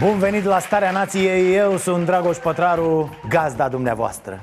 Bun 0.00 0.18
venit 0.18 0.44
la 0.44 0.58
Starea 0.58 0.90
Nației, 0.90 1.54
eu 1.54 1.76
sunt 1.76 2.04
Dragoș 2.04 2.36
Pătraru, 2.36 3.18
gazda 3.28 3.68
dumneavoastră. 3.68 4.42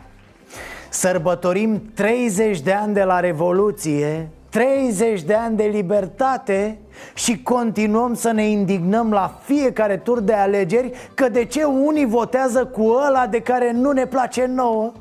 Sărbătorim 0.89 1.91
30 1.93 2.59
de 2.59 2.71
ani 2.71 2.93
de 2.93 3.03
la 3.03 3.19
Revoluție 3.19 4.29
30 4.49 5.21
de 5.21 5.33
ani 5.33 5.57
de 5.57 5.63
libertate 5.63 6.77
și 7.13 7.41
continuăm 7.41 8.13
să 8.13 8.31
ne 8.31 8.45
indignăm 8.45 9.11
la 9.11 9.39
fiecare 9.43 9.97
tur 9.97 10.19
de 10.19 10.33
alegeri 10.33 11.09
Că 11.13 11.29
de 11.29 11.45
ce 11.45 11.63
unii 11.63 12.05
votează 12.05 12.65
cu 12.65 12.83
ăla 13.07 13.27
de 13.27 13.41
care 13.41 13.71
nu 13.71 13.91
ne 13.91 14.05
place 14.05 14.45
nouă 14.45 14.91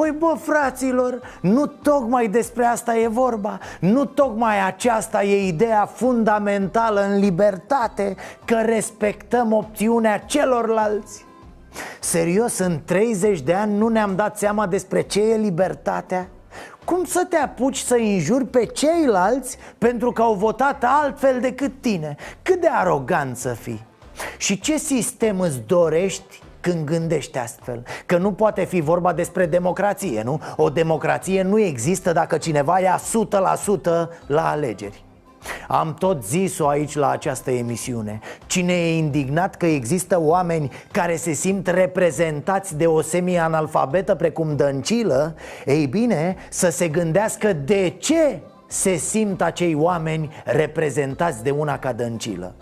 Păi 0.00 0.14
bă, 0.18 0.36
fraților, 0.40 1.20
nu 1.40 1.66
tocmai 1.66 2.28
despre 2.28 2.64
asta 2.64 2.96
e 2.96 3.08
vorba 3.08 3.58
Nu 3.80 4.04
tocmai 4.04 4.66
aceasta 4.66 5.22
e 5.22 5.46
ideea 5.46 5.86
fundamentală 5.86 7.06
în 7.10 7.18
libertate 7.18 8.16
Că 8.44 8.60
respectăm 8.64 9.52
opțiunea 9.52 10.18
celorlalți 10.18 11.24
Serios, 12.00 12.58
în 12.58 12.80
30 12.84 13.40
de 13.40 13.54
ani 13.54 13.76
nu 13.76 13.88
ne-am 13.88 14.16
dat 14.16 14.38
seama 14.38 14.66
despre 14.66 15.00
ce 15.00 15.20
e 15.20 15.36
libertatea? 15.36 16.28
Cum 16.84 17.04
să 17.04 17.26
te 17.28 17.36
apuci 17.36 17.78
să 17.78 17.96
injuri 17.96 18.46
pe 18.46 18.64
ceilalți 18.64 19.58
pentru 19.78 20.12
că 20.12 20.22
au 20.22 20.34
votat 20.34 20.84
altfel 20.86 21.40
decât 21.40 21.72
tine? 21.80 22.16
Cât 22.42 22.60
de 22.60 22.68
arogant 22.72 23.36
să 23.36 23.48
fii? 23.48 23.84
Și 24.36 24.60
ce 24.60 24.78
sistem 24.78 25.40
îți 25.40 25.60
dorești 25.66 26.42
când 26.60 26.84
gândești 26.84 27.38
astfel? 27.38 27.82
Că 28.06 28.16
nu 28.16 28.32
poate 28.32 28.64
fi 28.64 28.80
vorba 28.80 29.12
despre 29.12 29.46
democrație, 29.46 30.22
nu? 30.22 30.40
O 30.56 30.70
democrație 30.70 31.42
nu 31.42 31.60
există 31.60 32.12
dacă 32.12 32.38
cineva 32.38 32.80
ia 32.80 33.00
100% 33.00 34.08
la 34.26 34.50
alegeri. 34.50 35.04
Am 35.68 35.94
tot 35.94 36.24
zis-o 36.24 36.68
aici 36.68 36.94
la 36.94 37.10
această 37.10 37.50
emisiune. 37.50 38.20
Cine 38.46 38.72
e 38.72 38.96
indignat 38.96 39.56
că 39.56 39.66
există 39.66 40.20
oameni 40.20 40.72
care 40.90 41.16
se 41.16 41.32
simt 41.32 41.66
reprezentați 41.66 42.76
de 42.76 42.86
o 42.86 43.00
semi-analfabetă 43.00 44.14
precum 44.14 44.56
Dăncilă 44.56 45.34
Ei 45.64 45.86
bine, 45.86 46.36
să 46.50 46.70
se 46.70 46.88
gândească 46.88 47.52
de 47.52 47.94
ce 47.98 48.40
se 48.66 48.94
simt 48.94 49.42
acei 49.42 49.74
oameni 49.74 50.30
reprezentați 50.44 51.42
de 51.42 51.50
una 51.50 51.78
ca 51.78 51.92
Dăncilă 51.92 52.54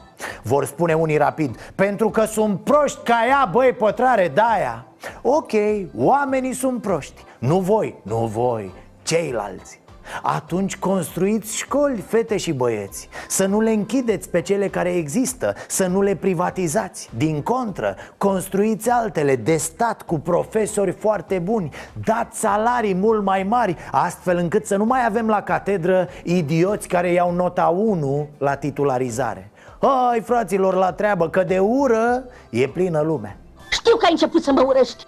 vor 0.43 0.65
spune 0.65 0.95
unii 0.95 1.17
rapid 1.17 1.57
Pentru 1.75 2.11
că 2.11 2.25
sunt 2.25 2.61
proști 2.61 3.03
ca 3.05 3.25
ea, 3.29 3.49
băi, 3.53 3.73
pătrare, 3.73 4.31
de-aia. 4.35 4.85
Ok, 5.23 5.53
oamenii 5.97 6.53
sunt 6.53 6.81
proști. 6.83 7.25
Nu 7.39 7.59
voi, 7.59 7.95
nu 8.03 8.27
voi, 8.27 8.73
ceilalți. 9.03 9.81
Atunci 10.23 10.77
construiți 10.77 11.57
școli, 11.57 12.01
fete 12.01 12.37
și 12.37 12.53
băieți. 12.53 13.09
Să 13.29 13.47
nu 13.47 13.61
le 13.61 13.71
închideți 13.71 14.31
pe 14.31 14.41
cele 14.41 14.69
care 14.69 14.95
există 14.95 15.55
Să 15.69 15.87
nu 15.87 16.03
le 16.03 16.15
privatizați. 16.15 17.11
Din 17.17 17.43
contră, 17.43 17.97
construiți 18.19 18.91
altele 18.91 19.37
de 19.37 19.57
stat 19.57 20.03
cu 20.03 20.19
profesori 20.19 20.93
foarte 20.93 21.39
buni. 21.39 21.71
Dați 22.05 22.39
salarii 22.39 22.95
mult 22.95 23.23
mai 23.23 23.43
mari 23.43 23.77
Astfel 23.91 24.37
încât 24.37 24.67
să 24.67 24.77
nu 24.77 24.85
mai 24.85 25.05
avem 25.07 25.29
la 25.29 25.43
catedră 25.43 26.09
idioți 26.23 26.89
care 26.89 27.13
iau 27.13 27.33
nota 27.33 27.67
1 27.67 28.29
la 28.39 28.55
titularizare 28.55 29.51
Hai 29.81 30.21
fraților 30.21 30.75
la 30.75 30.93
treabă 30.93 31.29
că 31.29 31.43
de 31.43 31.59
ură 31.59 32.25
e 32.51 32.67
plină 32.67 33.01
lumea 33.01 33.37
Știu 33.71 33.97
că 33.97 34.05
ai 34.05 34.11
început 34.11 34.43
să 34.43 34.53
mă 34.53 34.63
urăști 34.67 35.05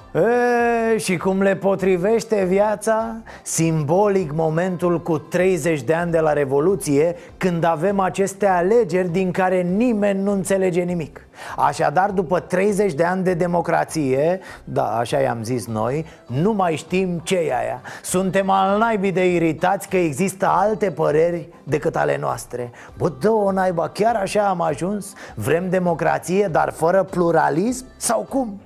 E, 0.92 0.98
și 0.98 1.16
cum 1.16 1.42
le 1.42 1.56
potrivește 1.56 2.44
viața? 2.44 3.16
Simbolic 3.42 4.32
momentul 4.32 5.00
cu 5.00 5.18
30 5.18 5.82
de 5.82 5.94
ani 5.94 6.10
de 6.10 6.20
la 6.20 6.32
Revoluție 6.32 7.16
Când 7.36 7.64
avem 7.64 8.00
aceste 8.00 8.46
alegeri 8.46 9.08
din 9.08 9.30
care 9.30 9.60
nimeni 9.62 10.22
nu 10.22 10.32
înțelege 10.32 10.82
nimic 10.82 11.26
Așadar, 11.56 12.10
după 12.10 12.40
30 12.40 12.92
de 12.92 13.04
ani 13.04 13.24
de 13.24 13.34
democrație, 13.34 14.40
da, 14.64 14.96
așa 14.96 15.18
i-am 15.18 15.42
zis 15.42 15.66
noi, 15.66 16.06
nu 16.26 16.52
mai 16.52 16.76
știm 16.76 17.20
ce 17.24 17.34
e 17.34 17.56
aia 17.58 17.82
Suntem 18.02 18.50
al 18.50 18.78
naibii 18.78 19.12
de 19.12 19.34
iritați 19.34 19.88
că 19.88 19.96
există 19.96 20.46
alte 20.46 20.90
păreri 20.90 21.48
decât 21.64 21.96
ale 21.96 22.18
noastre 22.20 22.70
Bă, 22.96 23.12
dă-o 23.20 23.52
naiba, 23.52 23.88
chiar 23.88 24.16
așa 24.16 24.48
am 24.48 24.60
ajuns? 24.60 25.12
Vrem 25.34 25.68
democrație, 25.70 26.48
dar 26.52 26.72
fără 26.72 27.02
pluralism? 27.02 27.84
Sau 27.96 28.26
cum? 28.28 28.60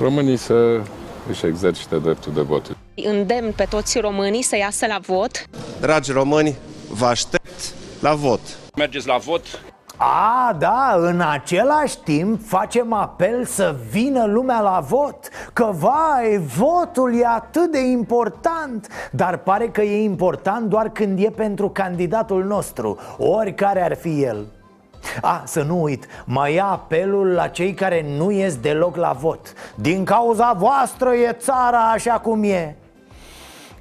Românii 0.00 0.36
să 0.36 0.80
își 1.28 1.46
exercite 1.46 1.98
dreptul 1.98 2.32
de 2.32 2.40
vot. 2.40 2.76
Îndemn 2.94 3.52
pe 3.52 3.66
toți 3.70 3.98
românii 3.98 4.42
să 4.42 4.56
iasă 4.56 4.86
la 4.86 4.98
vot. 5.06 5.46
Dragi 5.80 6.12
români, 6.12 6.56
vă 6.90 7.06
aștept 7.06 7.74
la 8.00 8.14
vot. 8.14 8.40
Mergeți 8.76 9.06
la 9.06 9.16
vot, 9.16 9.42
A, 9.96 10.56
da, 10.58 10.94
în 10.98 11.20
același 11.20 11.98
timp 11.98 12.46
facem 12.46 12.92
apel 12.92 13.44
să 13.44 13.74
vină 13.90 14.24
lumea 14.24 14.60
la 14.60 14.84
vot 14.88 15.28
Că, 15.52 15.70
vai, 15.72 16.38
votul 16.56 17.14
e 17.14 17.26
atât 17.26 17.70
de 17.70 17.78
important 17.78 18.88
Dar 19.10 19.36
pare 19.36 19.68
că 19.68 19.82
e 19.82 20.02
important 20.02 20.68
doar 20.68 20.88
când 20.88 21.18
e 21.18 21.30
pentru 21.30 21.68
candidatul 21.68 22.44
nostru 22.44 22.98
Oricare 23.18 23.82
ar 23.82 23.94
fi 23.94 24.22
el. 24.22 24.46
A, 25.20 25.42
să 25.44 25.62
nu 25.62 25.82
uit, 25.82 26.06
mai 26.24 26.54
ia 26.54 26.64
apelul 26.64 27.26
la 27.26 27.48
cei 27.48 27.74
care 27.74 28.04
nu 28.16 28.30
ies 28.30 28.56
deloc 28.56 28.96
la 28.96 29.12
vot. 29.12 29.52
Din 29.74 30.04
cauza 30.04 30.52
voastră 30.52 31.12
e 31.14 31.32
țara 31.32 31.78
așa 31.78 32.12
cum 32.12 32.42
e. 32.42 32.76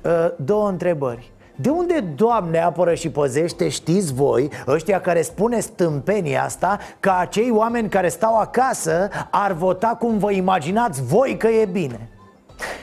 Uh, 0.01 0.11
Două 0.37 0.69
întrebări 0.69 1.31
de 1.55 1.69
unde, 1.69 1.99
Doamne, 1.99 2.59
apără 2.59 2.93
și 2.93 3.09
păzește, 3.09 3.69
știți 3.69 4.13
voi, 4.13 4.49
ăștia 4.67 5.01
care 5.01 5.21
spune 5.21 5.59
stâmpenia 5.59 6.43
asta 6.43 6.79
Că 6.99 7.11
acei 7.19 7.51
oameni 7.51 7.89
care 7.89 8.09
stau 8.09 8.39
acasă 8.39 9.09
ar 9.29 9.51
vota 9.51 9.87
cum 9.87 10.17
vă 10.17 10.31
imaginați 10.31 11.03
voi 11.03 11.37
că 11.37 11.47
e 11.47 11.65
bine 11.65 12.09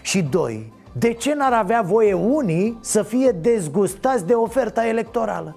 Și 0.02 0.22
doi, 0.22 0.72
de 0.92 1.12
ce 1.12 1.34
n-ar 1.34 1.52
avea 1.52 1.82
voie 1.82 2.12
unii 2.12 2.78
să 2.80 3.02
fie 3.02 3.30
dezgustați 3.30 4.26
de 4.26 4.34
oferta 4.34 4.86
electorală? 4.86 5.56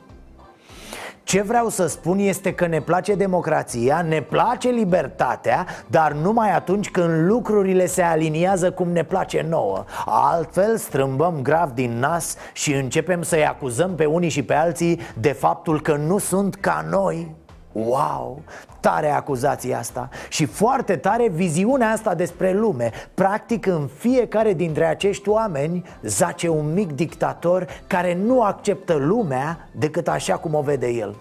Ce 1.25 1.41
vreau 1.41 1.69
să 1.69 1.88
spun 1.88 2.19
este 2.19 2.53
că 2.53 2.68
ne 2.68 2.81
place 2.81 3.16
democrația, 3.16 4.02
ne 4.02 4.22
place 4.22 4.69
libertatea 4.69 5.66
Dar 5.88 6.12
numai 6.12 6.52
atunci 6.52 6.90
când 6.91 7.28
lucrurile 7.28 7.86
se 7.86 8.02
aliniază 8.02 8.72
cum 8.72 8.91
ne 8.91 9.03
place 9.03 9.46
nouă. 9.50 9.85
Altfel 10.06 10.78
strâmbăm 10.78 11.40
grav 11.41 11.72
din 11.72 12.00
nas 12.00 12.35
și 12.53 12.74
începem 12.74 13.22
să-i 13.22 13.46
acuzăm 13.46 13.96
pe 13.96 14.06
unii 14.06 14.30
și 14.30 14.44
pe 14.44 14.53
alții 14.53 15.00
De 15.19 15.31
faptul 15.31 15.81
că 15.81 15.96
nu 15.96 16.18
sunt 16.18 16.56
ca 16.56 16.85
noi. 16.90 17.35
Wow, 17.72 18.41
tare 18.80 19.09
acuzația 19.09 19.78
asta 19.78 20.09
Și 20.30 20.46
foarte 20.46 20.96
tare 20.96 21.30
viziunea 21.30 21.91
asta 21.91 22.16
despre 22.16 22.53
lume. 22.53 22.91
Practic 23.14 23.66
în 23.66 23.90
fiecare 23.97 24.53
dintre 24.53 24.85
acești 24.85 25.30
oameni 25.30 25.84
Zace 26.02 26.50
un 26.50 26.74
mic 26.74 26.91
dictator 26.91 27.67
care 27.88 28.14
nu 28.14 28.41
acceptă 28.41 28.94
lumea 28.94 29.70
decât 29.72 30.08
așa 30.08 30.38
cum 30.38 30.53
o 30.53 30.61
vede 30.61 30.88
el 30.88 31.16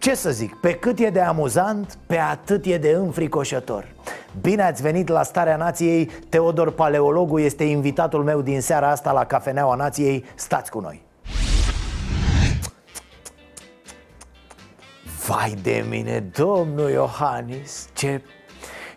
ce 0.00 0.14
să 0.14 0.30
zic, 0.30 0.54
pe 0.54 0.74
cât 0.74 0.98
e 0.98 1.10
de 1.10 1.20
amuzant, 1.20 1.98
pe 2.06 2.16
atât 2.16 2.64
e 2.64 2.78
de 2.78 2.90
înfricoșător. 2.90 3.86
Bine 4.40 4.62
ați 4.62 4.82
venit 4.82 5.08
la 5.08 5.22
Starea 5.22 5.56
Nației 5.56 6.10
Teodor 6.28 6.72
Paleologu 6.72 7.38
este 7.38 7.64
invitatul 7.64 8.24
meu 8.24 8.40
din 8.42 8.60
seara 8.60 8.90
asta 8.90 9.12
la 9.12 9.24
Cafeneaua 9.24 9.74
Nației. 9.74 10.24
Stați 10.34 10.70
cu 10.70 10.80
noi. 10.80 11.02
Vai 15.26 15.54
de 15.62 15.84
mine, 15.88 16.30
domnul 16.36 16.90
Iohannis 16.90 17.88
Ce, 17.92 18.22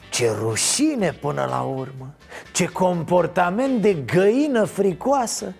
ce 0.10 0.32
rușine 0.40 1.12
până 1.12 1.46
la 1.50 1.62
urmă 1.62 2.14
Ce 2.54 2.66
comportament 2.66 3.82
de 3.82 3.94
găină 3.94 4.64
fricoasă 4.64 5.54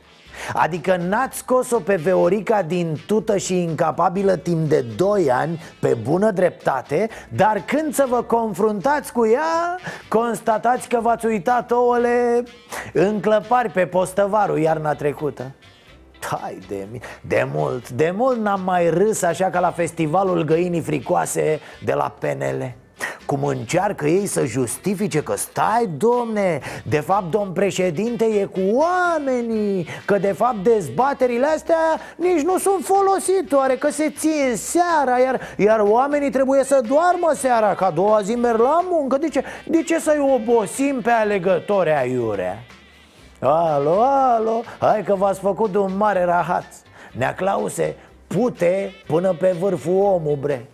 Adică 0.54 0.96
n-ați 0.96 1.38
scos-o 1.38 1.80
pe 1.80 1.96
Veorica 1.96 2.62
din 2.62 2.98
tută 3.08 3.38
și 3.38 3.62
incapabilă 3.62 4.36
timp 4.36 4.70
de 4.70 4.86
2 4.96 5.32
ani 5.32 5.62
Pe 5.80 5.98
bună 6.02 6.32
dreptate 6.32 7.10
Dar 7.36 7.64
când 7.66 7.94
să 7.94 8.06
vă 8.10 8.22
confruntați 8.22 9.12
cu 9.12 9.28
ea 9.28 9.78
Constatați 10.08 10.88
că 10.88 11.00
v-ați 11.02 11.26
uitat 11.26 11.72
ouăle 11.72 12.44
în 12.94 13.20
clăpari 13.20 13.70
pe 13.70 13.86
postăvarul 13.86 14.60
iarna 14.60 14.94
trecută. 14.94 15.52
Tai 16.30 16.60
de, 16.68 16.88
mi- 16.92 17.02
de 17.22 17.48
mult, 17.54 17.90
de 17.90 18.14
mult 18.16 18.38
n-am 18.38 18.62
mai 18.62 18.90
râs 18.90 19.22
așa 19.22 19.50
ca 19.50 19.60
la 19.60 19.72
festivalul 19.72 20.44
găinii 20.44 20.82
fricoase 20.82 21.60
de 21.84 21.94
la 21.94 22.16
PNL 22.20 22.76
cum 23.26 23.44
încearcă 23.44 24.06
ei 24.06 24.26
să 24.26 24.46
justifice 24.46 25.24
că 25.24 25.36
stai, 25.36 25.90
domne, 25.98 26.60
de 26.86 27.00
fapt 27.00 27.32
domn 27.32 27.52
președinte 27.52 28.26
e 28.26 28.46
cu 28.46 28.60
oamenii 28.74 29.88
Că 30.06 30.18
de 30.18 30.32
fapt 30.32 30.64
dezbaterile 30.64 31.46
astea 31.46 32.00
nici 32.16 32.42
nu 32.42 32.58
sunt 32.58 32.86
folositoare 32.86 33.76
Că 33.76 33.90
se 33.90 34.14
țin 34.18 34.54
seara, 34.56 35.18
iar, 35.18 35.40
iar 35.58 35.80
oamenii 35.80 36.30
trebuie 36.30 36.64
să 36.64 36.82
doarmă 36.88 37.32
seara 37.36 37.76
Ca 37.76 37.86
a 37.86 37.92
doua 37.92 38.22
zi 38.22 38.36
merg 38.36 38.60
la 38.60 38.86
muncă. 38.90 39.18
De 39.18 39.28
ce, 39.28 39.44
de 39.68 39.84
ce 39.84 40.00
să-i 40.00 40.30
obosim 40.36 41.02
pe 41.02 41.10
alegători 41.10 41.92
aiurea? 41.92 42.64
Alo, 43.40 44.02
alo, 44.02 44.62
hai 44.80 45.04
că 45.04 45.16
v-ați 45.16 45.40
făcut 45.40 45.72
de 45.72 45.78
un 45.78 45.98
mare 45.98 46.24
rahat. 46.24 46.66
Nea 47.12 47.34
Clause, 47.34 47.96
pute 48.28 48.94
până 49.08 49.34
pe 49.34 49.56
vârful 49.60 49.94
omul, 49.94 50.38
bre 50.42 50.68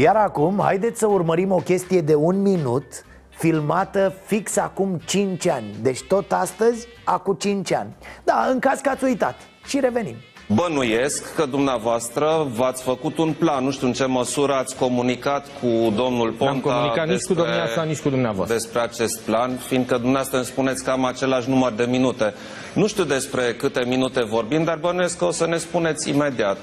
Iar 0.00 0.16
acum, 0.16 0.60
haideți 0.62 0.98
să 0.98 1.06
urmărim 1.06 1.52
o 1.52 1.56
chestie 1.56 2.00
de 2.00 2.14
un 2.14 2.42
minut 2.42 2.84
Filmată 3.28 4.14
fix 4.24 4.56
acum 4.56 5.00
5 5.04 5.48
ani 5.48 5.74
Deci 5.82 6.02
tot 6.02 6.32
astăzi, 6.32 6.86
acum 7.04 7.34
5 7.34 7.72
ani 7.72 7.96
Da, 8.24 8.46
în 8.50 8.58
caz 8.58 8.80
că 8.80 8.88
ați 8.88 9.04
uitat 9.04 9.34
Și 9.66 9.80
revenim 9.80 10.14
Bănuiesc 10.54 11.34
că 11.34 11.46
dumneavoastră 11.46 12.46
v-ați 12.54 12.82
făcut 12.82 13.18
un 13.18 13.32
plan, 13.32 13.64
nu 13.64 13.70
știu 13.70 13.86
în 13.86 13.92
ce 13.92 14.04
măsură 14.04 14.52
ați 14.52 14.76
comunicat 14.76 15.46
cu 15.60 15.92
domnul 15.96 16.30
Ponta 16.30 16.52
N-am 16.52 16.60
comunicat 16.60 17.08
nici 17.08 17.22
cu 17.22 17.34
domnia 17.34 17.66
sa, 17.74 17.82
nici 17.82 18.00
cu 18.00 18.08
dumneavoastră. 18.08 18.56
despre 18.56 18.80
acest 18.80 19.20
plan, 19.20 19.56
fiindcă 19.56 19.94
dumneavoastră 19.94 20.36
îmi 20.36 20.46
spuneți 20.46 20.84
că 20.84 20.90
am 20.90 21.04
același 21.04 21.48
număr 21.48 21.72
de 21.72 21.84
minute. 21.84 22.34
Nu 22.74 22.86
știu 22.86 23.04
despre 23.04 23.54
câte 23.58 23.84
minute 23.86 24.24
vorbim, 24.24 24.64
dar 24.64 24.76
bănuiesc 24.76 25.18
că 25.18 25.24
o 25.24 25.30
să 25.30 25.46
ne 25.46 25.56
spuneți 25.56 26.08
imediat. 26.08 26.56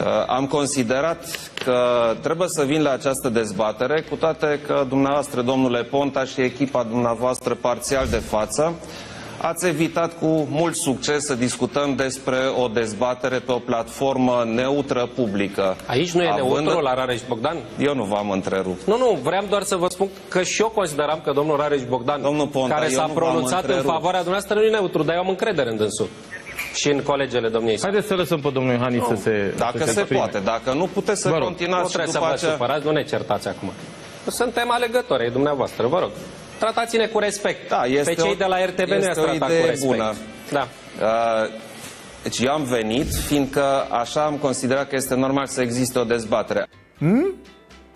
Uh, 0.00 0.06
Am 0.26 0.46
considerat 0.46 1.24
că 1.64 1.78
trebuie 2.22 2.48
să 2.48 2.64
vin 2.64 2.82
la 2.82 2.90
această 2.90 3.28
dezbatere, 3.28 4.04
cu 4.10 4.14
toate 4.16 4.60
că 4.66 4.84
dumneavoastră, 4.88 5.40
domnule 5.42 5.82
Ponta 5.82 6.24
și 6.24 6.40
echipa 6.40 6.82
dumneavoastră 6.82 7.54
parțial 7.54 8.06
de 8.10 8.16
față, 8.16 8.72
ați 9.40 9.66
evitat 9.66 10.18
cu 10.18 10.26
mult 10.50 10.74
succes 10.76 11.24
să 11.24 11.34
discutăm 11.34 11.94
despre 11.94 12.36
o 12.62 12.68
dezbatere 12.68 13.38
pe 13.38 13.52
o 13.52 13.58
platformă 13.58 14.44
neutră 14.46 15.08
publică. 15.14 15.76
Aici 15.86 16.10
nu 16.10 16.22
e 16.22 16.28
Având- 16.30 16.64
neutru 16.64 16.80
la 16.80 16.94
Rareș 16.94 17.20
Bogdan? 17.28 17.56
Eu 17.78 17.94
nu 17.94 18.04
v-am 18.04 18.30
întrerupt. 18.30 18.86
Nu, 18.86 18.96
nu, 18.98 19.18
vreau 19.22 19.44
doar 19.48 19.62
să 19.62 19.76
vă 19.76 19.86
spun 19.88 20.08
că 20.28 20.42
și 20.42 20.60
eu 20.60 20.68
consideram 20.68 21.20
că 21.24 21.32
domnul 21.32 21.56
Rareș 21.56 21.82
Bogdan, 21.88 22.22
Domnul 22.22 22.46
Ponta, 22.46 22.74
care 22.74 22.86
eu 22.90 22.96
s-a 22.98 23.06
nu 23.06 23.12
v-am 23.12 23.22
pronunțat 23.22 23.52
în 23.52 23.56
întrerupt. 23.64 23.86
favoarea 23.94 24.22
dumneavoastră, 24.22 24.54
nu 24.58 24.62
e 24.66 24.70
neutru, 24.70 25.02
dar 25.02 25.14
eu 25.14 25.20
am 25.20 25.28
încredere 25.28 25.70
în 25.70 25.76
dânsul. 25.76 26.08
Și 26.74 26.90
în 26.90 27.02
colegele 27.02 27.48
domniei 27.48 27.76
sale. 27.76 27.90
Haideți 27.92 28.08
să 28.12 28.18
lăsăm 28.18 28.40
pe 28.40 28.48
domnul 28.52 28.72
Iohannis 28.72 29.02
să 29.06 29.14
se 29.14 29.54
Dacă 29.56 29.78
să 29.78 29.84
se 29.84 29.90
exprime. 29.98 30.20
poate, 30.20 30.38
dacă 30.38 30.72
nu 30.72 30.86
puteți 30.86 31.20
să 31.20 31.28
Vă 31.28 31.34
rog. 31.34 31.42
Nu 31.42 31.48
continuați 31.48 31.84
și 31.90 31.92
trebuie 31.92 32.12
să 32.12 32.18
după 32.18 32.28
vă 32.30 32.34
aceea... 32.36 32.50
supărați, 32.52 32.84
nu 32.84 32.90
ne 32.92 33.02
certați 33.02 33.48
acum. 33.48 33.72
Suntem 34.26 34.70
alegători 34.70 35.22
ai 35.22 35.30
dumneavoastră, 35.30 35.86
vă 35.86 35.98
rog. 35.98 36.10
Tratați-ne 36.58 37.06
cu 37.06 37.18
respect. 37.18 37.68
Da, 37.68 37.84
este 37.84 38.14
Pe 38.14 38.20
cei 38.20 38.30
o- 38.30 38.34
de 38.34 38.44
la 38.44 38.64
RTB 38.64 38.88
ne 38.88 38.94
este 38.96 39.08
ați 39.08 39.18
o 39.18 39.22
tratat 39.22 39.48
idee 39.48 39.60
cu 39.60 39.66
respect. 39.66 39.92
bună. 39.92 40.14
Da. 40.50 40.66
Uh, 41.00 41.48
Deci 42.22 42.38
eu 42.38 42.52
am 42.52 42.62
venit, 42.62 43.14
fiindcă 43.14 43.86
așa 43.90 44.24
am 44.24 44.36
considerat 44.36 44.88
că 44.88 44.94
este 44.96 45.14
normal 45.14 45.46
să 45.46 45.60
existe 45.62 45.98
o 45.98 46.04
dezbatere. 46.04 46.66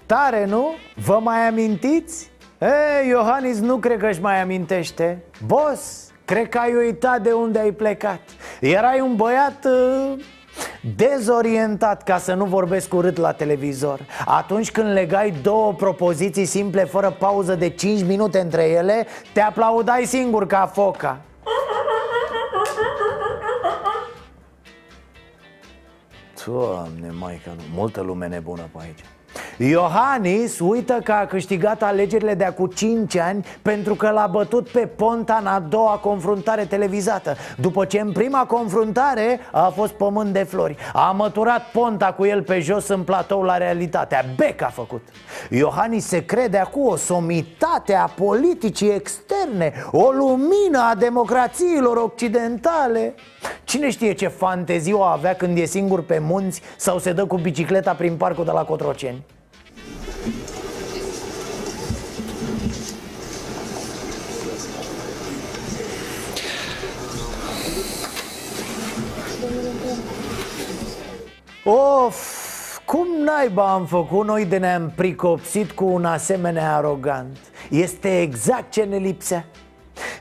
Tare, 0.06 0.44
nu? 0.46 0.74
Vă 0.94 1.18
mai 1.22 1.38
amintiți? 1.48 2.30
Ei, 2.60 3.08
Iohannis 3.08 3.58
nu 3.58 3.76
cred 3.76 3.98
că 3.98 4.06
își 4.06 4.20
mai 4.20 4.40
amintește 4.42 5.22
Boss, 5.46 6.07
cred 6.28 6.48
că 6.48 6.58
ai 6.58 6.74
uitat 6.74 7.22
de 7.22 7.32
unde 7.32 7.58
ai 7.58 7.72
plecat. 7.72 8.20
Erai 8.60 9.00
un 9.00 9.16
băiat 9.16 9.64
uh, 9.64 10.24
dezorientat, 10.96 12.02
ca 12.02 12.18
să 12.18 12.34
nu 12.34 12.44
vorbesc 12.44 12.94
urât 12.94 13.16
la 13.16 13.32
televizor. 13.32 14.00
Atunci 14.26 14.70
când 14.70 14.92
legai 14.92 15.30
două 15.42 15.72
propoziții 15.72 16.44
simple 16.44 16.84
fără 16.84 17.10
pauză 17.10 17.54
de 17.54 17.68
5 17.68 18.04
minute 18.04 18.38
între 18.38 18.68
ele 18.68 19.06
Te 19.32 19.40
aplaudai 19.40 20.04
singur 20.04 20.46
ca 20.46 20.70
foca. 20.72 21.20
Doamne, 26.46 27.10
maică, 27.18 27.50
nu, 27.56 27.62
multă 27.74 28.00
lume 28.00 28.26
nebună 28.26 28.68
pe 28.72 28.78
aici 28.82 29.00
Iohannis 29.56 30.58
uită 30.60 30.98
că 31.04 31.12
a 31.12 31.26
câștigat 31.26 31.82
alegerile 31.82 32.34
de 32.34 32.44
acum 32.44 32.66
5 32.66 33.16
ani 33.16 33.46
pentru 33.62 33.94
că 33.94 34.10
l-a 34.10 34.26
bătut 34.26 34.68
pe 34.68 34.86
Ponta 34.86 35.38
în 35.40 35.46
a 35.46 35.60
doua 35.60 35.98
confruntare 36.02 36.64
televizată. 36.64 37.36
După 37.56 37.84
ce 37.84 38.00
în 38.00 38.12
prima 38.12 38.44
confruntare 38.44 39.40
a 39.52 39.72
fost 39.74 39.92
pământ 39.92 40.32
de 40.32 40.42
flori. 40.42 40.76
A 40.92 41.10
măturat 41.10 41.70
Ponta 41.72 42.12
cu 42.12 42.24
el 42.24 42.42
pe 42.42 42.60
jos 42.60 42.88
în 42.88 43.02
platou 43.02 43.42
la 43.42 43.56
realitatea. 43.56 44.24
Bec 44.36 44.62
a 44.62 44.70
făcut. 44.74 45.06
Iohannis 45.50 46.06
se 46.06 46.24
crede 46.24 46.58
acum 46.58 46.86
o 46.86 46.96
somitate 46.96 47.94
a 47.94 48.06
politicii 48.06 48.90
externe 48.94 49.72
O 49.90 50.10
lumină 50.10 50.78
a 50.90 50.94
democrațiilor 50.94 51.96
occidentale 51.96 53.14
Cine 53.68 53.90
știe 53.90 54.12
ce 54.12 54.28
fantezii 54.28 54.92
o 54.92 55.02
avea 55.02 55.34
când 55.34 55.58
e 55.58 55.64
singur 55.64 56.04
pe 56.04 56.18
munți 56.18 56.62
Sau 56.76 56.98
se 56.98 57.12
dă 57.12 57.26
cu 57.26 57.36
bicicleta 57.36 57.94
prin 57.94 58.16
parcul 58.16 58.44
de 58.44 58.50
la 58.50 58.64
Cotroceni? 58.64 59.24
Of, 71.64 72.78
cum 72.84 73.06
naiba 73.24 73.72
am 73.72 73.86
făcut 73.86 74.26
noi 74.26 74.44
de 74.44 74.56
ne-am 74.56 74.92
pricopsit 74.96 75.70
cu 75.70 75.84
un 75.84 76.04
asemenea 76.04 76.76
arogant? 76.76 77.38
Este 77.70 78.20
exact 78.20 78.70
ce 78.70 78.82
ne 78.82 78.96
lipsea 78.96 79.44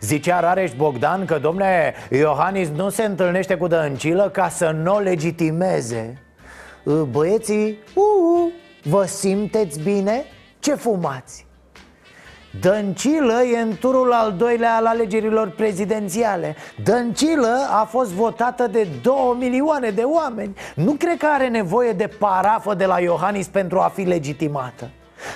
Zicea 0.01 0.39
Rareș 0.39 0.71
Bogdan 0.73 1.25
că, 1.25 1.37
domne, 1.37 1.93
Iohannis 2.09 2.69
nu 2.69 2.89
se 2.89 3.03
întâlnește 3.03 3.55
cu 3.55 3.67
Dăncilă 3.67 4.29
ca 4.29 4.49
să 4.49 4.69
nu 4.83 4.95
o 4.95 4.99
legitimeze 4.99 6.21
Băieții, 7.09 7.77
uu, 7.95 8.51
vă 8.83 9.05
simteți 9.05 9.79
bine? 9.79 10.23
Ce 10.59 10.75
fumați? 10.75 11.45
Dăncilă 12.59 13.43
e 13.43 13.59
în 13.59 13.75
turul 13.79 14.11
al 14.11 14.33
doilea 14.33 14.75
al 14.75 14.85
alegerilor 14.85 15.49
prezidențiale 15.49 16.55
Dăncilă 16.83 17.67
a 17.71 17.83
fost 17.83 18.11
votată 18.11 18.67
de 18.67 18.87
2 19.01 19.15
milioane 19.37 19.89
de 19.89 20.01
oameni 20.01 20.55
Nu 20.75 20.91
cred 20.91 21.17
că 21.17 21.27
are 21.29 21.47
nevoie 21.47 21.91
de 21.91 22.07
parafă 22.07 22.73
de 22.73 22.85
la 22.85 22.99
Iohannis 22.99 23.47
pentru 23.47 23.79
a 23.79 23.91
fi 23.93 24.01
legitimată 24.01 24.89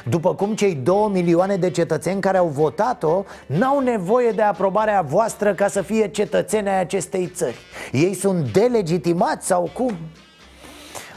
după 0.03 0.35
cum 0.35 0.55
cei 0.55 0.75
2 0.75 1.09
milioane 1.11 1.55
de 1.55 1.69
cetățeni 1.69 2.21
care 2.21 2.37
au 2.37 2.47
votat-o 2.47 3.23
N-au 3.45 3.79
nevoie 3.79 4.31
de 4.31 4.41
aprobarea 4.41 5.01
voastră 5.01 5.53
ca 5.53 5.67
să 5.67 5.81
fie 5.81 6.07
cetățeni 6.07 6.69
ai 6.69 6.79
acestei 6.79 7.27
țări. 7.27 7.57
Ei 7.91 8.13
sunt 8.13 8.51
delegitimați 8.51 9.47
sau 9.47 9.69
cum? 9.73 9.97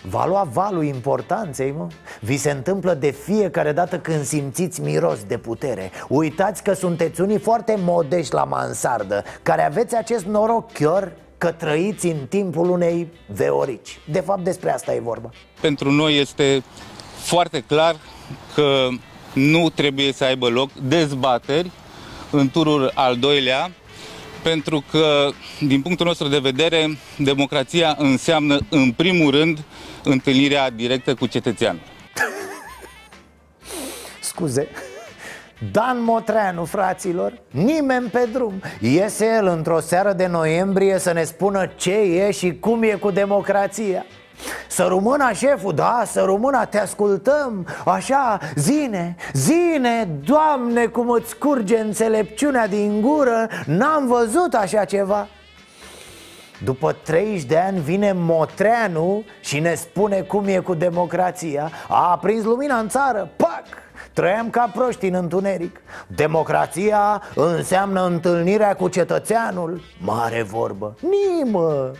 Va 0.08 0.26
lua 0.26 0.48
valul 0.52 0.84
importanței, 0.84 1.74
mă? 1.76 1.86
Vi 2.20 2.36
se 2.36 2.50
întâmplă 2.50 2.94
de 2.94 3.10
fiecare 3.10 3.72
dată 3.72 3.98
când 3.98 4.24
simțiți 4.24 4.80
miros 4.80 5.24
de 5.24 5.38
putere. 5.38 5.90
Uitați 6.08 6.62
că 6.62 6.72
sunteți 6.72 7.20
unii 7.20 7.38
foarte 7.38 7.76
modești 7.78 8.34
la 8.34 8.44
mansardă 8.44 9.24
Care 9.42 9.64
aveți 9.64 9.96
acest 9.96 10.24
noroc 10.24 10.72
chiar 10.72 11.12
că 11.38 11.52
trăiți 11.52 12.06
în 12.06 12.26
timpul 12.28 12.70
unei 12.70 13.12
veorici. 13.26 14.00
De 14.10 14.20
fapt 14.20 14.44
despre 14.44 14.72
asta 14.72 14.94
e 14.94 15.00
vorba. 15.00 15.30
Pentru 15.60 15.90
noi 15.90 16.18
este 16.18 16.62
foarte 17.24 17.60
clar 17.60 17.96
că 18.54 18.88
nu 19.32 19.70
trebuie 19.70 20.12
să 20.12 20.24
aibă 20.24 20.48
loc 20.48 20.70
dezbateri 20.72 21.70
în 22.30 22.50
turul 22.50 22.90
al 22.94 23.16
doilea, 23.16 23.70
pentru 24.42 24.84
că, 24.90 25.28
din 25.60 25.82
punctul 25.82 26.06
nostru 26.06 26.28
de 26.28 26.38
vedere, 26.38 26.98
democrația 27.18 27.94
înseamnă, 27.98 28.58
în 28.70 28.92
primul 28.92 29.30
rând, 29.30 29.58
întâlnirea 30.02 30.70
directă 30.70 31.14
cu 31.14 31.26
cetățeanul. 31.26 31.80
Scuze. 34.20 34.68
Dan 35.72 36.02
Motreanu, 36.02 36.64
fraților, 36.64 37.32
nimeni 37.50 38.08
pe 38.08 38.28
drum. 38.32 38.62
Iese 38.80 39.26
el 39.36 39.46
într-o 39.46 39.80
seară 39.80 40.12
de 40.12 40.26
noiembrie 40.26 40.98
să 40.98 41.12
ne 41.12 41.24
spună 41.24 41.66
ce 41.76 41.92
e 41.92 42.30
și 42.30 42.56
cum 42.60 42.82
e 42.82 42.88
cu 42.88 43.10
democrația 43.10 44.06
să 44.68 44.86
rămână 44.88 45.32
șeful, 45.32 45.74
da, 45.74 46.02
să 46.06 46.20
rămână, 46.20 46.64
te 46.64 46.78
ascultăm 46.78 47.66
Așa, 47.84 48.38
zine, 48.54 49.16
zine, 49.32 50.08
Doamne, 50.24 50.86
cum 50.86 51.10
îți 51.10 51.36
curge 51.36 51.78
înțelepciunea 51.78 52.66
din 52.66 53.00
gură 53.00 53.48
N-am 53.66 54.06
văzut 54.06 54.54
așa 54.54 54.84
ceva. 54.84 55.28
După 56.64 56.92
30 56.92 57.42
de 57.44 57.58
ani 57.58 57.80
vine 57.80 58.12
Motreanu 58.16 59.24
și 59.40 59.58
ne 59.58 59.74
spune 59.74 60.20
cum 60.20 60.46
e 60.46 60.58
cu 60.58 60.74
democrația. 60.74 61.70
A 61.88 62.10
aprins 62.10 62.44
lumina 62.44 62.78
în 62.78 62.88
țară, 62.88 63.30
pac! 63.36 63.62
Trăiam 64.12 64.50
ca 64.50 64.70
proști 64.74 65.06
în 65.06 65.14
întuneric. 65.14 65.80
Democrația 66.06 67.22
înseamnă 67.34 68.06
întâlnirea 68.06 68.74
cu 68.74 68.88
cetățeanul 68.88 69.80
Mare 70.00 70.42
vorbă 70.42 70.94
Nimă 71.00 71.90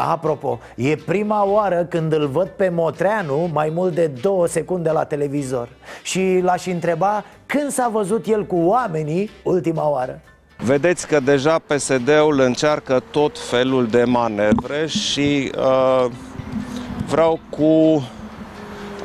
Apropo, 0.00 0.58
e 0.76 0.96
prima 0.96 1.44
oară 1.44 1.84
când 1.84 2.12
îl 2.12 2.26
văd 2.26 2.48
pe 2.48 2.68
Motreanu 2.68 3.50
mai 3.52 3.70
mult 3.74 3.94
de 3.94 4.06
două 4.06 4.46
secunde 4.46 4.90
la 4.90 5.04
televizor 5.04 5.68
Și 6.02 6.40
l-aș 6.42 6.66
întreba 6.66 7.24
când 7.46 7.70
s-a 7.70 7.88
văzut 7.92 8.26
el 8.26 8.46
cu 8.46 8.56
oamenii 8.56 9.30
ultima 9.42 9.88
oară 9.88 10.20
Vedeți 10.56 11.06
că 11.06 11.20
deja 11.20 11.58
PSD-ul 11.58 12.40
încearcă 12.40 13.02
tot 13.10 13.38
felul 13.38 13.86
de 13.86 14.04
manevre 14.04 14.86
și 14.86 15.52
uh, 15.56 16.10
vreau 17.06 17.40
cu 17.50 18.02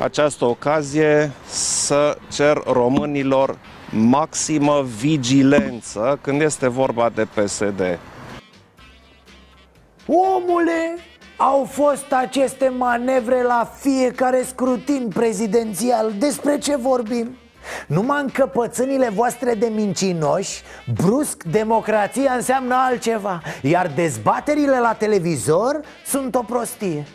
această 0.00 0.44
ocazie 0.44 1.30
să 1.46 2.16
cer 2.32 2.62
românilor 2.72 3.58
maximă 3.90 4.84
vigilență 4.98 6.18
când 6.20 6.40
este 6.40 6.68
vorba 6.68 7.10
de 7.14 7.26
PSD. 7.34 7.98
Omule, 10.06 10.96
au 11.36 11.64
fost 11.70 12.12
aceste 12.12 12.68
manevre 12.68 13.42
la 13.42 13.70
fiecare 13.78 14.42
scrutin 14.42 15.10
prezidențial. 15.14 16.12
Despre 16.18 16.58
ce 16.58 16.76
vorbim? 16.76 17.36
Numai 17.86 18.20
în 18.22 18.28
căpățânile 18.28 19.08
voastre 19.08 19.54
de 19.54 19.66
mincinoși 19.66 20.62
Brusc, 20.94 21.42
democrația 21.42 22.32
înseamnă 22.32 22.74
altceva 22.74 23.42
Iar 23.62 23.92
dezbaterile 23.94 24.78
la 24.78 24.92
televizor 24.92 25.80
sunt 26.06 26.34
o 26.34 26.42
prostie. 26.42 27.06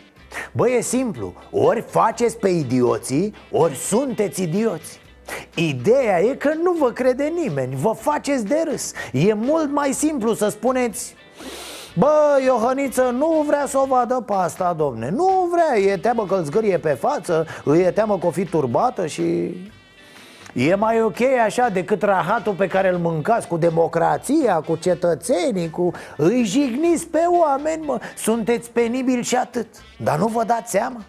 Băi, 0.52 0.76
e 0.76 0.80
simplu, 0.80 1.34
ori 1.50 1.84
faceți 1.88 2.36
pe 2.36 2.48
idioții, 2.48 3.34
ori 3.50 3.76
sunteți 3.76 4.42
idioți. 4.42 5.00
Ideea 5.54 6.20
e 6.20 6.34
că 6.34 6.52
nu 6.62 6.72
vă 6.72 6.90
crede 6.90 7.32
nimeni, 7.42 7.74
vă 7.76 7.92
faceți 8.00 8.44
de 8.44 8.64
râs. 8.70 8.92
E 9.12 9.34
mult 9.34 9.72
mai 9.72 9.92
simplu 9.92 10.34
să 10.34 10.48
spuneți 10.48 11.14
Bă, 11.94 12.40
Iohăniță 12.44 13.02
nu 13.02 13.44
vrea 13.46 13.66
să 13.66 13.78
o 13.78 13.86
vadă 13.86 14.22
pe 14.26 14.32
asta, 14.32 14.72
domne. 14.72 15.10
Nu 15.10 15.48
vrea, 15.50 15.92
e 15.92 15.96
teamă 15.96 16.26
că 16.26 16.34
îl 16.34 16.44
zgârie 16.44 16.78
pe 16.78 16.88
față 16.88 17.46
Îi 17.64 17.80
e 17.80 17.90
teamă 17.90 18.18
că 18.18 18.26
o 18.26 18.30
fi 18.30 18.44
turbată 18.44 19.06
și... 19.06 19.54
E 20.52 20.74
mai 20.74 21.02
ok 21.02 21.20
așa 21.44 21.68
decât 21.68 22.02
rahatul 22.02 22.52
pe 22.52 22.66
care 22.66 22.88
îl 22.88 22.98
mâncați 22.98 23.48
cu 23.48 23.56
democrația, 23.56 24.54
cu 24.54 24.76
cetățenii, 24.76 25.70
cu... 25.70 25.90
Îi 26.16 26.44
jigniți 26.44 27.06
pe 27.06 27.20
oameni, 27.40 27.84
mă. 27.84 28.00
Sunteți 28.16 28.70
penibili 28.70 29.22
și 29.22 29.36
atât. 29.36 29.66
Dar 29.98 30.18
nu 30.18 30.26
vă 30.26 30.44
dați 30.44 30.70
seama? 30.70 31.00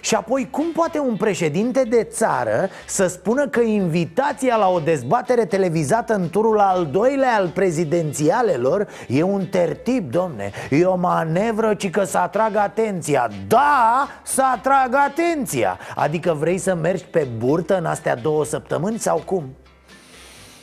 Și 0.00 0.14
apoi, 0.14 0.48
cum 0.50 0.72
poate 0.72 0.98
un 0.98 1.16
președinte 1.16 1.82
de 1.82 2.02
țară 2.02 2.68
să 2.86 3.06
spună 3.06 3.48
că 3.48 3.60
invitația 3.60 4.56
la 4.56 4.68
o 4.68 4.78
dezbatere 4.78 5.44
televizată 5.44 6.14
în 6.14 6.30
turul 6.30 6.58
al 6.58 6.86
doilea 6.86 7.34
al 7.36 7.48
prezidențialelor 7.48 8.88
e 9.08 9.22
un 9.22 9.46
tertip, 9.46 10.10
domne 10.10 10.50
E 10.70 10.84
o 10.84 10.96
manevră, 10.96 11.74
ci 11.74 11.90
că 11.90 12.04
să 12.04 12.18
atragă 12.18 12.58
atenția 12.58 13.30
Da, 13.48 14.08
să 14.22 14.42
atragă 14.54 14.96
atenția 14.96 15.78
Adică 15.94 16.32
vrei 16.32 16.58
să 16.58 16.74
mergi 16.74 17.04
pe 17.04 17.26
burtă 17.38 17.78
în 17.78 17.84
astea 17.84 18.16
două 18.16 18.44
săptămâni 18.44 18.98
sau 18.98 19.22
cum? 19.24 19.54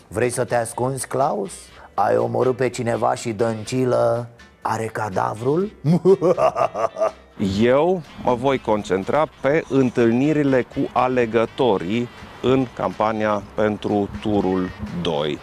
Vrei 0.07 0.29
să 0.29 0.43
te 0.43 0.55
ascunzi, 0.55 1.07
Claus? 1.07 1.51
Ai 1.93 2.17
omorât 2.17 2.55
pe 2.55 2.69
cineva 2.69 3.15
și 3.15 3.31
Dăncilă 3.31 4.27
are 4.61 4.85
cadavrul? 4.85 5.71
Eu 7.61 8.01
mă 8.23 8.33
voi 8.33 8.59
concentra 8.59 9.27
pe 9.41 9.63
întâlnirile 9.69 10.61
cu 10.61 10.89
alegătorii 10.93 12.09
în 12.41 12.67
campania 12.75 13.43
pentru 13.55 14.09
turul 14.21 14.69
2. 15.01 15.37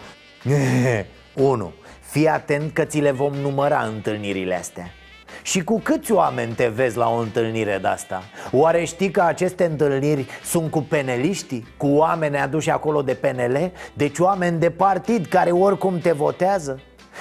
1. 1.35 1.73
Fii 2.11 2.29
atent 2.29 2.73
că 2.73 2.85
ți 2.85 2.99
le 2.99 3.11
vom 3.11 3.35
număra 3.35 3.91
întâlnirile 3.95 4.55
astea 4.55 4.91
și 5.43 5.65
cu 5.65 5.81
câți 5.81 6.13
oameni 6.13 6.53
te 6.53 6.67
vezi 6.67 6.97
la 6.97 7.09
o 7.09 7.19
întâlnire 7.19 7.79
de 7.81 7.89
asta? 7.89 8.23
Oare 8.53 8.85
știi 8.85 9.11
că 9.11 9.21
aceste 9.21 9.65
întâlniri 9.65 10.27
sunt 10.45 10.71
cu 10.71 10.83
peneliștii? 10.83 11.67
Cu 11.77 11.87
oameni 11.87 12.39
aduși 12.39 12.71
acolo 12.71 13.03
de 13.03 13.15
PNL? 13.15 13.73
Deci 13.93 14.19
oameni 14.19 14.59
de 14.59 14.71
partid 14.71 15.27
care 15.27 15.51
oricum 15.51 15.99
te 15.99 16.13
votează? 16.13 16.81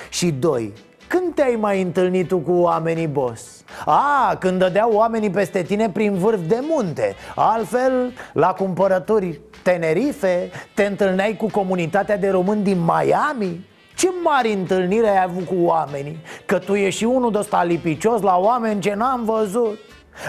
Și 0.10 0.32
doi, 0.32 0.74
când 1.10 1.34
te-ai 1.36 1.56
mai 1.56 1.82
întâlnit 1.82 2.28
tu 2.28 2.38
cu 2.38 2.52
oamenii 2.52 3.08
boss? 3.08 3.64
A, 3.86 4.36
când 4.40 4.60
dădeau 4.60 4.92
oamenii 4.94 5.30
peste 5.30 5.62
tine 5.62 5.90
prin 5.90 6.14
vârf 6.14 6.40
de 6.48 6.60
munte 6.70 7.16
Altfel, 7.36 8.14
la 8.34 8.48
cumpărături 8.48 9.40
Tenerife 9.64 10.52
Te 10.74 10.86
întâlneai 10.86 11.36
cu 11.36 11.46
comunitatea 11.46 12.18
de 12.18 12.30
români 12.30 12.64
din 12.64 12.78
Miami 12.80 13.68
ce 13.96 14.10
mari 14.24 14.54
întâlniri 14.54 15.08
ai 15.08 15.24
avut 15.24 15.46
cu 15.46 15.56
oamenii? 15.58 16.20
Că 16.46 16.58
tu 16.58 16.76
ești 16.76 17.00
și 17.00 17.06
unul 17.06 17.32
de 17.32 17.38
ăsta 17.38 17.64
lipicios 17.64 18.22
la 18.22 18.38
oameni 18.38 18.82
ce 18.82 18.94
n-am 18.94 19.24
văzut 19.24 19.80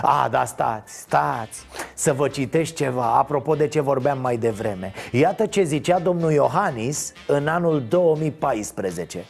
a, 0.02 0.28
da, 0.30 0.44
stați, 0.44 0.99
stați 0.99 1.66
Să 1.94 2.12
vă 2.12 2.28
citești 2.28 2.75
ceva 2.75 3.04
Apropo 3.04 3.54
de 3.54 3.68
ce 3.68 3.80
vorbeam 3.80 4.18
mai 4.20 4.37
devreme 4.37 4.92
Iată 5.10 5.46
ce 5.46 5.62
zicea 5.62 5.99
domnul 5.99 6.32
Iohannis 6.32 7.12
În 7.26 7.46
anul 7.46 7.82
2014 7.88 9.25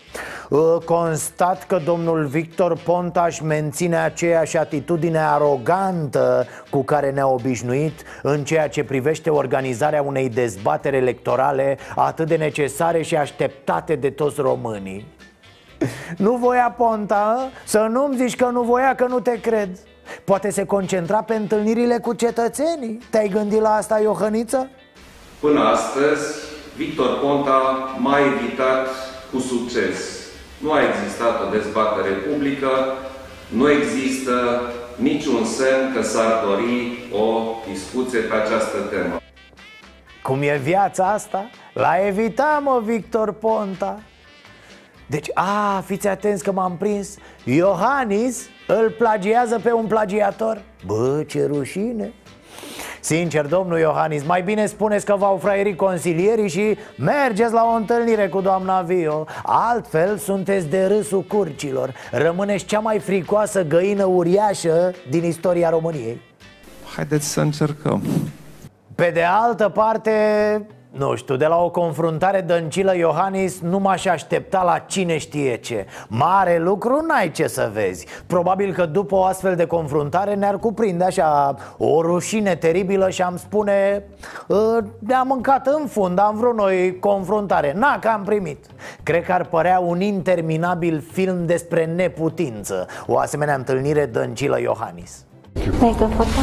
Constat 0.84 1.66
că 1.66 1.80
domnul 1.84 2.26
Victor 2.26 2.78
Pontaș 2.78 3.40
menține 3.40 3.96
aceeași 3.96 4.56
atitudine 4.56 5.18
arogantă 5.18 6.46
cu 6.70 6.82
care 6.82 7.10
ne-a 7.10 7.26
obișnuit 7.26 8.02
în 8.22 8.44
ceea 8.44 8.68
ce 8.68 8.84
privește 8.84 9.30
organizarea 9.30 10.02
unei 10.02 10.28
dezbatere 10.28 10.96
electorale 10.96 11.78
atât 11.96 12.26
de 12.26 12.36
necesare 12.36 13.02
și 13.02 13.16
așteptate 13.16 13.94
de 13.94 14.10
toți 14.10 14.40
românii. 14.40 15.06
Nu 16.16 16.36
voia 16.36 16.74
Ponta, 16.76 17.50
să 17.64 17.78
nu-mi 17.78 18.16
zici 18.16 18.36
că 18.36 18.44
nu 18.44 18.62
voia, 18.62 18.94
că 18.94 19.06
nu 19.06 19.20
te 19.20 19.40
cred. 19.40 19.78
Poate 20.24 20.50
se 20.50 20.64
concentra 20.64 21.22
pe 21.22 21.34
întâlnirile 21.34 21.98
cu 21.98 22.12
cetățenii 22.12 22.98
Te-ai 23.10 23.28
gândit 23.28 23.60
la 23.60 23.74
asta, 23.74 24.00
Iohăniță? 24.00 24.70
Până 25.40 25.60
astăzi, 25.60 26.34
Victor 26.76 27.18
Ponta 27.20 27.88
m-a 27.98 28.18
evitat 28.18 28.86
cu 29.32 29.38
succes. 29.38 29.96
Nu 30.58 30.72
a 30.72 30.80
existat 30.82 31.42
o 31.46 31.50
dezbatere 31.50 32.10
publică, 32.10 32.70
nu 33.48 33.70
există 33.70 34.62
niciun 34.96 35.44
semn 35.44 35.94
că 35.94 36.02
s-ar 36.02 36.44
dori 36.44 36.98
o 37.12 37.54
discuție 37.72 38.18
pe 38.18 38.34
această 38.34 38.78
temă. 38.90 39.20
Cum 40.22 40.42
e 40.42 40.60
viața 40.62 41.12
asta? 41.12 41.50
La 41.72 42.06
evita, 42.06 42.60
mă, 42.64 42.80
Victor 42.84 43.32
Ponta 43.32 44.00
Deci, 45.10 45.30
a, 45.34 45.82
fiți 45.86 46.08
atenți 46.08 46.44
că 46.44 46.52
m-am 46.52 46.76
prins 46.76 47.16
Iohannis 47.44 48.48
îl 48.74 48.94
plagiază 48.98 49.58
pe 49.62 49.72
un 49.72 49.86
plagiator? 49.86 50.62
Bă, 50.86 51.22
ce 51.26 51.46
rușine. 51.46 52.12
Sincer, 53.00 53.46
domnul 53.46 53.78
Iohannis, 53.78 54.24
mai 54.24 54.42
bine 54.42 54.66
spuneți 54.66 55.04
că 55.04 55.14
v-au 55.18 55.36
fraierit 55.36 55.76
consilierii 55.76 56.48
și 56.48 56.76
mergeți 56.96 57.52
la 57.52 57.64
o 57.72 57.76
întâlnire 57.76 58.28
cu 58.28 58.40
doamna 58.40 58.80
Vio. 58.80 59.26
Altfel 59.42 60.16
sunteți 60.16 60.66
de 60.66 60.84
râsul 60.84 61.22
curcilor. 61.22 61.94
Rămâneți 62.10 62.64
cea 62.64 62.78
mai 62.78 62.98
fricoasă 62.98 63.64
găină 63.64 64.04
uriașă 64.04 64.92
din 65.10 65.24
istoria 65.24 65.70
României. 65.70 66.20
Haideți 66.96 67.26
să 67.26 67.40
încercăm. 67.40 68.02
Pe 68.94 69.10
de 69.14 69.22
altă 69.22 69.68
parte, 69.68 70.10
nu 70.90 71.14
știu, 71.14 71.36
de 71.36 71.46
la 71.46 71.56
o 71.56 71.70
confruntare 71.70 72.40
Dăncilă 72.40 72.96
Iohannis 72.96 73.60
nu 73.60 73.78
m-aș 73.78 74.04
aștepta 74.04 74.62
la 74.62 74.78
cine 74.78 75.18
știe 75.18 75.56
ce. 75.56 75.86
Mare 76.08 76.58
lucru 76.58 77.04
n-ai 77.06 77.30
ce 77.30 77.46
să 77.46 77.70
vezi. 77.72 78.06
Probabil 78.26 78.72
că 78.72 78.86
după 78.86 79.14
o 79.14 79.24
astfel 79.24 79.56
de 79.56 79.66
confruntare 79.66 80.34
ne-ar 80.34 80.56
cuprinde 80.58 81.04
așa 81.04 81.54
o 81.78 82.02
rușine 82.02 82.54
teribilă 82.54 83.10
și 83.10 83.22
am 83.22 83.36
spune 83.36 84.04
ă, 84.50 84.80
Ne-am 84.98 85.26
mâncat 85.26 85.66
în 85.66 85.86
fund, 85.86 86.18
am 86.18 86.36
vrut 86.36 86.56
noi 86.56 86.98
confruntare. 86.98 87.72
Na, 87.76 87.98
că 87.98 88.08
am 88.08 88.22
primit. 88.22 88.66
Cred 89.02 89.24
că 89.24 89.32
ar 89.32 89.44
părea 89.44 89.78
un 89.78 90.00
interminabil 90.00 91.04
film 91.12 91.46
despre 91.46 91.84
neputință. 91.84 92.86
O 93.06 93.18
asemenea 93.18 93.54
întâlnire 93.54 94.06
Dăncilă 94.06 94.60
Iohannis. 94.60 95.24
Take 95.52 96.04
a 96.04 96.06
photo? 96.06 96.40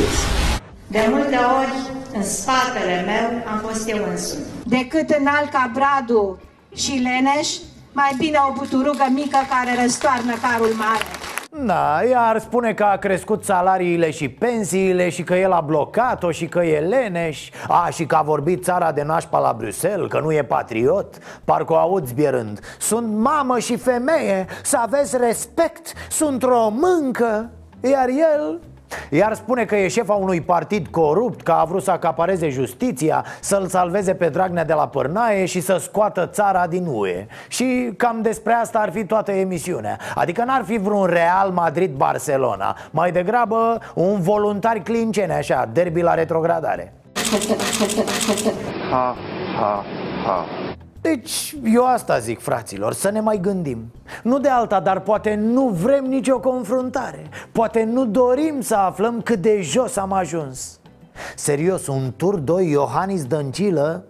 Yes. 0.00 0.44
De 0.86 1.06
multe 1.10 1.36
ori, 1.60 2.03
în 2.14 2.22
spatele 2.22 3.04
meu, 3.06 3.52
am 3.52 3.58
fost 3.58 3.88
eu 3.88 4.04
însumi. 4.10 4.44
Decât 4.64 5.10
în 5.10 5.26
Alca 5.26 5.70
Bradu 5.72 6.38
și 6.74 6.90
Leneș, 6.90 7.48
mai 7.92 8.14
bine 8.18 8.38
o 8.48 8.52
buturugă 8.52 9.06
mică 9.12 9.38
care 9.48 9.82
răstoarnă 9.82 10.34
carul 10.42 10.72
mare. 10.76 11.04
Da, 11.66 12.00
iar 12.10 12.38
spune 12.38 12.74
că 12.74 12.84
a 12.84 12.96
crescut 12.96 13.44
salariile 13.44 14.10
și 14.10 14.28
pensiile 14.28 15.08
și 15.08 15.22
că 15.22 15.34
el 15.34 15.52
a 15.52 15.60
blocat-o 15.60 16.30
și 16.30 16.46
că 16.46 16.64
e 16.64 16.80
leneș 16.80 17.48
A, 17.68 17.88
și 17.92 18.06
că 18.06 18.16
a 18.16 18.22
vorbit 18.22 18.64
țara 18.64 18.92
de 18.92 19.02
nașpa 19.02 19.38
la 19.38 19.54
Bruxelles, 19.58 20.10
că 20.10 20.20
nu 20.20 20.32
e 20.32 20.44
patriot 20.44 21.18
Parcă 21.44 21.72
o 21.72 21.76
auzi 21.76 22.12
zbierând 22.12 22.60
Sunt 22.78 23.16
mamă 23.16 23.58
și 23.58 23.76
femeie, 23.76 24.46
să 24.62 24.76
aveți 24.76 25.16
respect, 25.16 25.92
sunt 26.10 26.42
româncă 26.42 27.50
Iar 27.80 28.08
el 28.08 28.60
iar 29.10 29.34
spune 29.34 29.64
că 29.64 29.76
e 29.76 29.88
șefa 29.88 30.12
unui 30.12 30.40
partid 30.40 30.86
corupt, 30.86 31.42
că 31.42 31.52
a 31.52 31.64
vrut 31.64 31.82
să 31.82 31.90
acapareze 31.90 32.48
justiția, 32.48 33.24
să-l 33.40 33.66
salveze 33.66 34.14
pe 34.14 34.28
Dragnea 34.28 34.64
de 34.64 34.72
la 34.72 34.88
pârnaie 34.88 35.44
și 35.44 35.60
să 35.60 35.76
scoată 35.76 36.26
țara 36.26 36.66
din 36.66 36.86
UE. 36.86 37.26
Și 37.48 37.92
cam 37.96 38.22
despre 38.22 38.52
asta 38.52 38.78
ar 38.78 38.90
fi 38.90 39.04
toată 39.04 39.32
emisiunea. 39.32 39.98
Adică 40.14 40.44
n-ar 40.44 40.64
fi 40.64 40.76
vreun 40.76 41.06
Real 41.06 41.50
Madrid-Barcelona. 41.50 42.76
Mai 42.90 43.12
degrabă 43.12 43.78
un 43.94 44.20
voluntari 44.20 44.82
clincene 44.82 45.34
așa, 45.34 45.68
derby 45.72 46.00
la 46.00 46.14
retrogradare. 46.14 46.92
Ha, 48.90 49.16
ha, 49.60 49.84
ha. 50.24 50.44
Deci 51.04 51.56
eu 51.64 51.86
asta 51.86 52.18
zic, 52.18 52.40
fraților, 52.40 52.92
să 52.92 53.10
ne 53.10 53.20
mai 53.20 53.38
gândim. 53.40 53.92
Nu 54.22 54.38
de 54.38 54.48
alta, 54.48 54.80
dar 54.80 55.00
poate 55.00 55.34
nu 55.34 55.68
vrem 55.68 56.04
nicio 56.04 56.40
confruntare. 56.40 57.28
Poate 57.52 57.84
nu 57.84 58.06
dorim 58.06 58.60
să 58.60 58.74
aflăm 58.74 59.20
cât 59.20 59.40
de 59.40 59.60
jos 59.62 59.96
am 59.96 60.12
ajuns. 60.12 60.78
Serios, 61.36 61.86
un 61.86 62.12
tur 62.16 62.38
2 62.38 62.70
Iohannis 62.70 63.24
Dăncilă 63.24 64.04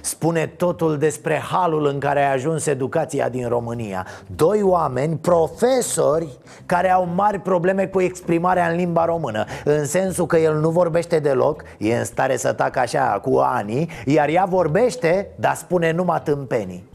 Spune 0.00 0.46
totul 0.46 0.98
despre 0.98 1.42
halul 1.50 1.86
în 1.86 1.98
care 1.98 2.22
a 2.22 2.30
ajuns 2.30 2.66
educația 2.66 3.28
din 3.28 3.48
România. 3.48 4.06
Doi 4.26 4.62
oameni, 4.62 5.16
profesori, 5.16 6.38
care 6.66 6.90
au 6.90 7.08
mari 7.14 7.38
probleme 7.38 7.86
cu 7.86 8.00
exprimarea 8.00 8.68
în 8.68 8.76
limba 8.76 9.04
română. 9.04 9.44
În 9.64 9.86
sensul 9.86 10.26
că 10.26 10.36
el 10.36 10.60
nu 10.60 10.70
vorbește 10.70 11.18
deloc, 11.18 11.62
e 11.78 11.96
în 11.96 12.04
stare 12.04 12.36
să 12.36 12.52
tacă 12.52 12.78
așa 12.78 13.20
cu 13.22 13.36
ani 13.36 13.90
Iar 14.06 14.28
ea 14.28 14.44
vorbește, 14.44 15.28
dar 15.36 15.54
spune 15.54 15.92
numai 15.92 16.20
tâmpenii. 16.22 16.90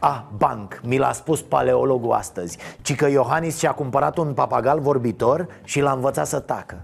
Ah, 0.00 0.20
banc, 0.36 0.80
mi 0.84 0.98
l-a 0.98 1.12
spus 1.12 1.42
paleologul 1.42 2.12
astăzi 2.12 2.58
Ci 2.82 2.94
că 2.94 3.08
Iohannis 3.08 3.58
și-a 3.58 3.72
cumpărat 3.72 4.16
un 4.16 4.32
papagal 4.32 4.80
vorbitor 4.80 5.46
și 5.64 5.80
l-a 5.80 5.92
învățat 5.92 6.26
să 6.26 6.38
tacă 6.38 6.80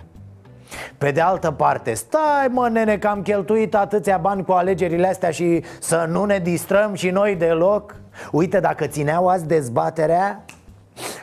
pe 0.98 1.10
de 1.10 1.20
altă 1.20 1.50
parte, 1.50 1.94
stai 1.94 2.48
mă 2.50 2.68
nene 2.68 2.98
că 2.98 3.06
am 3.06 3.22
cheltuit 3.22 3.74
atâția 3.74 4.16
bani 4.16 4.44
cu 4.44 4.52
alegerile 4.52 5.06
astea 5.06 5.30
și 5.30 5.62
să 5.80 6.06
nu 6.10 6.24
ne 6.24 6.38
distrăm 6.38 6.94
și 6.94 7.10
noi 7.10 7.34
deloc? 7.34 7.94
Uite, 8.32 8.60
dacă 8.60 8.86
țineau 8.86 9.28
azi 9.28 9.46
dezbaterea, 9.46 10.44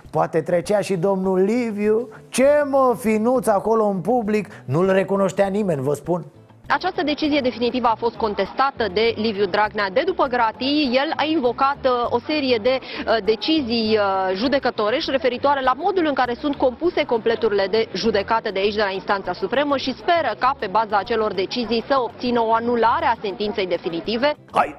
Poate 0.10 0.41
trecea 0.41 0.79
și 0.79 0.96
domnul 0.96 1.39
Liviu. 1.39 2.10
Ce 2.29 2.48
mă, 2.70 2.96
finuț 3.00 3.48
acolo 3.48 3.86
în 3.86 3.98
public? 3.98 4.48
Nu-l 4.65 4.91
recunoștea 4.91 5.48
nimeni, 5.48 5.81
vă 5.81 5.93
spun 5.93 6.25
această 6.74 7.04
decizie 7.04 7.40
definitivă 7.40 7.88
a 7.88 7.96
fost 7.96 8.16
contestată 8.16 8.88
de 8.94 9.13
Liviu 9.16 9.46
Dragnea 9.46 9.90
de 9.90 10.04
după 10.06 10.25
gratii. 10.25 10.90
El 10.94 11.12
a 11.16 11.24
invocat 11.24 11.78
uh, 11.84 11.92
o 12.10 12.20
serie 12.20 12.60
de 12.62 12.80
uh, 12.80 13.18
decizii 13.24 13.98
uh, 13.98 14.36
judecătorești 14.36 15.12
referitoare 15.12 15.62
la 15.62 15.74
modul 15.74 16.06
în 16.06 16.13
care 16.13 16.34
sunt 16.34 16.56
compuse 16.56 17.04
completurile 17.04 17.68
de 17.72 17.90
judecată 17.94 18.51
de 18.51 18.60
aici 18.60 18.75
de 18.75 18.82
la 18.82 18.92
instanța 18.92 19.34
supremă 19.34 19.78
și 19.78 19.94
speră 19.94 20.36
ca 20.40 20.56
pe 20.60 20.68
baza 20.68 20.98
acelor 20.98 21.34
decizii 21.34 21.84
să 21.88 21.96
obțină 21.98 22.42
o 22.42 22.54
anulare 22.54 23.06
a 23.06 23.16
sentinței 23.22 23.68
definitive. 23.68 24.34
Hai, 24.51 24.75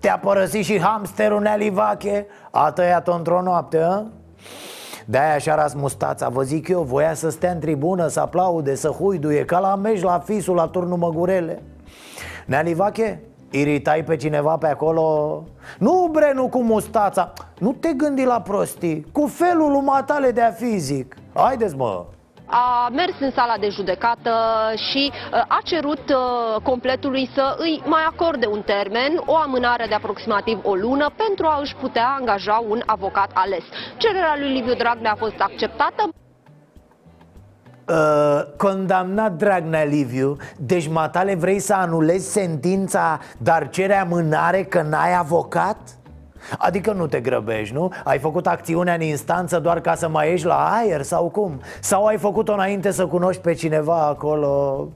te-a 0.00 0.18
părăsit 0.18 0.64
și 0.64 0.80
hamsterul 0.80 1.40
Nealivache? 1.40 2.26
A 2.50 2.72
tăiat-o 2.72 3.14
într-o 3.14 3.42
noapte, 3.42 3.82
a? 3.82 4.02
De-aia 5.04 5.38
și-a 5.38 5.54
ras 5.54 5.74
mustața, 5.74 6.28
vă 6.28 6.42
zic 6.42 6.68
eu, 6.68 6.82
voia 6.82 7.14
să 7.14 7.30
stea 7.30 7.50
în 7.50 7.58
tribună, 7.58 8.06
să 8.06 8.20
aplaude, 8.20 8.74
să 8.74 8.88
huiduie 8.88 9.44
Ca 9.44 9.58
la 9.58 9.74
meci 9.74 10.02
la 10.02 10.18
fisul 10.18 10.54
la 10.54 10.66
turnul 10.66 10.98
Măgurele. 10.98 11.62
Nealivache, 12.46 13.22
iritai 13.50 14.04
pe 14.04 14.16
cineva 14.16 14.56
pe 14.56 14.66
acolo? 14.66 15.42
Nu 15.78 16.08
bre, 16.12 16.32
nu 16.34 16.48
cu 16.48 16.62
mustața. 16.62 17.32
Nu 17.58 17.72
te 17.72 17.92
gândi 17.92 18.24
la 18.24 18.40
prostii. 18.40 19.06
Cu 19.12 19.26
felul 19.26 19.74
umatale 19.74 20.30
de 20.30 20.40
a 20.40 20.50
fizic 20.50 21.16
Haideți 21.32 21.76
mă 21.76 22.04
a 22.46 22.88
mers 22.92 23.12
în 23.20 23.30
sala 23.30 23.56
de 23.60 23.68
judecată 23.68 24.30
și 24.90 25.12
uh, 25.12 25.38
a 25.48 25.60
cerut 25.64 26.08
uh, 26.08 26.62
completului 26.62 27.30
să 27.34 27.54
îi 27.58 27.82
mai 27.86 28.02
acorde 28.06 28.46
un 28.46 28.62
termen, 28.62 29.22
o 29.26 29.36
amânare 29.36 29.86
de 29.88 29.94
aproximativ 29.94 30.58
o 30.62 30.74
lună 30.74 31.10
pentru 31.16 31.46
a 31.46 31.58
își 31.60 31.74
putea 31.74 32.16
angaja 32.18 32.64
un 32.68 32.82
avocat 32.86 33.30
ales. 33.34 33.62
Cererea 33.96 34.36
lui 34.38 34.52
Liviu 34.52 34.74
Dragnea 34.74 35.12
a 35.12 35.16
fost 35.16 35.38
acceptată. 35.38 36.08
Uh, 37.88 38.40
condamnat 38.56 39.32
Dragnea 39.32 39.84
Liviu 39.84 40.36
Deci 40.56 40.88
matale 40.88 41.34
vrei 41.34 41.58
să 41.58 41.74
anulezi 41.74 42.32
sentința 42.32 43.18
Dar 43.38 43.68
cere 43.68 43.94
amânare 43.94 44.62
că 44.62 44.82
n-ai 44.82 45.14
avocat? 45.14 45.76
Adică 46.58 46.92
nu 46.92 47.06
te 47.06 47.20
grăbești, 47.20 47.74
nu? 47.74 47.90
Ai 48.04 48.18
făcut 48.18 48.46
acțiunea 48.46 48.94
în 48.94 49.00
instanță 49.00 49.58
doar 49.58 49.80
ca 49.80 49.94
să 49.94 50.08
mai 50.08 50.28
ieși 50.28 50.44
la 50.44 50.70
aer 50.72 51.02
sau 51.02 51.28
cum? 51.28 51.60
Sau 51.80 52.04
ai 52.04 52.16
făcut-o 52.16 52.52
înainte 52.52 52.90
să 52.90 53.06
cunoști 53.06 53.42
pe 53.42 53.52
cineva 53.52 54.06
acolo? 54.06 54.88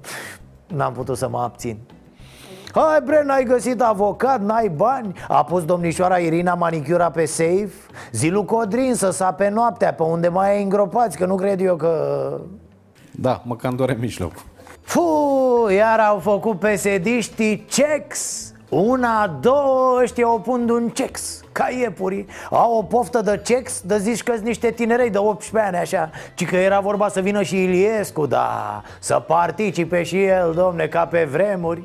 N-am 0.66 0.92
putut 0.92 1.16
să 1.16 1.28
mă 1.28 1.38
abțin 1.38 1.78
Hai 2.72 3.00
bre, 3.04 3.22
n-ai 3.24 3.44
găsit 3.44 3.80
avocat, 3.80 4.40
n-ai 4.40 4.68
bani 4.68 5.12
A 5.28 5.44
pus 5.44 5.64
domnișoara 5.64 6.16
Irina 6.16 6.54
manicura 6.54 7.11
pe 7.11 7.24
safe 7.24 7.72
Zilu 8.12 8.44
Codrin 8.44 8.94
să 8.94 9.11
sape 9.11 9.48
noaptea 9.48 9.94
Pe 9.94 10.02
unde 10.02 10.28
mai 10.28 10.56
ai 10.56 10.62
îngropați, 10.62 11.16
că 11.16 11.26
nu 11.26 11.34
cred 11.34 11.61
eu 11.61 11.76
că... 11.76 12.32
Da, 13.11 13.42
mă 13.44 13.56
cam 13.56 13.76
doare 13.76 13.96
mijlocul 14.00 14.42
Fu, 14.80 15.02
iar 15.70 15.98
au 15.98 16.18
făcut 16.18 16.58
pesediștii 16.58 17.66
checks 17.70 18.52
una, 18.68 19.38
două, 19.40 19.98
ăștia 20.02 20.33
o 20.33 20.38
pun 20.38 20.68
un 20.68 20.88
cex 20.88 21.40
Ca 21.52 21.70
iepurii. 21.70 22.26
Au 22.50 22.76
o 22.76 22.83
poftă 22.83 23.20
de 23.20 23.40
cex, 23.44 23.81
de 23.81 23.98
zici 23.98 24.22
că 24.22 24.35
niște 24.42 24.70
tinerei 24.70 25.11
de 25.11 25.18
18 25.18 25.70
ani 25.70 25.76
așa. 25.76 26.11
Ci 26.35 26.46
că 26.46 26.57
era 26.57 26.81
vorba 26.81 27.09
să 27.09 27.20
vină 27.20 27.42
și 27.42 27.62
Iliescu, 27.62 28.26
da 28.26 28.83
Să 28.98 29.24
participe 29.26 30.02
și 30.02 30.24
el, 30.24 30.52
domne, 30.54 30.87
ca 30.87 31.07
pe 31.07 31.24
vremuri 31.24 31.83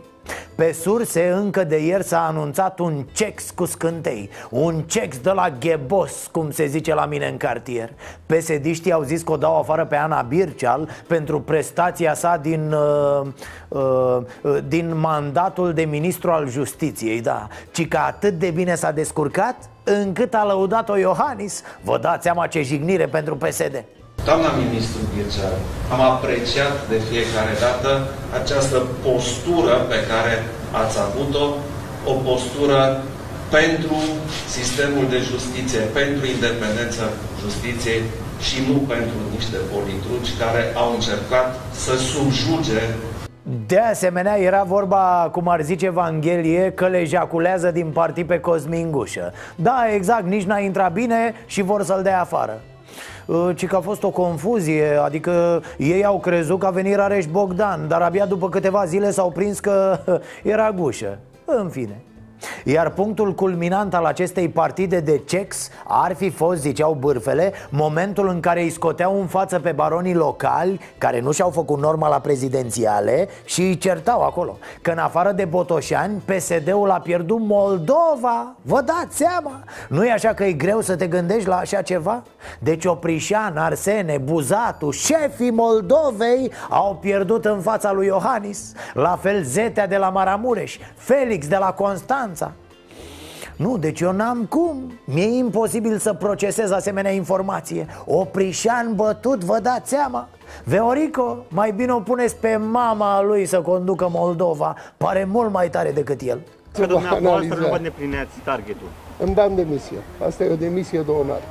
pe 0.56 0.72
surse, 0.72 1.30
încă 1.30 1.64
de 1.64 1.86
ieri 1.86 2.04
s-a 2.04 2.26
anunțat 2.26 2.80
un 2.80 3.06
cex 3.12 3.52
cu 3.52 3.66
scântei 3.66 4.30
Un 4.50 4.82
cex 4.82 5.18
de 5.18 5.32
la 5.32 5.50
ghebos, 5.60 6.30
cum 6.32 6.52
se 6.52 6.66
zice 6.66 6.94
la 6.94 7.06
mine 7.06 7.28
în 7.28 7.38
cartier. 7.38 7.94
Pesediștii 8.26 8.92
au 8.92 9.04
zis 9.04 9.22
că 9.22 9.32
o 9.32 9.38
dau 9.38 9.60
afară 9.60 9.86
pe 9.86 9.96
Ana 9.96 10.22
Birceal 10.22 10.90
Pentru 11.08 11.42
prestația 11.42 12.14
sa 12.14 12.38
din, 12.38 12.72
uh, 12.72 13.28
uh, 13.68 14.18
uh, 14.42 14.58
din 14.68 14.98
mandatul 14.98 15.74
de 15.74 15.84
ministru 15.84 16.32
al 16.32 16.50
justiției 16.50 17.22
Da, 17.22 17.48
ci 17.72 17.88
că 17.88 17.98
atât 17.98 18.34
de 18.34 18.50
bine 18.50 18.76
s-a 18.76 18.92
descurcat 18.92 19.70
Încât 19.84 20.34
a 20.34 20.46
lăudat-o 20.46 20.98
Iohannis. 20.98 21.62
Vă 21.82 21.98
dați 21.98 22.24
seama 22.24 22.48
ce 22.48 22.62
jignire 22.62 23.08
pentru 23.08 23.36
PSD 23.36 23.86
Doamna 24.28 24.52
ministru 24.66 25.02
Bircean, 25.14 25.58
am 25.94 26.02
apreciat 26.14 26.76
de 26.92 26.98
fiecare 27.10 27.54
dată 27.66 27.92
această 28.40 28.78
postură 29.08 29.74
pe 29.92 30.00
care 30.12 30.34
ați 30.82 30.98
avut-o, 31.08 31.46
o 32.12 32.14
postură 32.30 32.82
pentru 33.58 33.98
sistemul 34.58 35.06
de 35.14 35.20
justiție, 35.32 35.80
pentru 36.00 36.24
independența 36.36 37.06
justiției 37.44 38.02
și 38.48 38.58
nu 38.68 38.78
pentru 38.94 39.18
niște 39.36 39.58
politruci 39.72 40.38
care 40.42 40.62
au 40.82 40.90
încercat 40.94 41.48
să 41.72 41.94
subjuge. 41.98 42.82
De 43.68 43.80
asemenea, 43.80 44.36
era 44.40 44.64
vorba, 44.64 45.30
cum 45.32 45.48
ar 45.48 45.62
zice 45.62 45.86
Evanghelie, 45.86 46.72
că 46.72 46.88
le 46.88 47.04
jaculează 47.06 47.72
din 47.72 47.88
partii 47.88 48.26
pe 48.26 48.40
Cosmin 48.40 48.92
Gușă. 48.92 49.34
Da, 49.56 49.86
exact, 49.94 50.26
nici 50.26 50.50
n-a 50.50 50.60
intrat 50.60 50.94
bine 50.94 51.34
și 51.46 51.62
vor 51.62 51.84
să-l 51.84 52.04
dea 52.04 52.22
afară. 52.22 52.62
Uh, 52.62 52.73
ci 53.56 53.66
că 53.66 53.76
a 53.76 53.80
fost 53.80 54.04
o 54.04 54.10
confuzie 54.10 55.00
Adică 55.04 55.64
ei 55.78 56.06
au 56.06 56.20
crezut 56.20 56.60
că 56.60 56.66
a 56.66 56.70
venit 56.70 56.96
Rareș 56.96 57.26
Bogdan 57.26 57.88
Dar 57.88 58.02
abia 58.02 58.26
după 58.26 58.50
câteva 58.50 58.86
zile 58.86 59.12
s-au 59.12 59.32
prins 59.32 59.60
că 59.60 60.00
era 60.44 60.72
gușă. 60.72 61.18
În 61.46 61.70
fine 61.70 62.02
iar 62.64 62.90
punctul 62.90 63.34
culminant 63.34 63.94
al 63.94 64.06
acestei 64.06 64.50
partide 64.50 65.00
de 65.00 65.22
cex 65.26 65.70
ar 65.88 66.16
fi 66.16 66.30
fost, 66.30 66.62
ziceau 66.62 66.94
bârfele, 66.94 67.54
momentul 67.70 68.28
în 68.28 68.40
care 68.40 68.62
îi 68.62 68.70
scoteau 68.70 69.20
în 69.20 69.28
față 69.28 69.60
pe 69.60 69.72
baronii 69.72 70.14
locali, 70.14 70.80
care 70.98 71.20
nu 71.20 71.32
și-au 71.32 71.50
făcut 71.50 71.80
norma 71.80 72.08
la 72.08 72.20
prezidențiale, 72.20 73.28
și 73.46 73.62
îi 73.62 73.78
certau 73.78 74.22
acolo. 74.22 74.58
Că 74.82 74.92
în 74.92 74.98
afară 74.98 75.32
de 75.32 75.46
Botoșani, 75.46 76.22
PSD-ul 76.26 76.90
a 76.90 77.00
pierdut 77.00 77.40
Moldova. 77.40 78.56
Vă 78.62 78.82
dați 78.82 79.18
seama? 79.18 79.64
Nu 79.90 80.06
e 80.06 80.12
așa 80.12 80.34
că 80.34 80.44
e 80.44 80.52
greu 80.52 80.82
să 80.82 80.96
te 80.96 81.08
gândești 81.08 81.48
la 81.48 81.58
așa 81.58 81.82
ceva? 81.82 82.24
Deci 82.60 82.86
Oprișan, 82.86 83.58
Arsene, 83.58 84.18
Buzatu, 84.18 84.92
șefii 84.92 85.52
Moldovei 85.52 86.52
au 86.70 86.98
pierdut 87.02 87.46
în 87.46 87.62
fața 87.62 87.92
lui 87.92 88.06
Iohannis 88.06 88.72
La 88.94 89.20
fel 89.22 89.44
Zetea 89.44 89.88
de 89.88 89.98
la 89.98 90.10
Maramureș, 90.10 90.78
Felix 90.96 91.48
de 91.48 91.58
la 91.58 91.72
Constanța 92.34 92.52
Nu, 93.56 93.78
deci 93.78 94.00
eu 94.00 94.12
n-am 94.12 94.46
cum. 94.46 95.00
Mi-e 95.06 95.38
imposibil 95.38 95.98
să 95.98 96.13
procesez 96.13 96.72
asemenea 96.72 97.12
informație. 97.12 97.86
Oprișan 98.06 98.96
bătut, 98.96 99.43
vă 99.43 99.60
dați 99.60 99.89
seama. 99.89 100.28
Veorico, 100.63 101.46
mai 101.48 101.72
bine 101.72 101.91
o 101.91 102.00
puneți 102.00 102.36
pe 102.36 102.56
mama 102.56 103.22
lui 103.22 103.46
să 103.46 103.62
conducă 103.62 104.10
Moldova. 104.12 104.76
Pare 104.98 105.24
mult 105.24 105.52
mai 105.52 105.69
tare 105.69 105.91
decât 105.91 106.22
el. 106.22 106.39
Că 106.74 106.86
dumneavoastră 106.86 107.60
nu 107.60 107.67
vă 107.67 107.76
îndeplineați 107.76 108.39
targetul. 108.43 108.88
Îmi 109.19 109.34
dam 109.34 109.56
demisia. 109.56 109.98
Asta 110.28 110.43
e 110.43 110.52
o 110.52 110.56
demisie 110.56 111.02
de 111.02 111.12
onoare 111.12 111.43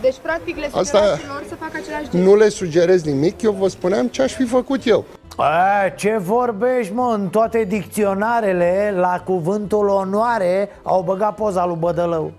Deci, 0.00 0.16
practic, 0.22 0.56
le 0.56 0.64
Asta- 0.64 0.80
sugerați 0.82 1.26
lor 1.26 1.44
să 1.48 1.54
facă 1.54 1.72
același 1.82 2.02
gest. 2.10 2.24
Nu 2.24 2.36
le 2.36 2.48
sugerez 2.48 3.02
nimic, 3.04 3.42
eu 3.42 3.52
vă 3.52 3.68
spuneam 3.68 4.06
ce 4.06 4.22
aș 4.22 4.32
fi 4.32 4.44
făcut 4.44 4.86
eu 4.86 5.04
A, 5.36 5.88
ce 5.96 6.16
vorbești, 6.20 6.92
mă? 6.92 7.12
În 7.18 7.28
toate 7.28 7.64
dicționarele, 7.64 8.94
la 8.96 9.22
cuvântul 9.24 9.88
onoare, 9.88 10.68
au 10.82 11.02
băgat 11.02 11.34
poza 11.34 11.66
lui 11.66 11.76
Bădălău 11.78 12.32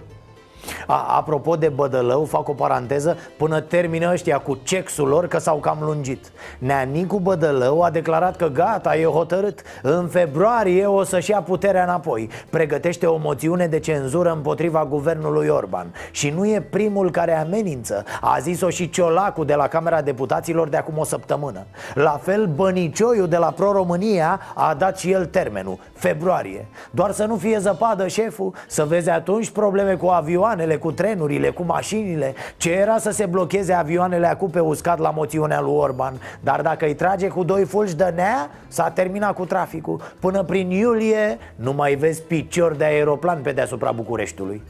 a, 0.87 1.15
Apropo 1.17 1.55
de 1.55 1.69
Bădălău, 1.69 2.23
fac 2.25 2.49
o 2.49 2.53
paranteză 2.53 3.17
Până 3.37 3.59
termină 3.59 4.11
ăștia 4.11 4.37
cu 4.37 4.59
cexul 4.63 5.07
lor 5.07 5.27
că 5.27 5.37
s-au 5.37 5.57
cam 5.57 5.77
lungit. 5.81 6.31
Neanicu 6.57 7.19
Bădălău 7.19 7.81
a 7.81 7.89
declarat 7.89 8.35
că 8.35 8.47
gata, 8.47 8.95
e 8.95 9.05
hotărât. 9.05 9.61
În 9.81 10.07
februarie 10.07 10.85
o 10.85 11.03
să-și 11.03 11.29
ia 11.29 11.41
puterea 11.41 11.83
înapoi. 11.83 12.29
Pregătește 12.49 13.05
o 13.05 13.17
moțiune 13.17 13.67
de 13.67 13.79
cenzură 13.79 14.31
împotriva 14.31 14.85
guvernului 14.85 15.47
Orban. 15.47 15.93
Și 16.11 16.29
nu 16.29 16.45
e 16.45 16.61
primul 16.61 17.11
care 17.11 17.37
amenință 17.37 18.03
A 18.21 18.37
zis-o 18.39 18.69
și 18.69 18.89
Ciolacu 18.89 19.43
de 19.43 19.53
la 19.55 19.67
Camera 19.67 20.01
Deputaților 20.01 20.69
de 20.69 20.77
acum 20.77 20.97
o 20.97 21.03
săptămână. 21.03 21.65
La 21.93 22.19
fel 22.21 22.45
Bănicioiu 22.45 23.25
de 23.25 23.37
la 23.37 23.51
Pro-România 23.51 24.39
a 24.55 24.73
dat 24.73 24.97
și 24.97 25.11
el 25.11 25.25
termenul 25.25 25.79
Februarie. 25.93 26.67
Doar 26.91 27.11
să 27.11 27.25
nu 27.25 27.35
fie 27.35 27.57
zăpadă 27.59 28.07
șeful 28.07 28.53
Să 28.67 28.85
vezi 28.85 29.09
atunci 29.09 29.49
probleme 29.49 29.95
cu 29.95 30.07
avioanele, 30.51 30.77
cu 30.77 30.91
trenurile, 30.91 31.49
cu 31.49 31.63
mașinile? 31.63 32.33
Ce 32.57 32.71
era 32.71 32.97
să 32.97 33.11
se 33.11 33.25
blocheze 33.25 33.73
avioanele 33.73 34.27
acum 34.27 34.49
pe 34.49 34.59
uscat 34.59 34.99
la 34.99 35.09
moțiunea 35.09 35.61
lui 35.61 35.73
Orban? 35.73 36.13
Dar 36.39 36.61
dacă 36.61 36.85
îi 36.85 36.95
trage 36.95 37.27
cu 37.27 37.43
doi 37.43 37.65
fulgi 37.65 37.95
de 37.95 38.13
nea, 38.15 38.49
s-a 38.67 38.89
terminat 38.89 39.33
cu 39.33 39.45
traficul. 39.45 40.01
Până 40.19 40.43
prin 40.43 40.69
iulie 40.69 41.37
nu 41.55 41.73
mai 41.73 41.95
vezi 41.95 42.21
picior 42.21 42.75
de 42.75 42.83
aeroplan 42.83 43.41
pe 43.41 43.51
deasupra 43.51 43.91
Bucureștiului. 43.91 44.61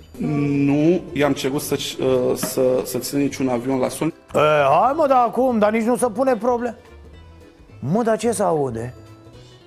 Nu 0.65 1.01
i-am 1.13 1.33
cerut 1.33 1.61
să, 1.61 1.75
să, 2.35 2.61
să 2.85 2.97
țină 2.97 3.21
niciun 3.21 3.47
avion 3.47 3.79
la 3.79 3.89
sol. 3.89 4.07
e, 4.07 4.39
Hai 4.81 4.93
mă, 4.95 5.05
dar 5.07 5.23
acum, 5.27 5.59
dar 5.59 5.71
nici 5.71 5.83
nu 5.83 5.95
se 5.95 6.07
pune 6.07 6.35
problem 6.35 6.75
Mă, 7.79 8.03
dar 8.03 8.17
ce 8.17 8.31
se 8.31 8.43
aude? 8.43 8.93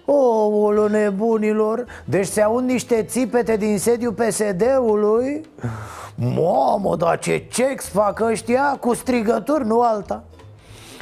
O, 0.04 0.88
nebunilor 0.88 1.84
Deci 2.04 2.26
se 2.26 2.42
aud 2.42 2.64
niște 2.64 3.02
țipete 3.02 3.56
din 3.56 3.78
sediul 3.78 4.12
PSD-ului 4.12 5.40
Mamă, 6.14 6.96
dar 6.96 7.18
ce 7.18 7.46
cex 7.50 7.88
fac 7.88 8.20
ăștia? 8.20 8.76
Cu 8.80 8.94
strigături, 8.94 9.66
nu 9.66 9.80
alta. 9.80 10.22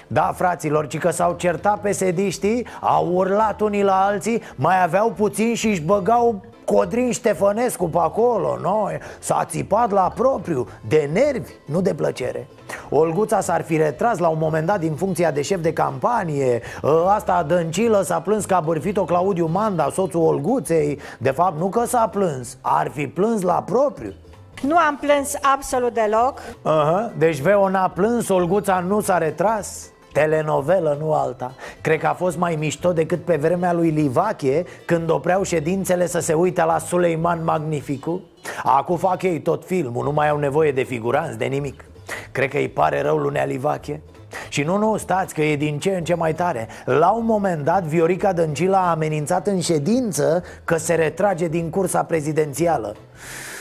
Da, 0.07 0.33
fraților, 0.37 0.87
ci 0.87 0.99
că 0.99 1.11
s-au 1.11 1.35
certat 1.37 1.81
pesediștii 1.81 2.67
Au 2.81 3.13
urlat 3.15 3.61
unii 3.61 3.83
la 3.83 4.05
alții 4.05 4.43
Mai 4.57 4.83
aveau 4.83 5.11
puțin 5.11 5.55
și 5.55 5.69
își 5.69 5.83
băgau 5.83 6.45
Codrin 6.65 7.13
Ștefănescu 7.13 7.89
pe 7.89 7.99
acolo 7.99 8.59
no? 8.63 8.87
S-a 9.19 9.45
țipat 9.45 9.91
la 9.91 10.13
propriu 10.15 10.67
De 10.89 11.09
nervi, 11.13 11.53
nu 11.65 11.81
de 11.81 11.95
plăcere. 11.95 12.49
Olguța 12.91 13.41
s-ar 13.41 13.63
fi 13.63 13.77
retras 13.77 14.19
la 14.19 14.29
un 14.29 14.39
moment 14.41 14.67
dat 14.67 14.81
din 14.81 14.95
funcția 14.95 15.31
de 15.31 15.43
șef 15.43 15.61
de 15.61 15.73
campanie. 15.73 16.61
Ă, 16.83 17.07
Asta 17.09 17.43
Dăncilă 17.43 18.03
s-a 18.03 18.21
plâns 18.21 18.45
că 18.45 18.55
a 18.55 18.61
bârfit-o 18.61 19.05
Claudiu 19.05 19.47
Manda, 19.47 19.91
soțul 19.93 20.23
Olguței. 20.23 20.99
De 21.19 21.31
fapt, 21.31 21.59
nu 21.59 21.69
că 21.69 21.85
s-a 21.85 22.09
plâns, 22.09 22.57
ar 22.61 22.91
fi 22.91 23.07
plâns 23.07 23.43
la 23.43 23.63
propriu. 23.67 24.13
Nu 24.63 24.77
am 24.77 24.99
plâns 25.01 25.35
absolut 25.55 25.95
deloc. 25.95 26.41
Aha, 26.63 27.13
deci 27.19 27.41
Veo 27.41 27.69
n-a 27.69 27.89
plâns, 27.89 28.29
Olguța 28.29 28.81
nu 28.81 29.01
s-a 29.01 29.19
retras 29.19 29.92
Telenovelă, 30.13 30.97
nu 31.01 31.13
alta. 31.13 31.55
Cred 31.81 32.01
că 32.01 32.07
a 32.07 32.13
fost 32.13 32.37
mai 32.37 32.57
mișto 32.59 32.93
decât 32.93 33.25
pe 33.25 33.37
vremea 33.37 33.73
lui 33.73 33.91
Livache 33.91 34.65
Când 34.85 35.11
opreau 35.11 35.43
ședințele 35.43 36.07
să 36.07 36.21
se 36.21 36.33
uite 36.33 36.65
la 36.65 36.79
Suleiman 36.79 37.45
Magnificu. 37.45 38.23
Acum 38.63 38.97
fac 38.97 39.23
ei 39.23 39.41
tot 39.41 39.65
filmul, 39.65 40.05
nu 40.05 40.13
mai 40.13 40.29
au 40.29 40.39
nevoie 40.39 40.73
de 40.73 40.83
figuranți, 40.83 41.39
de 41.39 41.45
nimic. 41.45 41.85
Cred 42.33 42.51
că 42.51 42.57
îi 42.57 42.69
pare 42.69 43.03
rău 43.03 43.17
lunea 43.17 43.45
Livache 43.45 44.01
și 44.49 44.63
nu, 44.63 44.77
nu, 44.77 44.97
stați 44.97 45.35
că 45.35 45.43
e 45.43 45.57
din 45.57 45.79
ce 45.79 45.91
în 45.91 46.05
ce 46.05 46.15
mai 46.15 46.35
tare. 46.35 46.69
La 46.85 47.11
un 47.11 47.25
moment 47.25 47.65
dat 47.65 47.83
Viorica 47.83 48.33
Dăncilă 48.33 48.77
a 48.77 48.91
amenințat 48.91 49.47
în 49.47 49.61
ședință 49.61 50.43
Că 50.65 50.77
se 50.77 50.95
retrage 50.95 51.49
din 51.49 51.71
cursa 51.71 52.03
prezidențială. 52.03 52.95
Uh, 52.97 53.52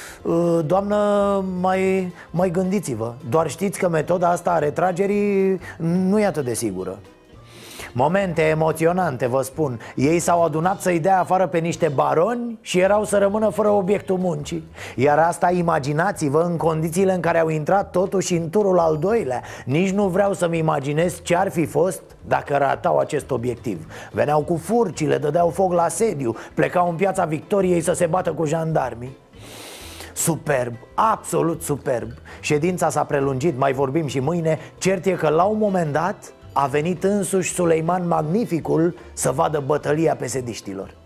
Doamnă, 0.65 1.43
mai, 1.59 2.13
mai 2.31 2.51
gândiți-vă. 2.51 3.13
Doar 3.29 3.49
știți 3.49 3.79
că 3.79 3.89
metoda 3.89 4.29
asta 4.29 4.51
a 4.51 4.59
retragerii 4.59 5.59
nu 5.77 6.19
e 6.19 6.25
atât 6.25 6.45
de 6.45 6.53
sigură. 6.53 6.99
Momente 7.93 8.41
emoționante, 8.41 9.27
vă 9.27 9.41
spun. 9.41 9.79
Ei 9.95 10.19
s-au 10.19 10.43
adunat 10.43 10.81
să-i 10.81 10.99
dea 10.99 11.19
afară 11.19 11.47
pe 11.47 11.57
niște 11.57 11.87
baroni 11.87 12.57
Și 12.61 12.79
erau 12.79 13.03
să 13.03 13.17
rămână 13.17 13.49
fără 13.49 13.69
obiectul 13.69 14.17
muncii. 14.17 14.63
Iar 14.95 15.17
asta 15.19 15.51
imaginați-vă 15.51 16.41
în 16.41 16.57
condițiile 16.57 17.13
în 17.13 17.19
care 17.19 17.39
au 17.39 17.49
intrat 17.49 17.91
totuși 17.91 18.35
în 18.35 18.49
turul 18.49 18.79
al 18.79 18.97
doilea. 18.97 19.41
Nici 19.65 19.91
nu 19.91 20.07
vreau 20.07 20.33
să-mi 20.33 20.57
imaginez 20.57 21.21
ce 21.23 21.35
ar 21.35 21.51
fi 21.51 21.65
fost 21.65 22.01
dacă 22.27 22.57
ratau 22.57 22.97
acest 22.97 23.31
obiectiv. 23.31 23.87
Veneau 24.11 24.41
cu 24.41 24.55
furcile, 24.55 25.17
dădeau 25.17 25.49
foc 25.49 25.73
la 25.73 25.87
sediu 25.87 26.35
Plecau 26.53 26.89
în 26.89 26.95
piața 26.95 27.25
Victoriei 27.25 27.81
să 27.81 27.93
se 27.93 28.05
bată 28.05 28.31
cu 28.31 28.45
jandarmii 28.45 29.17
Superb, 30.13 30.73
absolut 30.95 31.61
superb. 31.61 32.11
Ședința 32.39 32.89
s-a 32.89 33.03
prelungit, 33.03 33.57
mai 33.57 33.73
vorbim 33.73 34.07
și 34.07 34.19
mâine. 34.19 34.59
Cert 34.77 35.05
e 35.05 35.11
că 35.11 35.29
la 35.29 35.43
un 35.43 35.57
moment 35.57 35.91
dat 35.91 36.33
a 36.53 36.67
venit 36.67 37.03
însuși 37.03 37.53
Suleiman 37.53 38.07
Magnificul 38.07 38.95
să 39.13 39.31
vadă 39.31 39.63
bătălia 39.65 40.15
pesediștilor 40.15 41.00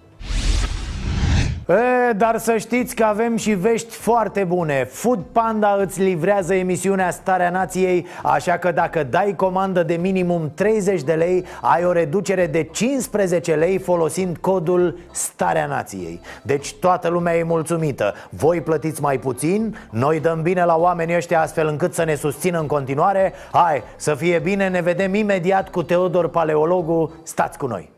E, 1.68 2.14
dar 2.14 2.38
să 2.38 2.58
știți 2.58 2.96
că 2.96 3.04
avem 3.04 3.36
și 3.36 3.52
vești 3.52 3.96
foarte 3.96 4.44
bune. 4.44 4.88
Food 4.90 5.20
Panda 5.32 5.78
îți 5.80 6.02
livrează 6.02 6.54
emisiunea 6.54 7.12
Starea 7.12 7.50
Nației 7.50 8.06
Așa 8.24 8.58
că 8.58 8.72
dacă 8.72 9.04
dai 9.04 9.34
comandă 9.36 9.84
de 9.84 9.96
minimum 9.96 10.52
30 10.56 11.02
de 11.02 11.14
lei 11.14 11.46
Ai 11.62 11.86
o 11.86 11.92
reducere 11.92 12.48
de 12.48 12.64
15 12.64 13.56
lei 13.56 13.78
folosind 13.78 14.38
codul 14.38 14.98
Starea 15.12 15.66
Nației. 15.66 16.22
Deci 16.42 16.74
toată 16.74 17.08
lumea 17.08 17.36
e 17.36 17.44
mulțumită. 17.44 18.14
Voi 18.30 18.62
plătiți 18.62 19.02
mai 19.02 19.18
puțin 19.18 19.78
Noi 19.90 20.20
dăm 20.20 20.42
bine 20.42 20.66
la 20.66 20.76
oamenii 20.76 21.16
ăștia 21.16 21.42
astfel 21.42 21.68
încât 21.68 21.94
să 21.94 22.04
ne 22.04 22.16
susțină 22.16 22.60
în 22.60 22.68
continuare. 22.68 23.34
Hai, 23.52 23.84
să 23.96 24.16
fie 24.16 24.40
bine, 24.40 24.68
ne 24.68 24.82
vedem 24.82 25.14
imediat 25.14 25.70
cu 25.70 25.84
Teodor 25.84 26.28
Paleologu. 26.30 27.14
Stați 27.24 27.58
cu 27.58 27.68
noi 27.68 27.95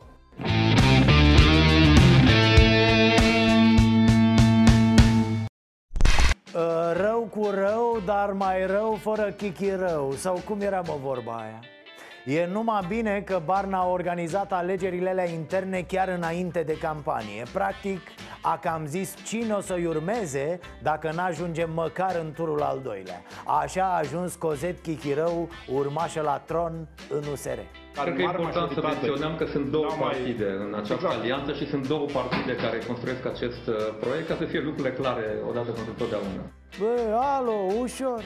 Rău 6.93 7.27
cu 7.31 7.49
rău, 7.49 8.01
dar 8.05 8.31
mai 8.31 8.65
rău 8.65 8.93
fără 8.93 9.31
chichi 9.31 9.69
rău 9.69 10.11
Sau 10.11 10.41
cum 10.45 10.61
era 10.61 10.81
mă 10.81 10.97
vorba 11.01 11.33
aia? 11.33 11.59
E 12.29 12.45
numai 12.51 12.85
bine 12.87 13.21
că 13.25 13.41
Barna 13.45 13.77
a 13.77 13.89
organizat 13.89 14.51
alegerile 14.53 15.09
alea 15.09 15.29
interne 15.29 15.81
chiar 15.87 16.07
înainte 16.07 16.61
de 16.61 16.77
campanie. 16.77 17.43
Practic 17.53 17.99
a 18.41 18.57
cam 18.57 18.85
zis 18.85 19.15
cine 19.23 19.53
o 19.53 19.61
să-i 19.61 19.85
urmeze 19.85 20.59
dacă 20.81 21.11
n-ajungem 21.15 21.69
măcar 21.73 22.19
în 22.23 22.31
turul 22.31 22.61
al 22.61 22.79
doilea. 22.83 23.21
Așa 23.61 23.83
a 23.83 23.97
ajuns 23.97 24.35
Cozet 24.35 24.79
Chichirău, 24.79 25.49
urmașă 25.73 26.21
la 26.21 26.37
tron 26.37 26.87
în 27.09 27.23
USR 27.31 27.59
Cred 28.03 28.15
că 28.15 28.21
e 28.21 28.23
important 28.23 28.71
să 28.71 28.81
menționăm 28.81 29.35
că 29.35 29.45
sunt 29.45 29.67
două 29.67 29.91
partide 29.99 30.49
în 30.65 30.73
această 30.73 30.93
Exact. 30.93 31.19
alianță 31.19 31.53
și 31.53 31.67
sunt 31.67 31.87
două 31.87 32.05
partide 32.13 32.55
care 32.55 32.77
construiesc 32.87 33.25
acest 33.25 33.67
uh, 33.67 33.75
proiect 33.99 34.27
ca 34.27 34.35
să 34.35 34.45
fie 34.45 34.59
lucrurile 34.59 34.93
clare 34.93 35.25
odată 35.49 35.71
pentru 35.71 35.93
totdeauna. 35.93 36.43
Bă, 36.79 37.19
alo, 37.35 37.57
ușor 37.81 38.21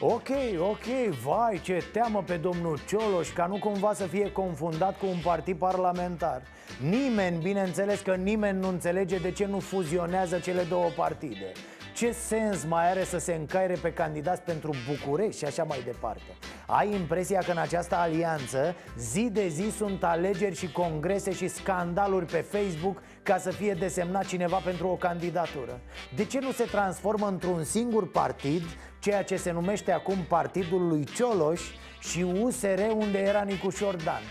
Ok, 0.00 0.28
ok, 0.58 1.14
vai, 1.24 1.60
ce 1.62 1.84
teamă 1.92 2.22
pe 2.26 2.36
domnul 2.36 2.78
Cioloș 2.86 3.32
Ca 3.32 3.46
nu 3.46 3.58
cumva 3.58 3.92
să 3.92 4.06
fie 4.06 4.32
confundat 4.32 4.98
cu 4.98 5.06
un 5.06 5.18
partid 5.22 5.56
parlamentar 5.56 6.42
Nimeni, 6.80 7.42
bineînțeles 7.42 8.00
că 8.00 8.14
nimeni 8.14 8.58
nu 8.58 8.68
înțelege 8.68 9.18
de 9.18 9.30
ce 9.30 9.46
nu 9.46 9.58
fuzionează 9.58 10.38
cele 10.38 10.62
două 10.62 10.88
partide 10.96 11.52
ce 11.94 12.12
sens 12.12 12.64
mai 12.64 12.90
are 12.90 13.04
să 13.04 13.18
se 13.18 13.34
încaire 13.34 13.74
pe 13.82 13.92
candidați 13.92 14.42
pentru 14.42 14.70
București 14.88 15.38
și 15.38 15.44
așa 15.44 15.62
mai 15.62 15.82
departe? 15.84 16.22
Ai 16.66 16.92
impresia 16.92 17.38
că 17.38 17.50
în 17.50 17.56
această 17.56 17.96
alianță 17.96 18.74
zi 18.98 19.30
de 19.32 19.48
zi 19.48 19.70
sunt 19.76 20.04
alegeri 20.04 20.56
și 20.56 20.72
congrese 20.72 21.32
și 21.32 21.48
scandaluri 21.48 22.26
pe 22.26 22.36
Facebook 22.36 23.02
ca 23.24 23.38
să 23.38 23.50
fie 23.50 23.74
desemnat 23.74 24.26
cineva 24.26 24.56
pentru 24.56 24.88
o 24.88 24.96
candidatură? 24.96 25.80
De 26.14 26.24
ce 26.24 26.38
nu 26.38 26.52
se 26.52 26.64
transformă 26.64 27.26
într-un 27.26 27.64
singur 27.64 28.10
partid, 28.10 28.62
ceea 29.00 29.24
ce 29.24 29.36
se 29.36 29.50
numește 29.50 29.92
acum 29.92 30.16
Partidul 30.28 30.88
lui 30.88 31.04
Cioloș 31.04 31.60
și 32.00 32.22
USR 32.22 32.80
unde 32.94 33.18
era 33.18 33.42
Nicuș 33.42 33.74
Șordan? 33.74 34.22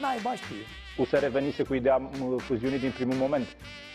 Naiba 0.00 0.34
știe. 0.34 0.64
USR 0.96 1.26
venise 1.26 1.62
cu 1.62 1.74
ideea 1.74 1.96
m, 1.96 2.38
fuziunii 2.38 2.78
din 2.78 2.90
primul 2.90 3.14
moment. 3.16 3.46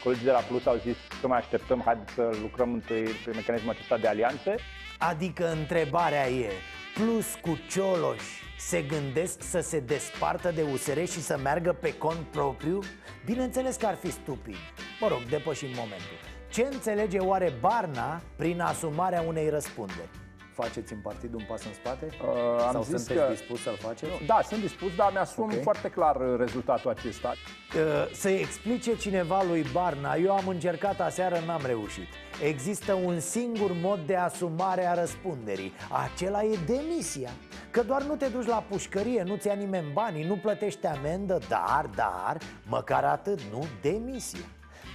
Colegii 0.04 0.26
de 0.26 0.32
la 0.32 0.40
Plus 0.40 0.66
au 0.66 0.76
zis 0.76 0.96
să 1.22 1.28
mai 1.28 1.38
așteptăm, 1.38 1.82
haideți 1.86 2.14
să 2.14 2.30
lucrăm 2.42 2.74
întâi 2.74 3.04
pe 3.26 3.32
mecanismul 3.36 3.72
acesta 3.72 3.98
de 3.98 4.08
alianțe. 4.08 4.56
Adică 4.98 5.52
întrebarea 5.52 6.30
e, 6.30 6.52
plus 6.93 7.36
cu 7.41 7.58
Cioloș 7.69 8.23
se 8.58 8.82
gândesc 8.82 9.41
să 9.41 9.60
se 9.60 9.80
despartă 9.80 10.51
de 10.51 10.62
USR 10.73 10.99
și 10.99 11.21
să 11.21 11.38
meargă 11.38 11.73
pe 11.73 11.97
cont 11.97 12.25
propriu? 12.32 12.80
Bineînțeles 13.25 13.75
că 13.75 13.86
ar 13.86 13.95
fi 13.95 14.12
stupid. 14.12 14.56
Mă 14.99 15.08
rog, 15.08 15.19
depășim 15.30 15.69
momentul. 15.69 16.17
Ce 16.49 16.67
înțelege 16.71 17.17
oare 17.17 17.54
Barna 17.60 18.21
prin 18.36 18.62
asumarea 18.62 19.21
unei 19.21 19.49
răspunderi? 19.49 20.20
Faceți 20.62 20.93
în 20.93 21.00
partid 21.00 21.34
un 21.34 21.43
pas 21.47 21.65
în 21.65 21.74
spate? 21.74 22.08
Uh, 22.21 22.63
am 22.65 22.71
Sau 22.71 22.84
zis 22.84 22.95
sunteți 22.95 23.19
că- 23.19 23.28
dispus 23.34 23.62
să-l 23.62 23.78
faceți? 23.78 24.12
Da, 24.26 24.39
sunt 24.47 24.62
dispus, 24.62 24.95
dar 24.95 25.12
mi-asum 25.12 25.43
Ok. 25.43 25.62
foarte 25.62 25.89
clar 25.89 26.15
uh, 26.15 26.38
rezultatul 26.38 26.89
acesta. 26.89 27.34
Uh, 27.76 28.12
Să 28.13 28.30
explice 28.30 28.95
cineva 28.97 29.43
lui 29.43 29.65
Barna 29.71 30.15
Eu 30.15 30.32
am 30.32 30.47
încercat 30.47 31.00
aseară, 31.00 31.38
n-am 31.45 31.62
reușit 31.65 32.08
Există 32.43 32.93
un 32.93 33.19
singur 33.19 33.71
mod 33.82 34.00
de 34.06 34.15
asumare 34.15 34.86
a 34.88 34.93
răspunderii 34.93 35.74
Acela 36.13 36.43
e 36.43 36.58
demisia 36.65 37.30
Că 37.71 37.84
doar 37.84 38.02
nu 38.04 38.15
te 38.15 38.28
duci 38.28 38.45
la 38.47 38.63
pușcărie, 38.69 39.24
nu-ți 39.24 39.47
ia 39.47 39.54
nimeni 39.54 39.91
banii, 39.93 40.24
nu 40.24 40.36
plătești 40.36 40.86
amendă 40.86 41.39
Dar, 41.47 41.89
dar, 41.95 42.38
măcar 42.67 43.04
atât, 43.04 43.39
nu 43.52 43.65
demisia 43.82 44.45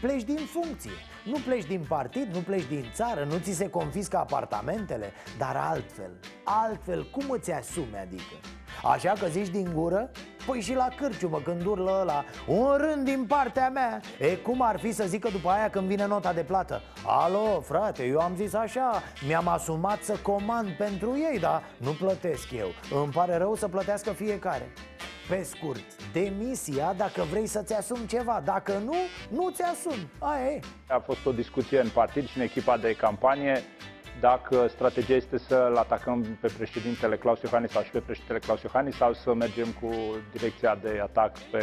Pleci 0.00 0.22
din 0.22 0.37
funcție 0.38 0.90
Nu 1.26 1.38
pleci 1.46 1.64
din 1.64 1.84
partid, 1.88 2.34
nu 2.34 2.40
pleci 2.40 2.66
din 2.66 2.84
țară 2.94 3.24
Nu 3.24 3.38
ți 3.38 3.52
se 3.52 3.70
confiscă 3.70 4.16
apartamentele 4.16 5.12
Dar 5.38 5.56
altfel, 5.56 6.10
altfel, 6.44 7.10
cum 7.10 7.30
îți 7.30 7.52
asumi 7.52 7.96
adică? 8.00 8.36
Așa 8.82 9.12
că 9.20 9.26
zici 9.26 9.48
din 9.48 9.70
gură? 9.74 10.10
Păi 10.46 10.60
și 10.60 10.74
la 10.74 10.88
cârciumă 10.96 11.40
când 11.44 11.64
urlă 11.64 11.98
ăla 12.00 12.24
Un 12.46 12.76
rând 12.76 13.04
din 13.04 13.24
partea 13.28 13.68
mea. 13.68 14.00
E 14.18 14.26
cum 14.26 14.62
ar 14.62 14.78
fi 14.78 14.92
să 14.92 15.04
zică 15.06 15.28
după 15.28 15.48
aia 15.48 15.70
când 15.70 15.86
vine 15.86 16.06
nota 16.06 16.32
de 16.32 16.42
plată? 16.42 16.82
Alo, 17.06 17.60
frate, 17.60 18.04
eu 18.04 18.18
am 18.18 18.32
zis 18.36 18.54
așa 18.54 19.02
Mi-am 19.26 19.48
asumat 19.48 20.02
să 20.02 20.16
comand 20.22 20.68
pentru 20.70 21.16
ei, 21.32 21.38
dar 21.38 21.62
nu 21.76 21.90
plătesc 21.90 22.50
eu. 22.50 22.68
Îmi 23.02 23.12
pare 23.12 23.36
rău 23.36 23.54
să 23.54 23.68
plătească 23.68 24.10
fiecare. 24.10 24.72
Pe 25.28 25.42
scurt, 25.42 26.12
demisia 26.12 26.94
dacă 26.96 27.22
vrei 27.30 27.46
să-ți 27.46 27.74
asumi 27.74 28.06
ceva. 28.06 28.42
Dacă 28.44 28.72
nu, 28.84 28.94
nu 29.30 29.50
ți 29.50 29.62
asumi. 29.62 30.10
Aia 30.18 30.46
e. 30.46 30.60
A 30.88 30.98
fost 30.98 31.26
o 31.26 31.32
discuție 31.32 31.80
în 31.80 31.88
partid 31.88 32.28
și 32.28 32.36
în 32.36 32.42
echipa 32.42 32.76
de 32.76 32.92
campanie 32.92 33.62
dacă 34.20 34.66
strategia 34.68 35.14
este 35.14 35.38
să-l 35.38 35.76
atacăm 35.76 36.38
pe 36.40 36.52
președintele 36.57 37.16
Claus 37.16 37.40
Iohannis 37.40 37.70
sau 37.70 37.83
și 37.83 37.90
pe 37.90 37.98
președintele 37.98 38.38
Claus 38.38 38.62
Iohannis 38.62 38.96
sau 38.96 39.12
să 39.12 39.35
mergem 39.35 39.66
cu 39.81 39.90
direcția 40.33 40.79
de 40.83 41.00
atac 41.02 41.38
pe 41.38 41.62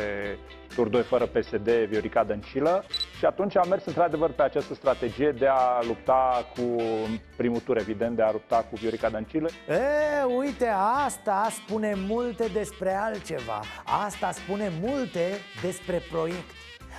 tur 0.76 0.88
2 0.88 1.02
fără 1.02 1.26
PSD, 1.26 1.70
Viorica 1.70 2.24
Dăncilă. 2.24 2.84
Și 3.18 3.26
atunci 3.26 3.58
am 3.58 3.70
mers 3.70 3.86
într-adevăr 3.86 4.32
pe 4.32 4.42
această 4.42 4.74
strategie 4.74 5.32
de 5.32 5.48
a 5.48 5.80
lupta 5.88 6.48
cu 6.56 6.76
primul 7.38 7.60
tur, 7.60 7.78
evident, 7.78 8.16
de 8.16 8.22
a 8.22 8.32
lupta 8.32 8.56
cu 8.70 8.76
Viorica 8.76 9.10
Dăncilă. 9.10 9.50
E, 9.68 10.24
uite, 10.38 10.68
asta 11.06 11.48
spune 11.52 11.94
multe 12.08 12.48
despre 12.54 12.94
altceva 12.96 13.60
Asta 14.06 14.32
spune 14.32 14.72
multe 14.82 15.38
despre 15.62 16.02
proiect 16.12 16.50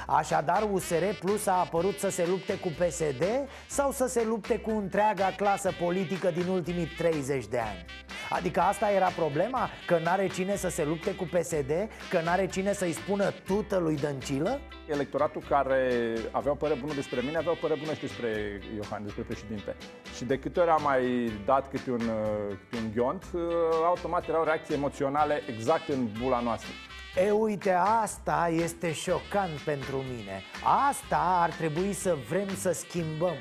Așadar, 0.06 0.68
USR 0.72 1.04
Plus 1.20 1.46
a 1.46 1.52
apărut 1.52 1.98
să 1.98 2.08
se 2.10 2.26
lupte 2.26 2.58
cu 2.58 2.68
PSD 2.68 3.24
sau 3.66 3.90
să 3.90 4.06
se 4.06 4.24
lupte 4.24 4.58
cu 4.58 4.70
întreaga 4.70 5.32
clasă 5.36 5.70
politică 5.80 6.30
din 6.30 6.46
ultimii 6.46 6.86
30 6.86 7.46
de 7.46 7.58
ani? 7.58 7.84
Adică 8.30 8.60
asta 8.60 8.90
era 8.90 9.06
problema? 9.06 9.70
Că 9.86 9.98
n-are 10.02 10.26
cine 10.26 10.56
să 10.56 10.68
se 10.68 10.84
lupte 10.84 11.14
cu 11.14 11.24
PSD? 11.24 11.72
Că 12.10 12.20
n-are 12.24 12.46
cine 12.46 12.72
să-i 12.72 12.92
spună 12.92 13.30
tută 13.30 13.76
lui 13.76 13.96
Dăncilă? 13.96 14.60
Electoratul 14.88 15.42
care 15.48 16.12
avea 16.30 16.52
o 16.52 16.54
părere 16.54 16.80
bună 16.80 16.94
despre 16.94 17.20
mine 17.20 17.36
avea 17.36 17.50
o 17.50 17.58
părere 17.60 17.80
bună 17.80 17.92
și 17.92 18.00
despre 18.00 18.60
Iohannis, 18.76 19.06
despre 19.06 19.22
președinte. 19.22 19.76
Și 20.16 20.24
de 20.24 20.38
câte 20.38 20.60
ori 20.60 20.70
am 20.70 20.82
mai 20.82 21.32
dat 21.44 21.70
câte 21.70 21.90
un, 21.90 22.00
uh, 22.00 22.56
câte 22.70 22.82
un 22.82 22.90
ghiont, 22.94 23.24
uh, 23.32 23.42
automat 23.84 24.28
erau 24.28 24.44
reacții 24.44 24.74
emoționale 24.74 25.42
exact 25.48 25.88
în 25.88 26.08
bula 26.20 26.40
noastră. 26.40 26.70
E, 27.16 27.30
uite, 27.30 27.70
asta 28.02 28.50
este 28.52 28.92
șocant 28.92 29.58
pentru 29.64 29.96
mine. 29.96 30.42
Asta 30.90 31.38
ar 31.42 31.50
trebui 31.50 31.92
să 31.92 32.16
vrem 32.28 32.48
să 32.56 32.72
schimbăm. 32.72 33.36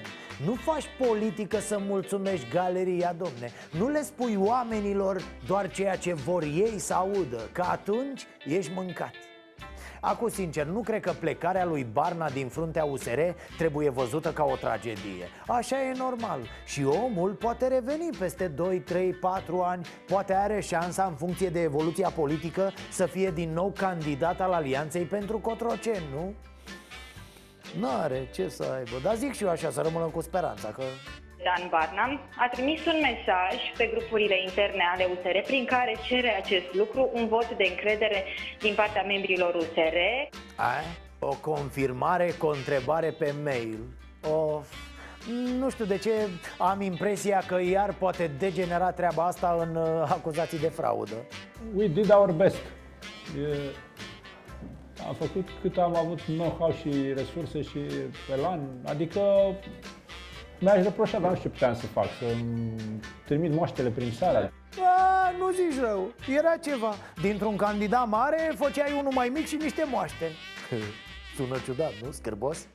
Nu 0.45 0.55
faci 0.55 0.85
politică 1.07 1.59
să 1.59 1.79
mulțumești 1.79 2.49
galeria, 2.49 3.15
domne. 3.17 3.51
Nu 3.71 3.89
le 3.89 4.01
spui 4.01 4.35
oamenilor 4.35 5.21
doar 5.47 5.71
ceea 5.71 5.95
ce 5.95 6.13
vor 6.13 6.43
ei 6.43 6.79
să 6.79 6.93
audă 6.93 7.49
Că 7.51 7.61
atunci 7.61 8.27
ești 8.45 8.71
mâncat 8.75 9.13
Acum, 10.05 10.29
sincer, 10.29 10.65
nu 10.65 10.81
cred 10.81 11.01
că 11.01 11.11
plecarea 11.19 11.65
lui 11.65 11.83
Barna 11.83 12.29
din 12.29 12.47
fruntea 12.47 12.83
USR 12.83 13.19
trebuie 13.57 13.89
văzută 13.89 14.31
ca 14.31 14.43
o 14.43 14.55
tragedie. 14.55 15.27
Așa 15.47 15.81
e 15.81 15.93
normal. 15.97 16.39
Și 16.65 16.83
omul 16.83 17.31
poate 17.31 17.67
reveni 17.67 18.09
peste 18.19 18.47
2, 18.47 18.79
3, 18.79 19.13
4 19.13 19.61
ani. 19.61 19.85
Poate 20.07 20.33
are 20.33 20.59
șansa, 20.59 21.03
în 21.03 21.15
funcție 21.15 21.49
de 21.49 21.61
evoluția 21.61 22.09
politică, 22.09 22.71
să 22.91 23.05
fie 23.05 23.31
din 23.31 23.53
nou 23.53 23.73
candidat 23.77 24.41
al 24.41 24.51
Alianței 24.51 25.03
pentru 25.03 25.39
Cotroceni, 25.39 26.05
nu? 26.13 26.33
N-are 27.79 28.29
ce 28.33 28.47
să 28.47 28.63
aibă. 28.75 28.99
Dar 29.03 29.15
zic 29.15 29.33
și 29.33 29.43
eu 29.43 29.49
așa, 29.49 29.71
să 29.71 29.81
rămână 29.81 30.05
cu 30.05 30.21
speranța 30.21 30.67
că... 30.67 30.83
Dan 31.43 31.63
Barna 31.69 32.05
a 32.43 32.47
trimis 32.51 32.85
un 32.85 32.99
mesaj 33.09 33.57
pe 33.77 33.85
grupurile 33.93 34.41
interne 34.41 34.83
ale 34.93 35.07
USR 35.13 35.37
prin 35.45 35.65
care 35.65 35.95
cere 36.07 36.31
acest 36.41 36.73
lucru, 36.73 37.09
un 37.13 37.27
vot 37.27 37.49
de 37.57 37.65
încredere 37.69 38.23
din 38.59 38.73
partea 38.75 39.03
membrilor 39.03 39.55
USR. 39.55 39.97
Ai? 40.55 40.85
O 41.19 41.35
confirmare 41.41 42.31
cu 42.39 42.45
o 42.45 42.49
întrebare 42.49 43.09
pe 43.11 43.33
mail 43.43 43.77
Of, 44.31 44.67
nu 45.59 45.69
știu 45.69 45.85
de 45.85 45.97
ce 45.97 46.11
am 46.57 46.81
impresia 46.81 47.43
că 47.47 47.61
iar 47.61 47.93
poate 47.93 48.31
degenera 48.39 48.91
treaba 48.91 49.25
asta 49.25 49.57
în 49.59 49.75
uh, 49.75 49.85
acuzații 50.07 50.59
de 50.59 50.67
fraudă 50.67 51.15
We 51.75 51.87
did 51.87 52.13
our 52.13 52.31
best. 52.31 52.61
E, 53.37 53.57
am 55.07 55.13
făcut 55.13 55.47
cât 55.61 55.77
am 55.77 55.95
avut 55.95 56.21
know-how 56.21 56.71
și 56.71 57.13
resurse 57.15 57.61
și 57.61 57.79
elan. 58.31 58.61
Adică 58.85 59.21
mi-aș 60.63 60.83
reproșa, 60.83 61.19
dar 61.19 61.29
nu 61.29 61.35
știu 61.35 61.49
ce 61.49 61.55
puteam 61.55 61.75
să 61.75 61.85
fac, 61.85 62.05
să 62.19 62.25
trimit 63.25 63.53
moaștele 63.53 63.89
prin 63.89 64.11
țară. 64.11 64.53
A, 64.79 65.31
nu 65.37 65.51
zici 65.51 65.79
rău, 65.79 66.13
era 66.27 66.57
ceva 66.57 66.93
Dintr-un 67.21 67.55
candidat 67.55 68.07
mare 68.07 68.53
făceai 68.55 68.95
unul 68.99 69.11
mai 69.13 69.29
mic 69.29 69.47
și 69.47 69.55
niște 69.55 69.87
moaște 69.91 70.25
Sună 71.35 71.57
ciudat, 71.65 71.91
nu? 72.03 72.11
Scârbos? 72.11 72.67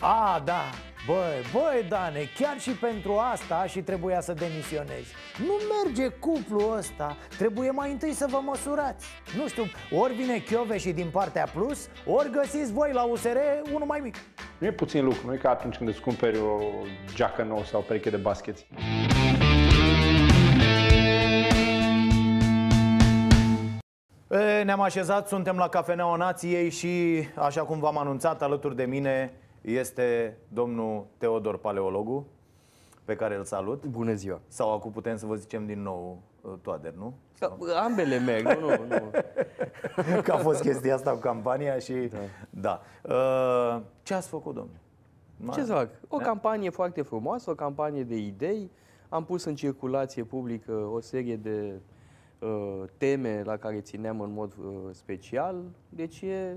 A, 0.00 0.42
da, 0.44 0.64
băi, 1.08 1.40
băi, 1.52 1.88
Dane, 1.88 2.20
chiar 2.38 2.58
și 2.58 2.70
pentru 2.70 3.18
asta 3.32 3.66
și 3.66 3.80
trebuia 3.82 4.20
să 4.20 4.32
demisionezi. 4.32 5.14
Nu 5.46 5.54
merge 5.74 6.08
cuplul 6.08 6.76
ăsta, 6.76 7.16
trebuie 7.38 7.70
mai 7.70 7.90
întâi 7.90 8.12
să 8.12 8.26
vă 8.30 8.40
măsurați. 8.44 9.06
Nu 9.36 9.48
știu, 9.48 9.64
ori 9.90 10.14
vine 10.14 10.42
și 10.76 10.92
din 10.92 11.08
partea 11.12 11.46
plus, 11.54 11.88
ori 12.06 12.30
găsiți 12.30 12.72
voi 12.72 12.90
la 12.92 13.02
USR 13.02 13.36
unul 13.72 13.86
mai 13.86 14.00
mic. 14.02 14.16
Nu 14.58 14.66
e 14.66 14.72
puțin 14.72 15.04
lucru, 15.04 15.26
nu 15.26 15.34
e 15.34 15.36
ca 15.36 15.50
atunci 15.50 15.76
când 15.76 15.88
îți 15.88 16.00
cumperi 16.00 16.38
o 16.38 16.58
geacă 17.14 17.42
nouă 17.42 17.64
sau 17.64 17.80
o 17.80 17.82
pereche 17.82 18.10
de 18.10 18.16
basket. 18.16 18.56
E, 24.30 24.62
Ne-am 24.62 24.80
așezat, 24.80 25.28
suntem 25.28 25.56
la 25.56 25.68
Cafeneaua 25.68 26.16
Nației 26.16 26.70
și, 26.70 27.24
așa 27.34 27.62
cum 27.62 27.78
v-am 27.78 27.98
anunțat, 27.98 28.42
alături 28.42 28.76
de 28.76 28.84
mine 28.84 29.32
este 29.60 30.36
domnul 30.48 31.06
Teodor 31.16 31.58
Paleologu, 31.58 32.26
pe 33.04 33.16
care 33.16 33.36
îl 33.36 33.44
salut. 33.44 33.84
Bună 33.84 34.14
ziua! 34.14 34.40
Sau 34.48 34.72
acum 34.72 34.90
putem 34.90 35.16
să 35.16 35.26
vă 35.26 35.34
zicem 35.34 35.66
din 35.66 35.82
nou 35.82 36.22
uh, 36.40 36.52
Toader, 36.62 36.92
nu? 36.92 37.14
Ambele 37.84 38.18
merg, 38.18 38.46
nu, 38.46 38.68
nu, 38.68 38.86
nu. 38.86 39.10
Că 40.24 40.32
a 40.32 40.36
fost 40.36 40.60
chestia 40.60 40.94
asta 40.94 41.10
cu 41.10 41.18
campania 41.18 41.78
și... 41.78 41.92
Da. 41.92 42.18
da. 42.50 43.14
Uh, 43.14 43.82
Ce 44.02 44.14
ați 44.14 44.28
făcut, 44.28 44.54
domnule? 44.54 44.80
Ce 45.52 45.64
să 45.64 45.72
fac? 45.72 45.88
O 46.08 46.16
Da? 46.18 46.24
campanie 46.24 46.70
foarte 46.70 47.02
frumoasă, 47.02 47.50
o 47.50 47.54
campanie 47.54 48.04
de 48.04 48.16
idei. 48.16 48.70
Am 49.08 49.24
pus 49.24 49.44
în 49.44 49.54
circulație 49.54 50.24
publică 50.24 50.72
o 50.72 51.00
serie 51.00 51.36
de 51.36 51.80
uh, 52.38 52.82
teme 52.96 53.42
la 53.44 53.56
care 53.56 53.80
țineam 53.80 54.20
în 54.20 54.32
mod 54.32 54.54
uh, 54.58 54.74
special. 54.90 55.64
Deci 55.88 56.20
e 56.20 56.56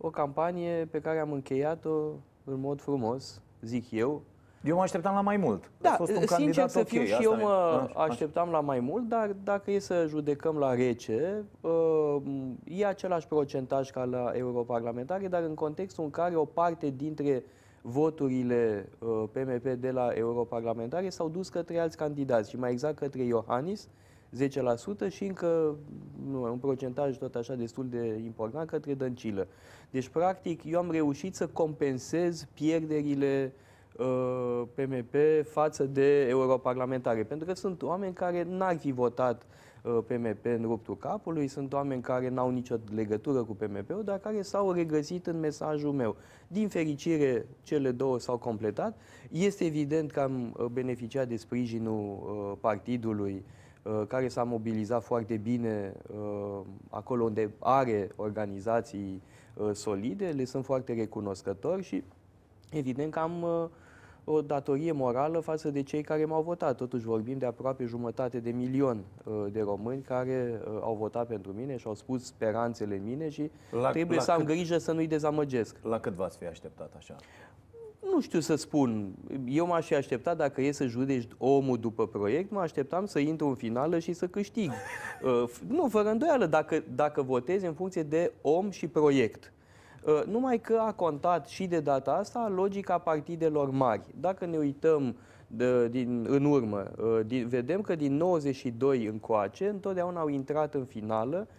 o 0.00 0.10
campanie 0.10 0.88
pe 0.90 1.00
care 1.00 1.18
am 1.18 1.32
încheiat-o 1.32 1.96
în 2.44 2.60
mod 2.60 2.80
frumos, 2.80 3.42
zic 3.60 3.90
eu. 3.90 4.22
Eu 4.64 4.76
mă 4.76 4.82
așteptam 4.82 5.14
la 5.14 5.20
mai 5.20 5.36
mult. 5.36 5.70
Da, 5.80 5.88
Ați 5.88 5.98
fost 5.98 6.10
un 6.10 6.16
sincer 6.16 6.36
candidat 6.36 6.70
să 6.70 6.78
ok, 6.78 6.86
fiu 6.86 7.04
și 7.04 7.12
asta 7.12 7.22
eu 7.22 7.32
e. 7.32 7.42
mă 7.42 7.88
Așa, 7.88 8.02
așteptam 8.02 8.50
la 8.50 8.60
mai 8.60 8.80
mult, 8.80 9.08
dar 9.08 9.36
dacă 9.44 9.70
e 9.70 9.78
să 9.78 10.06
judecăm 10.08 10.56
la 10.56 10.74
rece, 10.74 11.44
uh, 11.60 12.16
e 12.64 12.86
același 12.86 13.26
procentaj 13.26 13.90
ca 13.90 14.04
la 14.04 14.30
europarlamentare, 14.34 15.28
dar 15.28 15.42
în 15.42 15.54
contextul 15.54 16.04
în 16.04 16.10
care 16.10 16.36
o 16.36 16.44
parte 16.44 16.92
dintre 16.96 17.44
voturile 17.82 18.88
uh, 18.98 19.24
PMP 19.32 19.68
de 19.68 19.90
la 19.90 20.08
europarlamentare 20.08 21.08
s-au 21.08 21.28
dus 21.28 21.48
către 21.48 21.78
alți 21.78 21.96
candidați 21.96 22.50
și 22.50 22.58
mai 22.58 22.70
exact 22.70 22.98
către 22.98 23.22
Iohannis, 23.22 23.88
10% 24.36 25.10
și 25.10 25.24
încă 25.24 25.76
nu, 26.30 26.42
un 26.42 26.58
procentaj 26.58 27.16
tot 27.16 27.34
așa 27.34 27.54
destul 27.54 27.88
de 27.88 28.20
important 28.24 28.68
către 28.68 28.94
Dăncilă. 28.94 29.46
Deci, 29.90 30.08
practic, 30.08 30.64
eu 30.64 30.78
am 30.78 30.90
reușit 30.90 31.34
să 31.34 31.46
compensez 31.46 32.46
pierderile 32.54 33.52
uh, 33.96 34.62
PMP 34.74 35.14
față 35.44 35.84
de 35.84 36.28
europarlamentare, 36.28 37.22
pentru 37.22 37.46
că 37.46 37.54
sunt 37.54 37.82
oameni 37.82 38.14
care 38.14 38.46
n-ar 38.48 38.78
fi 38.78 38.92
votat 38.92 39.46
uh, 39.82 39.98
PMP 40.06 40.44
în 40.44 40.62
ruptul 40.62 40.96
capului, 40.96 41.48
sunt 41.48 41.72
oameni 41.72 42.02
care 42.02 42.28
n-au 42.28 42.50
nicio 42.50 42.76
legătură 42.94 43.44
cu 43.44 43.54
PMP-ul, 43.54 44.02
dar 44.04 44.18
care 44.18 44.42
s-au 44.42 44.72
regăsit 44.72 45.26
în 45.26 45.38
mesajul 45.38 45.92
meu. 45.92 46.16
Din 46.48 46.68
fericire, 46.68 47.46
cele 47.62 47.90
două 47.90 48.18
s-au 48.18 48.38
completat. 48.38 48.98
Este 49.30 49.64
evident 49.64 50.10
că 50.10 50.20
am 50.20 50.56
uh, 50.58 50.66
beneficiat 50.66 51.28
de 51.28 51.36
sprijinul 51.36 52.00
uh, 52.00 52.56
partidului 52.60 53.32
uh, 53.32 53.58
care 54.08 54.28
s-a 54.28 54.42
mobilizat 54.44 55.02
foarte 55.02 55.36
bine 55.36 55.92
uh, 56.14 56.60
acolo 56.90 57.24
unde 57.24 57.50
are 57.58 58.10
organizații 58.16 59.22
uh, 59.54 59.70
solide, 59.72 60.28
le 60.28 60.44
sunt 60.44 60.64
foarte 60.64 60.92
recunoscători 60.94 61.82
și 61.82 62.02
evident 62.70 63.12
că 63.12 63.18
am 63.18 63.42
uh, 63.42 63.64
o 64.24 64.40
datorie 64.42 64.92
morală 64.92 65.38
față 65.40 65.70
de 65.70 65.82
cei 65.82 66.02
care 66.02 66.24
m-au 66.24 66.42
votat. 66.42 66.76
Totuși 66.76 67.04
vorbim 67.04 67.38
de 67.38 67.46
aproape 67.46 67.84
jumătate 67.84 68.40
de 68.40 68.50
milion 68.50 69.04
uh, 69.24 69.46
de 69.52 69.60
români 69.60 70.02
care 70.02 70.60
uh, 70.64 70.78
au 70.82 70.94
votat 70.94 71.26
pentru 71.26 71.52
mine 71.52 71.76
și 71.76 71.86
au 71.86 71.94
spus 71.94 72.24
speranțele 72.24 72.94
în 72.96 73.04
mine 73.04 73.28
și 73.28 73.50
La- 73.70 73.90
trebuie 73.90 74.16
la 74.16 74.22
să 74.22 74.30
am 74.30 74.38
cât- 74.38 74.46
grijă 74.46 74.78
să 74.78 74.92
nu-i 74.92 75.06
dezamăgesc. 75.06 75.76
La 75.82 76.00
cât 76.00 76.12
v-ați 76.12 76.38
fi 76.38 76.44
așteptat 76.46 76.92
așa? 76.96 77.16
Nu 78.00 78.20
știu 78.20 78.40
să 78.40 78.54
spun. 78.54 79.14
Eu 79.48 79.66
m-aș 79.66 79.86
fi 79.86 79.94
așteptat, 79.94 80.36
dacă 80.36 80.60
e 80.62 80.72
să 80.72 80.86
judeci 80.86 81.28
omul 81.38 81.78
după 81.78 82.06
proiect, 82.06 82.50
mă 82.50 82.60
așteptam 82.60 83.06
să 83.06 83.18
intru 83.18 83.46
în 83.46 83.54
finală 83.54 83.98
și 83.98 84.12
să 84.12 84.26
câștig. 84.26 84.70
Uh, 85.22 85.44
f- 85.50 85.68
nu, 85.68 85.88
fără 85.88 86.10
îndoială, 86.10 86.46
dacă, 86.46 86.82
dacă 86.94 87.22
votezi 87.22 87.66
în 87.66 87.72
funcție 87.72 88.02
de 88.02 88.32
om 88.42 88.70
și 88.70 88.86
proiect. 88.86 89.52
Uh, 90.04 90.22
Numai 90.26 90.60
că 90.60 90.78
a 90.86 90.92
contat 90.92 91.48
și 91.48 91.66
de 91.66 91.80
data 91.80 92.12
asta 92.12 92.52
logica 92.54 92.98
partidelor 92.98 93.70
mari. 93.70 94.02
Dacă 94.20 94.46
ne 94.46 94.56
uităm 94.56 95.16
de, 95.46 95.88
din, 95.88 96.26
în 96.28 96.44
urmă, 96.44 96.90
uh, 96.98 97.20
din, 97.26 97.48
vedem 97.48 97.80
că 97.80 97.94
din 97.94 98.16
92 98.16 99.06
încoace, 99.06 99.68
întotdeauna 99.68 100.20
au 100.20 100.28
intrat 100.28 100.74
în 100.74 100.84
finală 100.84 101.46
uh, 101.48 101.54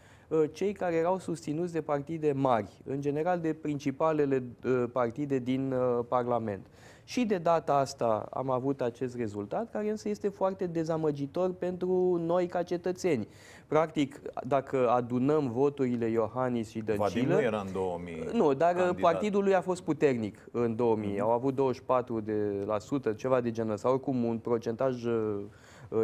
cei 0.51 0.73
care 0.73 0.95
erau 0.95 1.19
susținuți 1.19 1.73
de 1.73 1.81
partide 1.81 2.31
mari, 2.31 2.81
în 2.85 3.01
general 3.01 3.39
de 3.39 3.53
principalele 3.53 4.43
uh, 4.65 4.83
partide 4.91 5.39
din 5.39 5.71
uh, 5.71 6.05
Parlament. 6.07 6.65
Și 7.03 7.25
de 7.25 7.37
data 7.37 7.73
asta 7.73 8.27
am 8.33 8.49
avut 8.49 8.81
acest 8.81 9.15
rezultat, 9.15 9.71
care 9.71 9.89
însă 9.89 10.09
este 10.09 10.29
foarte 10.29 10.65
dezamăgitor 10.65 11.53
pentru 11.53 12.21
noi 12.25 12.47
ca 12.47 12.63
cetățeni. 12.63 13.27
Practic, 13.67 14.21
dacă 14.47 14.89
adunăm 14.89 15.51
voturile 15.51 16.05
Iohannis 16.05 16.69
și 16.69 16.79
Dăncilă... 16.79 17.07
Vadim 17.07 17.29
nu 17.29 17.41
era 17.41 17.63
în 17.65 17.71
2000 17.73 18.27
Nu, 18.33 18.53
dar 18.53 18.75
uh, 18.75 18.81
candidat. 18.81 19.11
partidul 19.11 19.43
lui 19.43 19.55
a 19.55 19.61
fost 19.61 19.81
puternic 19.81 20.47
în 20.51 20.75
2000. 20.75 21.19
Au 21.19 21.31
avut 21.31 21.55
24 21.55 22.19
de 22.19 22.63
la 22.65 22.79
sută, 22.79 23.11
ceva 23.13 23.41
de 23.41 23.51
genul 23.51 23.71
ăsta, 23.71 23.89
oricum 23.89 24.23
un 24.23 24.37
procentaj 24.37 25.03
uh, 25.03 25.13
uh, 25.13 25.43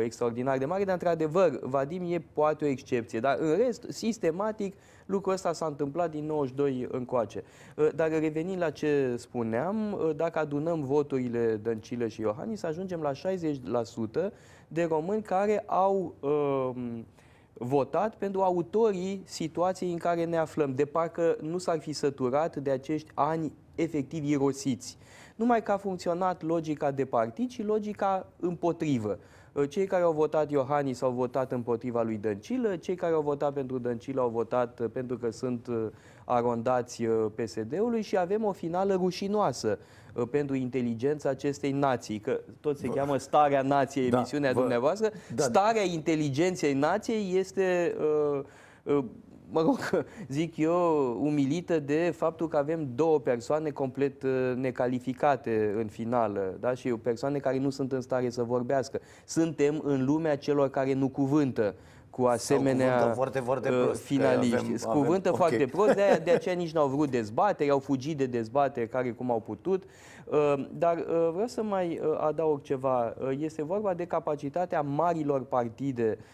extraordinar 0.04 0.58
de 0.58 0.66
mare, 0.66 0.84
dar 0.84 0.94
într-adevăr, 0.94 1.60
Vadim 1.62 2.14
e 2.14 2.24
poate 2.34 2.66
o 2.66 2.68
excepție, 2.68 3.20
dar 3.20 3.38
în 3.40 3.58
rest, 3.58 3.86
sistematic, 3.90 4.76
lucrul 5.06 5.34
ăsta 5.34 5.54
s-a 5.54 5.66
întâmplat 5.66 6.12
din 6.12 6.26
92 6.26 6.88
încoace. 6.92 7.44
Uh, 7.76 7.88
Dar 7.96 8.10
revenind 8.10 8.62
la 8.62 8.70
ce 8.70 9.16
spuneam, 9.18 9.94
uh, 9.94 10.16
dacă 10.16 10.40
adunăm 10.40 10.84
voturile 10.84 11.56
Dăncilă 11.56 12.08
și 12.08 12.22
Iohannis, 12.22 12.64
ajungem 12.64 13.02
la 13.02 13.12
60% 13.12 14.34
de 14.68 14.84
români 14.84 15.22
care 15.22 15.64
au 15.66 16.16
um, 16.20 17.06
votat 17.54 18.16
pentru 18.16 18.42
autorii 18.42 19.22
situației 19.26 19.92
în 19.92 19.98
care 19.98 20.26
ne 20.26 20.38
aflăm, 20.38 20.76
de 20.76 20.86
parcă 20.86 21.38
nu 21.42 21.58
s-ar 21.58 21.80
fi 21.80 21.94
săturat 21.94 22.56
de 22.56 22.70
acești 22.70 23.12
ani 23.14 23.54
efectiv 23.76 24.24
irosiți. 24.24 24.98
Numai 25.36 25.64
că 25.64 25.72
a 25.72 25.78
funcționat 25.78 26.42
logica 26.42 26.92
de 26.92 27.06
partid 27.06 27.50
și 27.50 27.64
logica 27.64 28.28
împotrivă. 28.40 29.20
Cei 29.66 29.86
care 29.86 30.04
au 30.04 30.12
votat 30.12 30.52
Iohannis 30.52 31.02
au 31.02 31.12
votat 31.12 31.52
împotriva 31.52 32.02
lui 32.02 32.18
Dăncilă, 32.18 32.76
cei 32.76 32.96
care 32.96 33.14
au 33.14 33.22
votat 33.22 33.54
pentru 33.54 33.78
Dăncilă 33.80 34.22
au 34.22 34.30
votat 34.30 34.80
uh, 34.80 34.90
pentru 34.94 35.18
că 35.18 35.30
sunt 35.32 35.68
uh, 35.68 35.86
arondați 36.26 37.06
uh, 37.06 37.26
PSD-ului 37.36 38.02
și 38.02 38.18
avem 38.18 38.44
o 38.44 38.52
finală 38.52 38.94
rușinoasă 38.94 39.80
uh, 40.14 40.24
pentru 40.32 40.56
inteligența 40.56 41.30
acestei 41.30 41.72
nații, 41.72 42.20
că 42.20 42.40
tot 42.60 42.78
se 42.78 42.88
cheamă 42.88 43.18
Starea 43.18 43.62
Nației, 43.62 44.10
Da, 44.10 44.18
emisiunea 44.18 44.52
vă- 44.52 44.60
dumneavoastră. 44.60 45.10
da. 45.36 45.44
Starea 45.44 45.84
inteligenței 45.84 46.74
nației 46.74 47.38
este 47.38 47.96
uh, 48.34 48.44
uh, 48.84 49.04
mă 49.52 49.62
rog, 49.62 50.06
zic 50.28 50.58
eu, 50.58 51.18
umilită 51.22 51.80
de 51.80 52.14
faptul 52.16 52.48
că 52.48 52.58
avem 52.58 52.90
două 52.96 53.20
persoane 53.20 53.70
complet 53.70 54.24
uh, 54.24 54.52
necalificate 54.56 55.74
în 55.78 55.88
finală, 55.88 56.58
da? 56.60 56.74
și 56.74 56.90
persoane 56.90 57.38
care 57.40 57.58
nu 57.58 57.70
sunt 57.70 57.92
în 57.92 58.02
stare 58.02 58.30
să 58.30 58.44
vorbească. 58.44 59.00
Suntem 59.26 59.82
în 59.84 60.06
lumea 60.06 60.38
celor 60.38 60.70
care 60.70 60.94
nu 60.94 61.08
cuvântă 61.10 61.76
cu 62.10 62.24
asemenea 62.26 62.94
cuvântă 62.96 63.14
foarte, 63.16 63.40
foarte 63.40 63.70
uh, 63.70 63.76
prost, 63.84 64.00
că 64.00 64.06
finaliști. 64.06 64.56
avem- 64.56 64.66
Avem, 64.66 64.90
avem- 64.90 65.02
cuvântă 65.02 65.30
ok. 65.30 65.36
foarte 65.36 65.66
prost, 65.72 65.94
de, 65.94 66.02
aia, 66.02 66.18
de 66.28 66.32
aceea 66.32 66.56
nici 66.56 66.72
n-au 66.74 66.88
vrut 66.88 67.10
dezbateri, 67.10 67.70
au 67.70 67.80
fugit 67.80 68.18
de 68.18 68.26
dezbateri 68.26 68.90
care 68.90 69.12
cum 69.12 69.32
au 69.32 69.40
putut. 69.40 69.84
Uh, 70.26 70.54
Dar 70.72 70.98
uh, 70.98 71.30
vreau 71.34 71.48
să 71.48 71.64
mai 71.64 72.00
uh, 72.04 72.18
adaug 72.20 72.62
ceva. 72.62 73.14
Uh, 73.22 73.38
Este 73.40 73.64
vorba 73.64 73.94
de 73.94 74.06
capacitatea 74.06 74.82
marilor 74.82 75.44
partide 75.44 76.18
uh, 76.20 76.26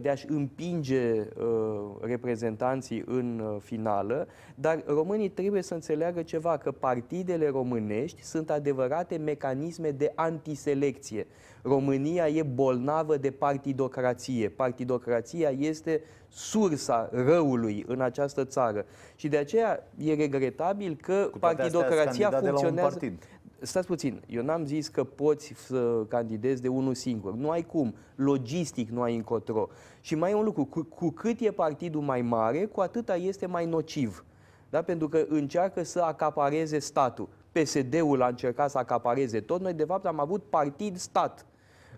de 0.00 0.08
a-și 0.08 0.26
împinge 0.28 1.12
uh, 1.20 1.46
reprezentanții 2.00 3.02
în 3.06 3.38
uh, 3.38 3.56
finală, 3.60 4.28
dar 4.54 4.82
românii 4.86 5.28
trebuie 5.28 5.62
să 5.62 5.74
înțeleagă 5.74 6.22
ceva, 6.22 6.56
că 6.56 6.70
partidele 6.72 7.48
românești 7.48 8.22
sunt 8.22 8.50
adevărate 8.50 9.16
mecanisme 9.16 9.90
de 9.90 10.12
antiselecție. 10.14 11.26
România 11.62 12.28
e 12.28 12.42
bolnavă 12.42 13.16
de 13.16 13.30
partidocrație. 13.30 14.48
Partidocrația 14.48 15.48
este 15.48 16.00
sursa 16.28 17.08
răului 17.12 17.84
în 17.86 18.00
această 18.00 18.44
țară. 18.44 18.84
Și 19.14 19.28
de 19.28 19.36
aceea 19.36 19.88
e 19.96 20.14
regretabil 20.14 20.96
că 21.00 21.28
Cu 21.32 21.38
toate 21.38 21.62
astea, 21.62 21.78
ați 21.78 21.88
partidocrația 21.88 22.28
candidat 22.28 22.42
de 22.42 22.50
la 22.50 22.52
un 22.52 22.58
funcționează... 22.58 22.98
partid. 22.98 23.24
Stați 23.62 23.86
puțin, 23.86 24.22
eu 24.26 24.42
n-am 24.42 24.64
zis 24.64 24.88
că 24.88 25.04
poți 25.04 25.52
să 25.56 26.04
candidezi 26.08 26.62
de 26.62 26.68
unul 26.68 26.94
singur. 26.94 27.34
Nu 27.34 27.50
ai 27.50 27.62
cum. 27.62 27.94
Logistic 28.14 28.88
nu 28.90 29.02
ai 29.02 29.16
încotro. 29.16 29.68
Și 30.00 30.14
mai 30.14 30.30
e 30.30 30.34
un 30.34 30.44
lucru, 30.44 30.64
cu, 30.64 30.82
cu 30.82 31.10
cât 31.10 31.40
e 31.40 31.50
partidul 31.50 32.00
mai 32.00 32.22
mare, 32.22 32.64
cu 32.64 32.80
atâta 32.80 33.16
este 33.16 33.46
mai 33.46 33.66
nociv. 33.66 34.24
Da? 34.70 34.82
Pentru 34.82 35.08
că 35.08 35.24
încearcă 35.28 35.82
să 35.82 36.00
acapareze 36.00 36.78
statul. 36.78 37.28
PSD-ul 37.52 38.22
a 38.22 38.28
încercat 38.28 38.70
să 38.70 38.78
acapareze 38.78 39.40
tot. 39.40 39.60
Noi, 39.60 39.72
de 39.72 39.84
fapt, 39.84 40.06
am 40.06 40.20
avut 40.20 40.42
partid-stat. 40.42 41.46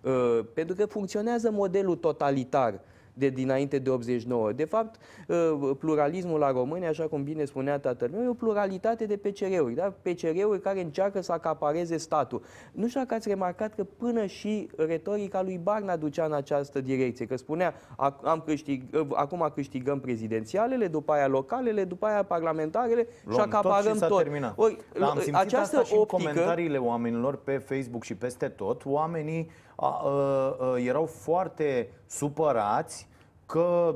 Uh, 0.02 0.40
pentru 0.54 0.74
că 0.74 0.86
funcționează 0.86 1.50
modelul 1.50 1.96
totalitar 1.96 2.80
de 3.14 3.28
dinainte 3.28 3.78
de 3.78 3.90
89. 3.90 4.52
De 4.52 4.64
fapt, 4.64 5.00
uh, 5.28 5.70
pluralismul 5.78 6.38
la 6.38 6.50
România, 6.50 6.88
așa 6.88 7.04
cum 7.06 7.22
bine 7.22 7.44
spunea 7.44 7.78
tatăl 7.78 8.08
meu, 8.12 8.22
e 8.22 8.28
o 8.28 8.32
pluralitate 8.34 9.06
de 9.06 9.16
PCR-uri, 9.16 9.74
da? 9.74 9.94
PCR-uri 10.02 10.60
care 10.60 10.80
încearcă 10.82 11.20
să 11.20 11.32
acapareze 11.32 11.96
statul. 11.96 12.42
Nu 12.72 12.88
știu 12.88 13.00
dacă 13.00 13.14
ați 13.14 13.28
remarcat 13.28 13.74
că 13.74 13.84
până 13.84 14.26
și 14.26 14.68
retorica 14.76 15.42
lui 15.42 15.58
Barna 15.62 15.96
ducea 15.96 16.24
în 16.24 16.32
această 16.32 16.80
direcție, 16.80 17.26
că 17.26 17.36
spunea 17.36 17.74
"Ac- 17.74 18.22
am 18.22 18.42
câștig, 18.46 18.82
uh, 18.94 19.06
acum 19.12 19.50
câștigăm 19.54 20.00
prezidențialele, 20.00 20.86
după 20.86 21.12
aia 21.12 21.26
localele, 21.26 21.84
după 21.84 22.06
aia 22.06 22.22
parlamentarele 22.22 23.06
și 23.20 23.26
Luăm 23.26 23.40
acaparăm 23.40 23.82
tot 23.84 23.92
și 23.92 23.98
s-a 23.98 24.06
tot. 24.06 24.22
terminat. 24.22 24.58
Ori, 24.58 24.76
Dar 24.98 25.08
am 25.08 25.14
simțit 25.14 25.34
această 25.34 25.76
asta 25.76 25.82
și 25.88 25.94
optică, 25.94 26.16
în 26.28 26.34
comentariile 26.34 26.78
oamenilor 26.78 27.36
pe 27.36 27.58
Facebook 27.58 28.02
și 28.02 28.14
peste 28.14 28.48
tot. 28.48 28.82
Oamenii 28.84 29.50
a, 29.82 30.00
a, 30.04 30.56
a, 30.60 30.78
erau 30.78 31.06
foarte 31.06 31.88
supărați 32.06 33.08
că 33.46 33.94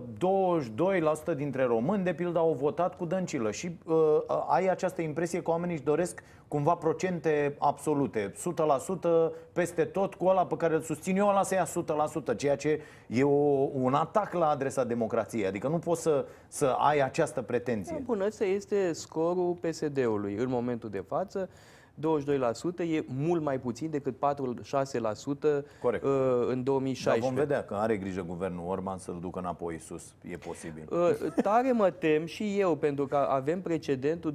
22% 1.32 1.36
dintre 1.36 1.64
români, 1.64 2.04
de 2.04 2.14
pildă, 2.14 2.38
au 2.38 2.52
votat 2.52 2.96
cu 2.96 3.04
Dăncilă 3.04 3.50
și 3.50 3.78
uh, 3.86 3.96
ai 4.48 4.66
această 4.66 5.02
impresie 5.02 5.42
că 5.42 5.50
oamenii 5.50 5.74
își 5.74 5.84
doresc 5.84 6.22
cumva 6.48 6.74
procente 6.74 7.56
absolute, 7.58 8.32
100% 8.32 9.32
peste 9.52 9.84
tot 9.84 10.14
cu 10.14 10.26
ăla 10.26 10.46
pe 10.46 10.56
care 10.56 10.74
îl 10.74 10.80
susțin 10.80 11.16
eu, 11.16 11.28
ăla 11.28 11.42
să 11.42 11.54
ia 11.54 11.66
100%, 12.32 12.36
ceea 12.36 12.56
ce 12.56 12.80
e 13.06 13.22
o, 13.22 13.68
un 13.72 13.94
atac 13.94 14.32
la 14.32 14.48
adresa 14.48 14.84
democrației, 14.84 15.46
adică 15.46 15.68
nu 15.68 15.78
poți 15.78 16.02
să, 16.02 16.26
să 16.48 16.66
ai 16.78 16.98
această 16.98 17.42
pretenție. 17.42 18.02
Bun, 18.04 18.20
ăsta 18.20 18.44
este 18.44 18.92
scorul 18.92 19.58
PSD-ului 19.60 20.34
în 20.34 20.48
momentul 20.48 20.90
de 20.90 21.04
față. 21.08 21.48
22% 21.96 21.98
e 22.78 23.04
mult 23.06 23.42
mai 23.42 23.60
puțin 23.60 23.90
decât 23.90 24.14
4-6% 24.16 24.18
Corect. 25.82 26.04
uh, 26.04 26.10
în 26.48 26.62
2016. 26.62 27.04
Dar 27.04 27.18
vom 27.18 27.34
vedea 27.34 27.64
că 27.64 27.74
are 27.74 27.96
grijă 27.96 28.22
guvernul 28.22 28.64
Orban 28.68 28.98
să-l 28.98 29.18
ducă 29.20 29.38
înapoi 29.38 29.78
sus. 29.78 30.14
E 30.22 30.36
posibil. 30.36 30.84
Uh, 30.90 31.32
Tare 31.42 31.72
mă 31.72 31.90
tem 31.90 32.26
și 32.26 32.58
eu, 32.58 32.76
pentru 32.76 33.06
că 33.06 33.16
avem 33.16 33.60
precedentul 33.60 34.34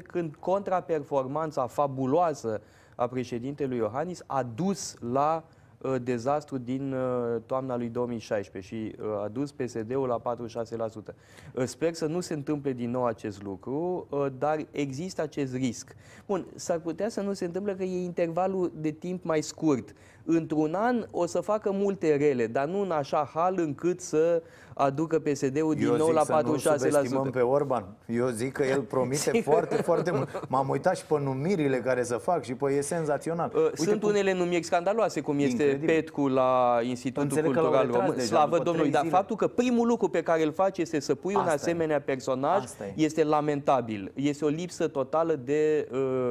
2014-2016, 0.00 0.02
când 0.02 0.34
contraperformanța 0.34 1.66
fabuloasă 1.66 2.60
a 2.94 3.06
președintelui 3.06 3.76
Iohannis 3.76 4.22
a 4.26 4.42
dus 4.54 4.96
la 5.12 5.44
uh, 5.46 5.53
dezastru 6.02 6.58
din 6.58 6.92
uh, 6.92 7.40
toamna 7.46 7.76
lui 7.76 7.88
2016 7.88 8.74
și 8.74 8.94
uh, 9.00 9.22
a 9.22 9.28
dus 9.28 9.52
PSD-ul 9.52 10.06
la 10.06 10.36
46%. 10.36 11.14
Uh, 11.54 11.64
Sper 11.64 11.92
să 11.92 12.06
nu 12.06 12.20
se 12.20 12.34
întâmple 12.34 12.72
din 12.72 12.90
nou 12.90 13.04
acest 13.06 13.42
lucru, 13.42 14.06
uh, 14.10 14.26
dar 14.38 14.66
există 14.70 15.22
acest 15.22 15.54
risc. 15.54 15.96
Bun, 16.26 16.46
s-ar 16.54 16.78
putea 16.78 17.08
să 17.08 17.20
nu 17.20 17.32
se 17.32 17.44
întâmple 17.44 17.74
că 17.74 17.82
e 17.82 18.04
intervalul 18.04 18.72
de 18.76 18.90
timp 18.90 19.24
mai 19.24 19.42
scurt. 19.42 19.94
Într-un 20.26 20.74
an 20.74 21.06
o 21.10 21.26
să 21.26 21.40
facă 21.40 21.70
multe 21.72 22.16
rele, 22.16 22.46
dar 22.46 22.64
nu 22.66 22.80
în 22.80 22.90
așa 22.90 23.30
hal 23.34 23.54
încât 23.58 24.00
să 24.00 24.42
aducă 24.74 25.18
PSD-ul 25.18 25.74
din 25.74 25.86
Eu 25.86 25.96
nou 25.96 26.06
zic 26.06 26.14
la 26.14 26.22
să 26.24 26.40
nu 26.44 26.54
46%. 26.54 26.58
subestimăm 26.58 27.30
pe 27.30 27.40
Orban. 27.40 27.84
Eu 28.06 28.28
zic 28.28 28.52
că 28.52 28.64
el 28.64 28.80
promite 28.92 29.16
Sigur. 29.16 29.40
foarte, 29.42 29.74
foarte 29.74 30.10
mult. 30.10 30.44
M-am 30.48 30.68
uitat 30.68 30.96
și 30.96 31.04
pe 31.06 31.20
numirile 31.22 31.76
care 31.76 32.04
să 32.04 32.16
fac 32.16 32.42
și 32.44 32.54
pe 32.54 32.72
e 32.72 32.80
senzațional. 32.80 33.52
Uh, 33.54 33.70
Sunt 33.74 34.00
cum- 34.00 34.08
unele 34.08 34.32
numiri 34.34 34.62
scandaloase, 34.64 35.20
cum 35.20 35.38
este 35.38 35.50
Incredibil. 35.62 35.86
Petcu 35.94 36.28
la 36.28 36.78
Institutul 36.82 37.22
Înțeleg 37.22 37.52
că 37.52 37.60
l-au 37.60 37.62
Cultural 37.70 37.86
retras 37.86 38.00
Român. 38.02 38.16
deja 38.18 38.28
Slavă 38.36 38.50
după 38.50 38.62
Domnului, 38.64 38.90
trei 38.90 38.92
dar 38.92 39.02
zile. 39.04 39.16
faptul 39.16 39.36
că 39.36 39.46
primul 39.46 39.86
lucru 39.86 40.08
pe 40.08 40.22
care 40.22 40.42
îl 40.44 40.52
face 40.52 40.80
este 40.80 41.00
să 41.00 41.14
pui 41.14 41.34
un 41.34 41.40
Asta 41.40 41.52
e. 41.52 41.54
asemenea 41.54 42.00
personaj 42.00 42.62
Asta 42.62 42.84
e. 42.84 42.92
este 42.96 43.24
lamentabil. 43.24 44.12
Este 44.14 44.44
o 44.44 44.48
lipsă 44.48 44.88
totală 44.88 45.34
de 45.44 45.88
uh, 45.92 46.30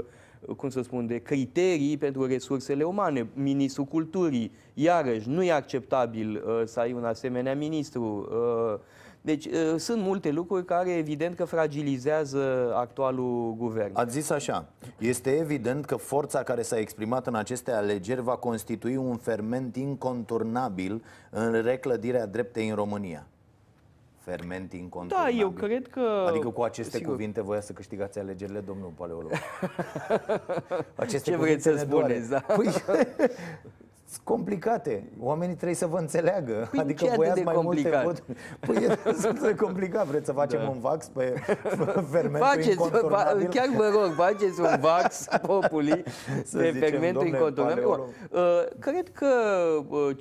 cum 0.58 0.70
să 0.70 0.82
spun, 0.82 1.08
de 1.08 1.18
criterii 1.18 1.98
pentru 1.98 2.26
resursele 2.26 2.84
umane. 2.84 3.28
Ministrul 3.34 3.86
Culturii, 3.86 4.52
iarăși, 4.74 5.30
nu 5.30 5.44
e 5.44 5.52
acceptabil 5.52 6.44
uh, 6.46 6.62
să 6.66 6.80
ai 6.80 6.94
un 6.94 7.06
asemenea 7.06 7.56
ministru. 7.56 8.28
Uh, 8.32 8.80
deci 9.22 9.46
uh, 9.46 9.74
sunt 9.78 10.02
multe 10.02 10.32
lucruri 10.32 10.66
care 10.66 10.92
evident 10.92 11.36
că 11.36 11.46
fragilizează 11.46 12.74
actualul 12.76 13.56
guvern. 13.58 13.96
Ați 13.96 14.14
zis 14.14 14.30
așa, 14.30 14.66
este 15.00 15.30
evident 15.30 15.86
că 15.86 15.96
forța 15.96 16.44
care 16.44 16.62
s-a 16.62 16.78
exprimat 16.80 17.28
în 17.28 17.36
aceste 17.36 17.72
alegeri 17.72 18.22
va 18.22 18.36
constitui 18.36 18.96
un 18.96 19.18
ferment 19.18 19.76
inconturnabil 19.76 21.04
în 21.30 21.62
reclădirea 21.62 22.26
dreptei 22.26 22.70
în 22.70 22.76
România. 22.76 23.28
Ferment 24.24 24.70
Da, 24.72 24.78
inconturnabil. 24.78 25.40
eu 25.40 25.50
cred 25.50 25.88
că... 25.88 26.26
Adică 26.28 26.50
cu 26.50 26.62
aceste 26.62 26.98
sigur. 26.98 27.12
cuvinte 27.12 27.42
voia 27.42 27.62
să 27.62 27.74
câștigați 27.74 28.20
alegerile, 28.20 28.60
domnul 28.60 28.92
paleolog. 28.96 29.32
Aceste 30.96 31.32
Ce 31.32 31.38
vreți 31.38 31.38
cuvinte 31.38 31.62
să 31.62 31.74
ne 31.74 31.84
doare. 31.84 32.20
spuneți, 32.22 32.30
da? 32.30 32.40
Păi, 32.56 32.68
sunt 34.14 34.26
complicate. 34.26 35.10
Oamenii 35.20 35.56
trebuie 35.56 35.76
să 35.76 35.88
vă 35.88 35.98
înțeleagă. 35.98 36.68
Păi 36.72 36.80
adică 36.80 36.98
ce 37.04 37.06
atât 37.06 37.16
voiați 37.18 37.38
de 37.38 37.44
mai 37.44 37.54
complicat? 37.56 38.04
multe 38.04 38.24
voturi. 38.26 38.40
Păi 38.60 38.84
e 38.84 39.12
destul 39.12 39.34
de 39.42 39.56
complicat. 39.56 40.06
Vreți 40.08 40.26
să 40.26 40.32
facem 40.32 40.60
Da. 40.60 40.68
un 40.70 40.80
vax 40.80 41.08
pe 41.08 41.34
fermentul 42.12 42.40
Faceți, 42.48 42.70
inconturnabil? 42.70 43.46
fa- 43.46 43.50
chiar 43.50 43.68
vă 43.76 43.90
rog, 43.94 44.12
faceți 44.16 44.60
un 44.62 44.78
vax 44.82 45.28
populi 45.42 46.04
Să 46.44 46.58
pe 46.58 46.72
zicem, 46.72 46.80
fermentul 46.90 47.22
domnule 47.22 47.38
inconturnabil. 47.38 47.84
paleolog. 47.84 48.08
Uh, 48.32 48.78
Cred 48.80 49.10
că 49.10 49.28
uh, 49.90 50.16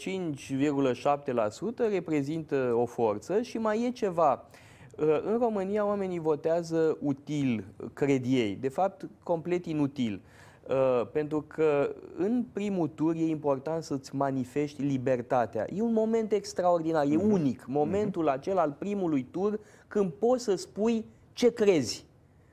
5,7% 1.86 1.90
reprezintă 1.90 2.72
o 2.76 2.86
forță 2.86 3.40
și 3.42 3.58
mai 3.58 3.84
e 3.86 3.90
ceva. 3.90 4.48
Uh, 4.98 5.22
În 5.32 5.38
România 5.40 5.86
oamenii 5.86 6.18
votează 6.18 6.96
util, 7.00 7.64
cred 7.92 8.22
ei, 8.26 8.58
de 8.60 8.68
fapt 8.68 9.08
complet 9.22 9.66
inutil. 9.66 10.22
Uh, 10.72 11.06
pentru 11.12 11.44
că 11.46 11.94
în 12.16 12.44
primul 12.52 12.88
tur 12.88 13.14
e 13.14 13.26
important 13.26 13.82
să-ți 13.82 14.14
manifesti 14.14 14.82
libertatea. 14.82 15.66
E 15.74 15.82
un 15.82 15.92
moment 15.92 16.32
extraordinar, 16.32 17.06
e 17.06 17.16
unic. 17.16 17.64
Momentul 17.66 18.28
acela 18.28 18.60
al 18.60 18.76
primului 18.78 19.26
tur 19.30 19.60
când 19.88 20.12
poți 20.12 20.44
să 20.44 20.54
spui 20.54 21.04
ce 21.32 21.52
crezi. 21.52 22.04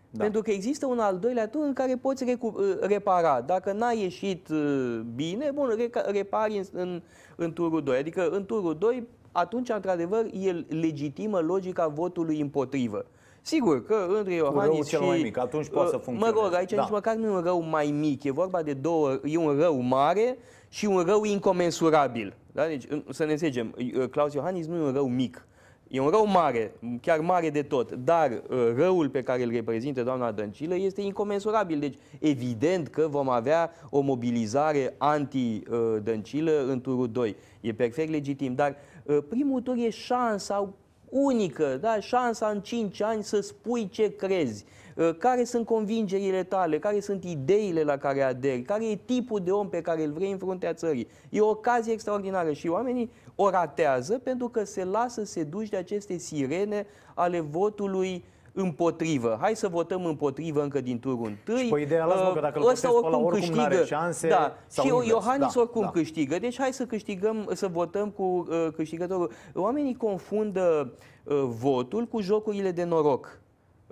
Da. 0.10 0.24
Pentru 0.24 0.42
că 0.42 0.52
există 0.52 0.86
un 0.86 1.00
al 1.00 1.18
doilea 1.18 1.48
tur 1.48 1.66
în 1.66 1.74
care 1.74 1.96
poți 1.96 2.24
recu- 2.24 2.56
uh, 2.58 2.78
repara. 2.80 3.42
Dacă 3.42 3.72
n-a 3.72 3.92
ieșit 3.92 4.50
uh, 4.50 5.00
bine, 5.16 5.52
bun, 5.54 5.70
reca- 5.78 6.12
repari 6.12 6.58
în, 6.58 6.64
în, 6.72 7.02
în 7.36 7.54
turul 7.54 7.84
2. 7.84 7.98
Adică 7.98 8.30
în 8.30 8.46
turul 8.46 8.78
2, 8.78 9.08
atunci, 9.32 9.70
într-adevăr, 9.70 10.26
e 10.26 10.52
legitimă 10.76 11.40
logica 11.40 11.88
votului 11.88 12.42
împotrivă. 12.42 13.06
Sigur 13.42 13.84
că 13.86 14.06
între 14.18 14.34
Iohannis 14.34 14.64
răul 14.72 14.86
cel 14.86 15.00
și... 15.02 15.06
mai 15.08 15.22
mic, 15.22 15.38
atunci 15.38 15.68
poate 15.68 15.90
să 15.90 15.96
uh, 15.96 16.02
funcționeze. 16.04 16.36
Mă 16.38 16.42
rog, 16.44 16.54
aici 16.54 16.72
Da. 16.74 16.82
nici 16.82 16.92
măcar 16.92 17.16
nu 17.16 17.26
e 17.26 17.30
un 17.36 17.42
rău 17.42 17.62
mai 17.62 17.86
mic, 18.00 18.24
e 18.24 18.32
vorba 18.32 18.62
de 18.62 18.74
două, 18.74 19.20
e 19.24 19.38
un 19.38 19.58
rău 19.60 19.80
mare 19.80 20.38
și 20.70 20.86
un 20.86 21.02
rău 21.04 21.24
incomensurabil. 21.24 22.34
Da? 22.52 22.66
Deci, 22.66 22.84
în- 22.90 23.04
să 23.10 23.26
ne 23.26 23.32
înțelegem, 23.32 23.76
uh, 23.98 24.08
Claus 24.10 24.34
Iohannis 24.34 24.66
nu 24.68 24.76
e 24.76 24.82
un 24.86 24.94
rău 24.94 25.08
mic. 25.08 25.44
E 25.88 26.00
un 26.00 26.08
rău 26.10 26.26
mare, 26.28 26.72
chiar 27.02 27.20
mare 27.20 27.50
de 27.50 27.62
tot, 27.62 27.92
dar 27.92 28.32
uh, 28.32 28.58
răul 28.76 29.10
pe 29.10 29.22
care 29.24 29.44
îl 29.44 29.52
reprezintă 29.52 30.04
doamna 30.04 30.32
Dăncilă 30.32 30.76
este 30.76 31.02
incomensurabil. 31.02 31.80
Deci, 31.80 31.96
evident 32.20 32.88
că 32.88 33.08
vom 33.10 33.30
avea 33.30 33.72
o 33.90 34.00
mobilizare 34.00 34.96
anti-Dăncilă 34.98 36.66
în 36.68 36.82
turul 36.82 37.08
2. 37.12 37.36
E 37.62 37.74
perfect 37.74 38.10
legitim, 38.12 38.54
dar 38.56 38.76
uh, 39.04 39.18
primul 39.30 39.62
tur 39.62 39.76
e 39.78 39.90
șansa 39.90 40.74
unică, 41.10 41.78
da? 41.82 42.00
șansa 42.00 42.48
în 42.48 42.62
5 42.62 43.02
ani 43.02 43.24
să 43.24 43.40
spui 43.40 43.90
ce 43.90 44.16
crezi, 44.16 44.66
Uh, 45.00 45.16
care 45.18 45.44
sunt 45.44 45.66
convingerile 45.66 46.44
tale, 46.44 46.80
care 46.80 47.00
sunt 47.00 47.24
ideile 47.24 47.84
la 47.84 47.98
care 47.98 48.22
aderi, 48.22 48.62
care 48.62 48.90
e 48.90 48.96
tipul 48.96 49.40
de 49.44 49.52
om 49.52 49.70
pe 49.70 49.82
care 49.82 50.04
îl 50.04 50.12
vrei 50.12 50.32
în 50.32 50.38
fruntea 50.38 50.74
țării. 50.74 51.08
E 51.30 51.42
o 51.42 51.50
ocazie 51.50 51.94
extraordinară 51.94 52.52
și 52.52 52.68
oamenii 52.68 53.12
o 53.36 53.50
ratează 53.50 54.18
pentru 54.18 54.50
că 54.50 54.64
se 54.64 54.84
lasă 54.84 55.24
seduși 55.24 55.70
de 55.70 55.78
aceste 55.78 56.18
sirene 56.18 56.86
ale 57.14 57.40
votului 57.40 58.24
împotrivă. 58.54 59.38
Hai 59.42 59.56
să 59.56 59.68
votăm 59.68 60.06
împotrivă 60.06 60.62
încă 60.62 60.82
din 60.82 61.00
turul 61.00 61.26
întâi. 61.26 61.64
Și 61.64 61.70
pe 61.74 61.80
ideea, 61.80 62.06
lasă-mă, 62.06 62.34
că 62.34 62.40
dacă 62.40 62.60
îl 62.60 62.68
Ăsta 62.68 62.88
votezi 62.88 63.10
pe 63.10 63.16
ăla, 63.16 63.18
oricum 63.18 63.26
oricum 63.26 63.40
câștigă. 63.40 63.62
n-are 63.62 63.86
șanse 63.86 64.28
da. 64.28 64.56
sau 64.68 64.86
Și 64.86 64.92
invers. 64.92 65.10
Iohannis 65.10 65.54
Da, 65.54 65.60
oricum 65.60 65.82
da. 65.82 65.90
câștigă. 65.90 66.40
Deci 66.40 66.60
hai 66.60 66.74
să 66.74 66.86
câștigăm, 66.86 67.50
să 67.54 67.68
votăm 67.68 68.10
cu 68.10 68.24
uh, 68.24 68.68
câștigătorul. 68.76 69.32
Oamenii 69.54 69.96
confundă 69.96 70.94
uh, 71.24 71.44
votul 71.48 72.06
cu 72.06 72.22
jocurile 72.22 72.72
de 72.72 72.84
noroc. 72.84 73.40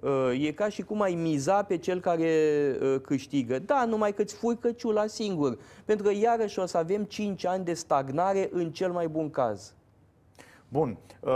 Uh, 0.02 0.46
E 0.46 0.52
ca 0.52 0.70
și 0.70 0.82
cum 0.82 1.02
ai 1.02 1.14
miza 1.14 1.64
pe 1.64 1.78
cel 1.78 2.00
care 2.00 2.32
uh, 2.82 2.96
câștigă. 3.02 3.60
Da, 3.60 3.86
numai 3.86 4.14
că 4.14 4.22
îți 4.22 4.36
furi 4.36 4.58
căciula 4.58 5.08
singur. 5.08 5.58
Pentru 5.86 6.06
că 6.06 6.12
iarăși 6.14 6.60
o 6.60 6.66
să 6.66 6.78
avem 6.78 7.04
5 7.04 7.46
ani 7.46 7.66
de 7.66 7.74
stagnare 7.74 8.50
în 8.52 8.72
cel 8.72 8.92
mai 8.92 9.08
bun 9.08 9.30
caz. 9.30 9.74
Bun. 10.70 10.98
Uh, 11.20 11.32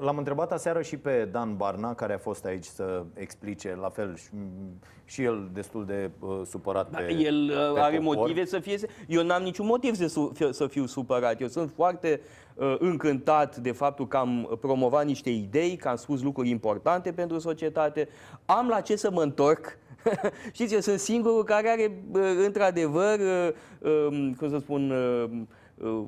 L-am 0.00 0.16
întrebat 0.16 0.52
aseară 0.52 0.82
și 0.82 0.96
pe 0.96 1.28
Dan 1.32 1.56
Barna, 1.56 1.94
care 1.94 2.12
a 2.14 2.18
fost 2.18 2.44
aici 2.44 2.64
să 2.64 3.04
explice, 3.14 3.78
la 3.80 3.88
fel, 3.88 4.16
și, 4.16 4.28
și 5.04 5.22
el 5.22 5.50
destul 5.52 5.84
de 5.84 6.10
uh, 6.18 6.40
supărat 6.44 6.88
pe 6.88 7.12
El 7.12 7.50
uh, 7.50 7.72
pe 7.74 7.80
are 7.80 7.96
popor. 7.96 8.16
motive 8.16 8.44
să 8.44 8.58
fie... 8.58 8.78
Eu 9.08 9.22
n-am 9.22 9.42
niciun 9.42 9.66
motiv 9.66 9.94
să, 9.94 10.06
su- 10.06 10.32
fie- 10.34 10.52
să 10.52 10.66
fiu 10.66 10.86
supărat. 10.86 11.40
Eu 11.40 11.48
sunt 11.48 11.70
foarte 11.74 12.20
uh, 12.54 12.74
încântat 12.78 13.56
de 13.56 13.72
faptul 13.72 14.06
că 14.08 14.16
am 14.16 14.56
promovat 14.60 15.04
niște 15.04 15.30
idei, 15.30 15.76
că 15.76 15.88
am 15.88 15.96
spus 15.96 16.22
lucruri 16.22 16.48
importante 16.48 17.12
pentru 17.12 17.38
societate. 17.38 18.08
Am 18.46 18.68
la 18.68 18.80
ce 18.80 18.96
să 18.96 19.10
mă 19.10 19.22
întorc. 19.22 19.78
Știți, 20.52 20.74
eu 20.74 20.80
sunt 20.80 20.98
singurul 20.98 21.44
care 21.44 21.68
are, 21.68 22.02
uh, 22.12 22.44
într-adevăr, 22.44 23.18
uh, 23.18 23.50
um, 24.10 24.34
cum 24.34 24.48
să 24.50 24.58
spun, 24.58 24.90
uh, 24.90 25.30
uh, 25.88 26.04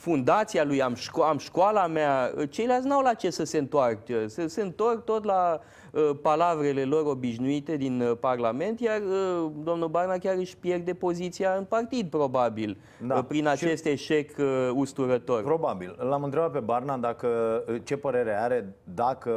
fundația 0.00 0.64
lui, 0.64 0.82
am, 0.82 0.94
șco- 0.94 1.28
am 1.28 1.38
școala 1.38 1.86
mea, 1.86 2.32
uh, 2.36 2.50
ceilalți 2.50 2.86
n-au 2.86 3.02
la 3.02 3.14
ce 3.14 3.30
să 3.30 3.44
se 3.44 3.58
întoarcă. 3.58 4.26
Se, 4.26 4.46
se 4.46 4.62
întorc 4.62 5.04
tot 5.04 5.24
la 5.24 5.60
uh, 5.92 6.10
palavrele 6.22 6.84
lor 6.84 7.06
obișnuite 7.06 7.76
din 7.76 8.00
uh, 8.00 8.16
Parlament, 8.20 8.80
iar 8.80 9.00
uh, 9.00 9.50
domnul 9.62 9.88
Barna 9.88 10.18
chiar 10.18 10.34
își 10.36 10.56
pierde 10.56 10.94
poziția 10.94 11.52
în 11.54 11.64
partid, 11.64 12.10
probabil, 12.10 12.78
Da. 13.06 13.14
uh, 13.16 13.24
prin 13.28 13.42
Și- 13.42 13.48
acest 13.48 13.84
eșec 13.84 14.30
uh, 14.38 14.70
usturător. 14.74 15.42
Probabil. 15.42 15.96
L-am 16.08 16.22
întrebat 16.22 16.50
pe 16.50 16.58
Barna 16.60 16.96
dacă, 16.96 17.62
uh, 17.68 17.80
ce 17.84 17.96
părere 17.96 18.32
are 18.40 18.74
dacă 18.94 19.30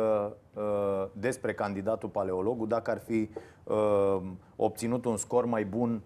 uh, 0.54 1.06
despre 1.12 1.54
candidatul 1.54 2.10
paleologul, 2.10 2.68
dacă 2.68 2.92
ar 2.92 3.02
fi 3.08 3.30
uh, 3.64 4.18
obținut 4.56 5.06
un 5.06 5.18
scor 5.18 5.46
mai 5.46 5.66
bun, 5.66 6.02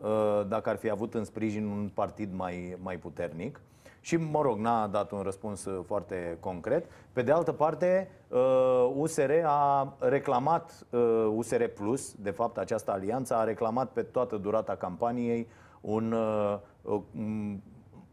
uh, 0.00 0.08
dacă 0.48 0.68
ar 0.70 0.76
fi 0.76 0.90
avut 0.90 1.14
în 1.14 1.24
sprijin 1.24 1.64
un 1.64 1.90
partid 1.94 2.30
mai, 2.36 2.76
mai 2.82 2.96
puternic. 2.96 3.60
Și, 4.08 4.16
mă 4.16 4.40
rog, 4.42 4.58
n-a 4.58 4.86
dat 4.86 5.10
un 5.10 5.20
răspuns 5.20 5.64
uh, 5.64 5.80
foarte 5.86 6.36
concret. 6.40 6.84
Pe 7.12 7.22
de 7.22 7.32
altă 7.32 7.52
parte, 7.52 8.10
uh, 8.28 8.90
USR 8.94 9.30
a 9.44 9.94
reclamat, 9.98 10.86
uh, 10.90 11.26
USR 11.34 11.64
Plus, 11.64 12.14
de 12.14 12.30
fapt, 12.30 12.58
această 12.58 12.92
alianță, 12.92 13.34
a 13.34 13.44
reclamat 13.44 13.90
pe 13.90 14.02
toată 14.02 14.36
durata 14.36 14.76
campaniei 14.76 15.48
un, 15.80 16.12
uh, 16.12 16.58
uh, 16.82 17.00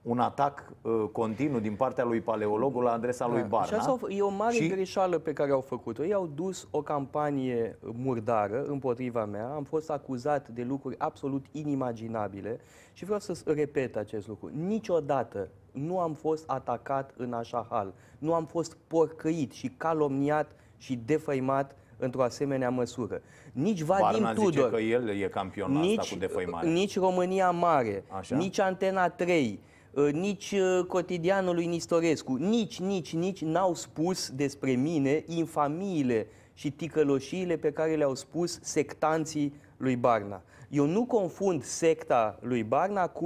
un 0.06 0.20
atac 0.20 0.72
uh, 0.82 1.04
continuu 1.12 1.60
din 1.60 1.76
partea 1.76 2.04
lui 2.04 2.22
paleologul 2.22 2.84
la 2.84 2.92
adresa 2.92 3.28
lui 3.28 3.44
Barna. 3.48 3.66
Și 3.66 3.74
asta 3.74 4.00
e 4.10 4.22
o 4.22 4.30
mare 4.30 4.54
și... 4.54 4.68
greșeală 4.68 5.18
pe 5.18 5.34
care 5.34 5.52
au 5.52 5.62
făcut-o. 5.62 6.06
Ei 6.06 6.14
au 6.14 6.30
dus 6.36 6.68
o 6.72 6.82
campanie 6.82 7.78
murdară 7.82 8.64
împotriva 8.64 9.26
mea, 9.26 9.48
am 9.48 9.64
fost 9.64 9.90
acuzat 9.90 10.48
de 10.48 10.64
lucruri 10.64 10.96
absolut 11.00 11.46
inimaginabile 11.52 12.60
și 12.94 13.06
vreau 13.06 13.20
să 13.20 13.42
repet 13.46 13.96
acest 13.96 14.28
lucru. 14.28 14.50
Niciodată 14.54 15.48
nu 15.72 16.00
am 16.00 16.14
fost 16.14 16.44
atacat 16.48 17.14
în 17.18 17.34
așa 17.34 17.68
hal, 17.70 17.94
nu 18.18 18.34
am 18.34 18.46
fost 18.46 18.78
porcăit 18.88 19.52
și 19.52 19.72
calomniat 19.78 20.52
și 20.78 21.00
defăimat 21.06 21.76
într-o 21.98 22.24
asemenea 22.24 22.70
măsură. 22.70 23.22
Nici 23.52 23.82
Vadim 23.82 24.06
Barna 24.06 24.34
Tudor, 24.34 24.52
zice 24.52 24.70
că 24.70 24.78
el 24.78 25.10
e 25.10 25.28
campion 25.28 25.74
la 25.74 25.80
nici, 25.80 25.98
asta 25.98 26.14
cu 26.14 26.20
defăimare. 26.20 26.70
nici 26.70 27.00
România 27.00 27.52
Mare, 27.52 28.04
Așa? 28.18 28.36
nici 28.36 28.60
Antena 28.60 29.10
3, 29.10 29.60
uh, 29.62 29.74
nici 30.12 30.52
uh, 30.52 30.86
cotidianul 30.88 31.56
lui 31.56 31.66
Nistorescu, 31.66 32.36
nici, 32.36 32.80
nici, 32.80 33.14
nici 33.14 33.42
n-au 33.42 33.74
spus 33.74 34.30
despre 34.30 34.72
mine 34.72 35.24
infamiile 35.28 36.28
și 36.54 36.72
ticăloșiile 36.72 37.58
pe 37.58 37.72
care 37.72 37.96
le-au 37.96 38.16
spus 38.16 38.60
sectanții 38.62 39.54
lui 39.78 39.96
Barna. 39.96 40.42
Eu 40.70 40.86
nu 40.86 41.06
confund 41.06 41.64
secta 41.64 42.40
lui 42.42 42.64
Barna 42.64 43.08
cu 43.08 43.26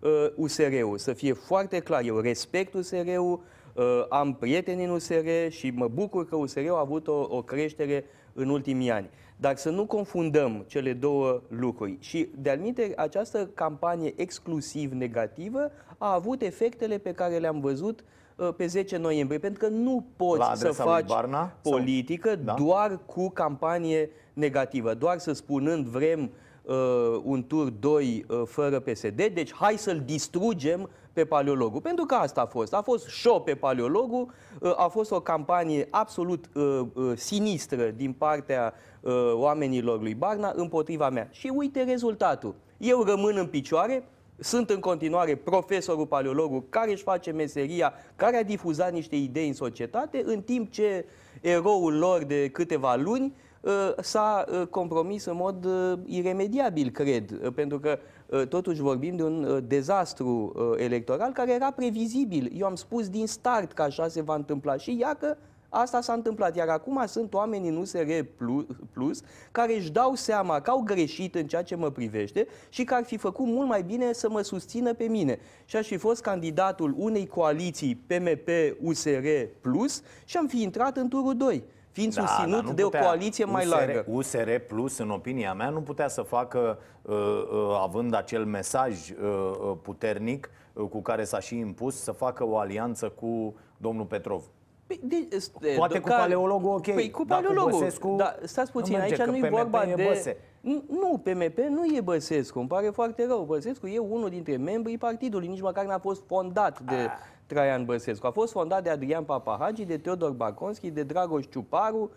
uh, 0.00 0.26
USR-ul. 0.36 0.98
Să 0.98 1.12
fie 1.12 1.32
foarte 1.32 1.80
clar, 1.80 2.02
eu 2.02 2.18
respect 2.18 2.74
USR-ul, 2.74 3.42
uh, 3.74 3.84
am 4.08 4.34
prieteni 4.34 4.84
în 4.84 4.90
USR 4.90 5.28
și 5.48 5.70
mă 5.70 5.88
bucur 5.88 6.28
că 6.28 6.36
USR-ul 6.36 6.74
a 6.74 6.80
avut 6.80 7.08
o, 7.08 7.26
o 7.28 7.42
creștere 7.42 8.04
în 8.32 8.48
ultimii 8.48 8.90
ani. 8.90 9.10
Dar 9.40 9.56
să 9.56 9.70
nu 9.70 9.86
confundăm 9.86 10.64
cele 10.66 10.92
două 10.92 11.42
lucruri. 11.48 11.96
Și, 12.00 12.28
de-al 12.38 12.58
minte, 12.58 12.92
această 12.96 13.50
campanie 13.54 14.12
exclusiv 14.16 14.92
negativă 14.92 15.70
a 15.98 16.14
avut 16.14 16.42
efectele 16.42 16.98
pe 16.98 17.12
care 17.12 17.38
le-am 17.38 17.60
văzut 17.60 18.04
uh, 18.36 18.48
pe 18.56 18.66
10 18.66 18.96
noiembrie, 18.96 19.38
pentru 19.38 19.66
că 19.66 19.68
nu 19.68 20.04
poți 20.16 20.38
La 20.38 20.44
să 20.44 20.50
adresa 20.50 20.84
lui 20.84 20.92
faci 20.92 21.08
Barna? 21.08 21.56
Sau- 21.62 21.72
politică 21.72 22.36
da? 22.36 22.54
doar 22.54 23.00
cu 23.06 23.30
campanie 23.30 24.10
negativă, 24.32 24.94
doar 24.94 25.18
să 25.18 25.32
spunând 25.32 25.86
vrem 25.86 26.30
uh, 26.62 26.74
un 27.22 27.44
tur 27.46 27.70
2 27.70 28.24
uh, 28.28 28.42
fără 28.44 28.80
PSD, 28.80 29.26
deci 29.26 29.54
hai 29.54 29.76
să-l 29.76 30.02
distrugem 30.04 30.90
pe 31.18 31.24
paleologul. 31.24 31.80
Pentru 31.80 32.04
că 32.04 32.14
asta 32.14 32.40
a 32.40 32.46
fost. 32.46 32.74
A 32.74 32.80
fost 32.82 33.08
show 33.08 33.40
pe 33.42 33.54
paleologul, 33.54 34.32
uh, 34.60 34.72
a 34.76 34.88
fost 34.88 35.10
o 35.10 35.20
campanie 35.20 35.86
absolut 35.90 36.44
uh, 36.54 36.80
uh, 36.94 37.12
sinistră 37.16 37.90
din 37.96 38.12
partea 38.12 38.74
uh, 39.00 39.12
oamenilor 39.32 40.00
lui 40.00 40.14
Barna 40.14 40.52
împotriva 40.54 41.10
mea. 41.10 41.28
Și 41.30 41.52
uite 41.54 41.82
rezultatul. 41.82 42.54
Eu 42.76 43.02
rămân 43.02 43.36
în 43.36 43.46
picioare, 43.46 44.04
sunt 44.40 44.70
în 44.70 44.80
continuare 44.80 45.34
profesorul 45.34 46.06
paleologul 46.06 46.64
care 46.68 46.90
își 46.90 47.02
face 47.02 47.30
meseria, 47.30 47.92
care 48.16 48.36
a 48.36 48.42
difuzat 48.42 48.92
niște 48.92 49.16
idei 49.16 49.46
în 49.46 49.54
societate, 49.54 50.22
în 50.24 50.40
timp 50.42 50.70
ce 50.70 51.04
eroul 51.40 51.98
lor 51.98 52.24
de 52.24 52.48
câteva 52.48 52.94
luni 52.96 53.34
uh, 53.60 53.72
s-a 54.00 54.44
uh, 54.48 54.66
compromis 54.66 55.24
în 55.24 55.36
mod 55.36 55.64
uh, 55.64 55.98
iremediabil, 56.06 56.90
cred, 56.90 57.30
uh, 57.30 57.52
pentru 57.54 57.78
că 57.78 57.98
uh, 58.26 58.46
totuși 58.46 58.80
vorbim 58.80 59.16
de 59.16 59.22
un 59.22 59.44
uh, 59.44 59.62
dezastru 59.66 60.52
uh, 60.56 60.62
electoral 60.76 61.32
care 61.32 61.52
era 61.52 61.70
previzibil. 61.70 62.52
Eu 62.56 62.66
am 62.66 62.74
spus 62.74 63.08
din 63.08 63.26
start 63.26 63.72
că 63.72 63.82
așa 63.82 64.08
se 64.08 64.22
va 64.22 64.34
întâmpla 64.34 64.76
și 64.76 64.96
ia 64.98 65.14
că 65.14 65.36
Asta 65.68 66.00
s-a 66.00 66.12
întâmplat, 66.12 66.56
iar 66.56 66.68
acum 66.68 67.02
sunt 67.06 67.34
oameni 67.34 67.68
în 67.68 67.76
USR 67.76 68.10
Plus, 68.36 68.64
plus 68.92 69.20
care 69.50 69.74
își 69.74 69.90
dau 69.90 70.14
seama 70.14 70.60
că 70.60 70.70
au 70.70 70.80
greșit 70.80 71.34
în 71.34 71.46
ceea 71.46 71.62
ce 71.62 71.76
mă 71.76 71.90
privește 71.90 72.46
și 72.68 72.84
că 72.84 72.94
ar 72.94 73.04
fi 73.04 73.16
făcut 73.16 73.46
mult 73.46 73.68
mai 73.68 73.82
bine 73.82 74.12
să 74.12 74.28
mă 74.30 74.40
susțină 74.42 74.94
pe 74.94 75.04
mine. 75.04 75.38
Și 75.64 75.76
aș 75.76 75.86
fi 75.86 75.96
fost 75.96 76.22
candidatul 76.22 76.94
unei 76.96 77.26
coaliții 77.26 78.02
PMP-USR 78.06 79.26
Plus 79.60 80.02
și 80.24 80.36
am 80.36 80.46
fi 80.46 80.62
intrat 80.62 80.96
în 80.96 81.08
turul 81.08 81.36
2 81.36 81.64
fiind 81.90 82.14
Da, 82.14 82.26
susținut 82.26 82.54
dar 82.54 82.64
nu 82.64 82.72
de 82.72 82.82
o 82.82 82.88
putea 82.88 83.00
coaliție 83.04 83.44
mai 83.44 83.64
USR, 83.64 83.74
largă. 83.74 84.04
USR 84.08 84.50
Plus, 84.68 84.98
în 84.98 85.10
opinia 85.10 85.54
mea, 85.54 85.68
nu 85.68 85.80
putea 85.80 86.08
să 86.08 86.22
facă, 86.22 86.78
uh, 87.02 87.14
uh, 87.14 87.78
având 87.82 88.14
acel 88.14 88.44
mesaj 88.44 89.10
uh, 89.10 89.16
uh, 89.60 89.76
puternic 89.82 90.50
uh, 90.72 90.84
cu 90.88 91.02
care 91.02 91.24
s-a 91.24 91.40
și 91.40 91.58
impus, 91.58 92.00
să 92.00 92.12
facă 92.12 92.46
o 92.46 92.58
alianță 92.58 93.08
cu 93.08 93.54
domnul 93.76 94.04
Petrov. 94.04 94.42
Păi, 94.88 95.00
de, 95.04 95.28
este, 95.36 95.74
Poate 95.76 95.98
cu 96.00 96.08
care- 96.08 96.20
paleologul, 96.20 96.70
ok, 96.70 96.82
Păi 96.92 97.10
cu 97.10 97.24
dar 97.24 97.38
cu 97.38 97.44
paleologul. 97.44 97.78
Băsescu 97.78 98.14
da, 98.18 98.34
stați 98.44 98.70
nu 98.74 98.80
puțin, 98.80 98.96
merge, 98.96 99.12
aici 99.14 99.22
că 99.22 99.30
nu 99.30 99.36
e 99.36 99.40
PMP 99.40 99.50
vorba 99.50 99.82
e 99.90 99.94
de... 99.94 100.04
Băse. 100.08 100.36
Nu, 100.60 100.82
Nu, 100.88 101.18
PMP 101.22 101.58
nu 101.58 101.84
e 101.96 102.00
Băsescu, 102.00 102.58
îmi 102.58 102.68
pare 102.68 102.88
foarte 102.88 103.26
rău. 103.26 103.44
Băsescu 103.44 103.86
e 103.86 103.98
unul 103.98 104.28
dintre 104.28 104.56
membrii 104.56 104.98
partidului, 104.98 105.46
nici 105.48 105.60
măcar 105.60 105.84
n-a 105.86 105.98
fost 105.98 106.22
fondat 106.26 106.80
de 106.80 107.08
Traian 107.46 107.84
Băsescu. 107.84 108.26
A 108.26 108.30
fost 108.30 108.52
fondat 108.52 108.82
de 108.82 108.90
Adrian 108.90 109.24
Papahagi, 109.24 109.84
de 109.84 109.96
Teodor 109.96 110.30
Baconski, 110.30 110.90
de 110.90 111.02
Dragoș 111.02 111.44
Ciuparu, 111.50 112.10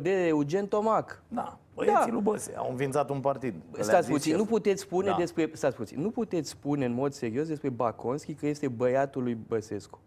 de 0.00 0.26
Eugen 0.26 0.66
Tomac. 0.66 1.22
Da, 1.28 1.58
băieții 1.74 2.10
lui 2.12 2.20
Băse 2.22 2.52
au 2.56 2.70
înființat 2.70 3.10
un 3.10 3.20
partid. 3.20 3.54
Le-a 3.72 3.82
Stați 3.82 4.04
zis 4.06 4.12
puțin, 4.14 4.30
șeful. 4.32 4.46
nu 4.46 4.50
puteți 4.52 4.80
spune 4.82 5.08
Da. 5.08 5.16
despre 5.18 5.50
stați 5.52 5.76
puțin, 5.76 6.00
nu 6.00 6.10
puteți 6.10 6.48
spune 6.48 6.84
în 6.84 6.92
mod 6.92 7.12
serios 7.12 7.46
despre 7.48 7.68
Baconski 7.68 8.34
că 8.34 8.46
este 8.46 8.68
băiatul 8.68 9.22
lui 9.22 9.34
Băsescu. 9.48 9.98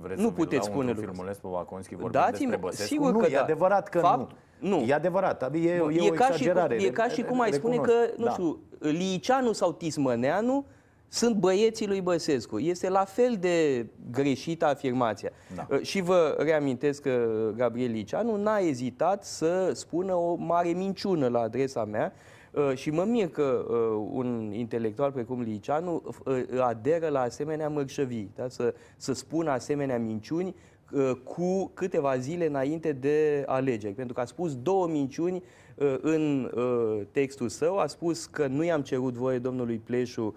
Vreți 0.00 0.20
nu 0.20 0.26
să 0.28 0.32
vi-l 0.34 0.44
puteți 0.44 0.62
dau 0.64 0.72
spune 0.72 0.88
într-un 0.90 1.06
lucrul 1.06 1.14
filmuleț 1.14 1.36
pe 1.38 1.48
Baconski 1.50 1.94
vorbind 1.94 2.24
Dați-mi- 2.24 2.38
despre 2.38 2.56
Băsescu? 2.56 2.86
sigur 2.86 3.12
nu, 3.12 3.18
că 3.18 3.26
e 3.26 3.34
da. 3.34 3.42
adevărat 3.42 3.88
că 3.88 3.98
Fapt? 3.98 4.30
nu. 4.58 4.68
Nu. 4.68 4.84
E 4.86 4.94
adevărat, 4.94 5.42
abi, 5.42 5.66
e, 5.66 5.76
Nu, 5.78 5.90
e, 5.90 6.04
e, 6.04 6.08
o 6.10 6.12
ca 6.12 6.24
și, 6.24 6.30
exagerare. 6.32 6.76
cum, 6.76 6.84
e 6.84 6.88
ca 6.88 7.08
și 7.08 7.22
cum 7.22 7.40
ai 7.40 7.52
spune 7.52 7.76
că, 7.76 7.92
recunosc. 8.00 8.16
nu 8.18 8.24
Da. 8.24 8.30
știu, 8.30 8.60
Liceanu 8.78 9.52
sau 9.52 9.72
Tismăneanu 9.72 10.64
sunt 11.08 11.36
băieții 11.36 11.86
lui 11.86 12.00
Băsescu. 12.00 12.58
Este 12.58 12.88
la 12.88 13.04
fel 13.04 13.36
de 13.40 13.86
greșită 14.10 14.66
afirmația. 14.66 15.30
Da. 15.54 15.66
Uh, 15.70 15.80
Și 15.82 16.00
vă 16.00 16.36
reamintesc 16.38 17.02
că 17.02 17.26
Gabriel 17.56 17.90
Liceanu 17.90 18.36
n-a 18.36 18.58
ezitat 18.58 19.24
să 19.24 19.70
spună 19.74 20.14
o 20.14 20.34
mare 20.34 20.68
minciună 20.68 21.28
la 21.28 21.40
adresa 21.40 21.84
mea 21.84 22.12
uh, 22.14 22.31
și 22.74 22.90
mă 22.90 23.04
mir 23.04 23.28
că 23.28 23.66
uh, 23.68 24.08
un 24.12 24.52
intelectual 24.54 25.12
precum 25.12 25.40
Liceanu 25.40 26.02
uh, 26.24 26.42
aderă 26.60 27.08
la 27.08 27.20
asemenea 27.20 27.68
mărșăvii, 27.68 28.30
da? 28.36 28.48
să, 28.48 28.74
să 28.96 29.12
spună 29.12 29.50
asemenea 29.50 29.98
minciuni 29.98 30.54
uh, 30.92 31.10
cu 31.24 31.70
câteva 31.74 32.16
zile 32.16 32.46
înainte 32.46 32.92
de 32.92 33.42
alegeri. 33.46 33.94
Pentru 33.94 34.14
că 34.14 34.20
a 34.20 34.24
spus 34.24 34.56
două 34.56 34.86
minciuni 34.86 35.42
uh, 35.76 35.94
în 36.00 36.52
uh, 36.54 37.00
textul 37.10 37.48
său. 37.48 37.78
A 37.78 37.86
spus 37.86 38.26
că 38.26 38.46
nu 38.46 38.64
i-am 38.64 38.82
cerut 38.82 39.14
voie 39.14 39.38
domnului 39.38 39.76
Pleșu 39.84 40.22
uh, 40.22 40.34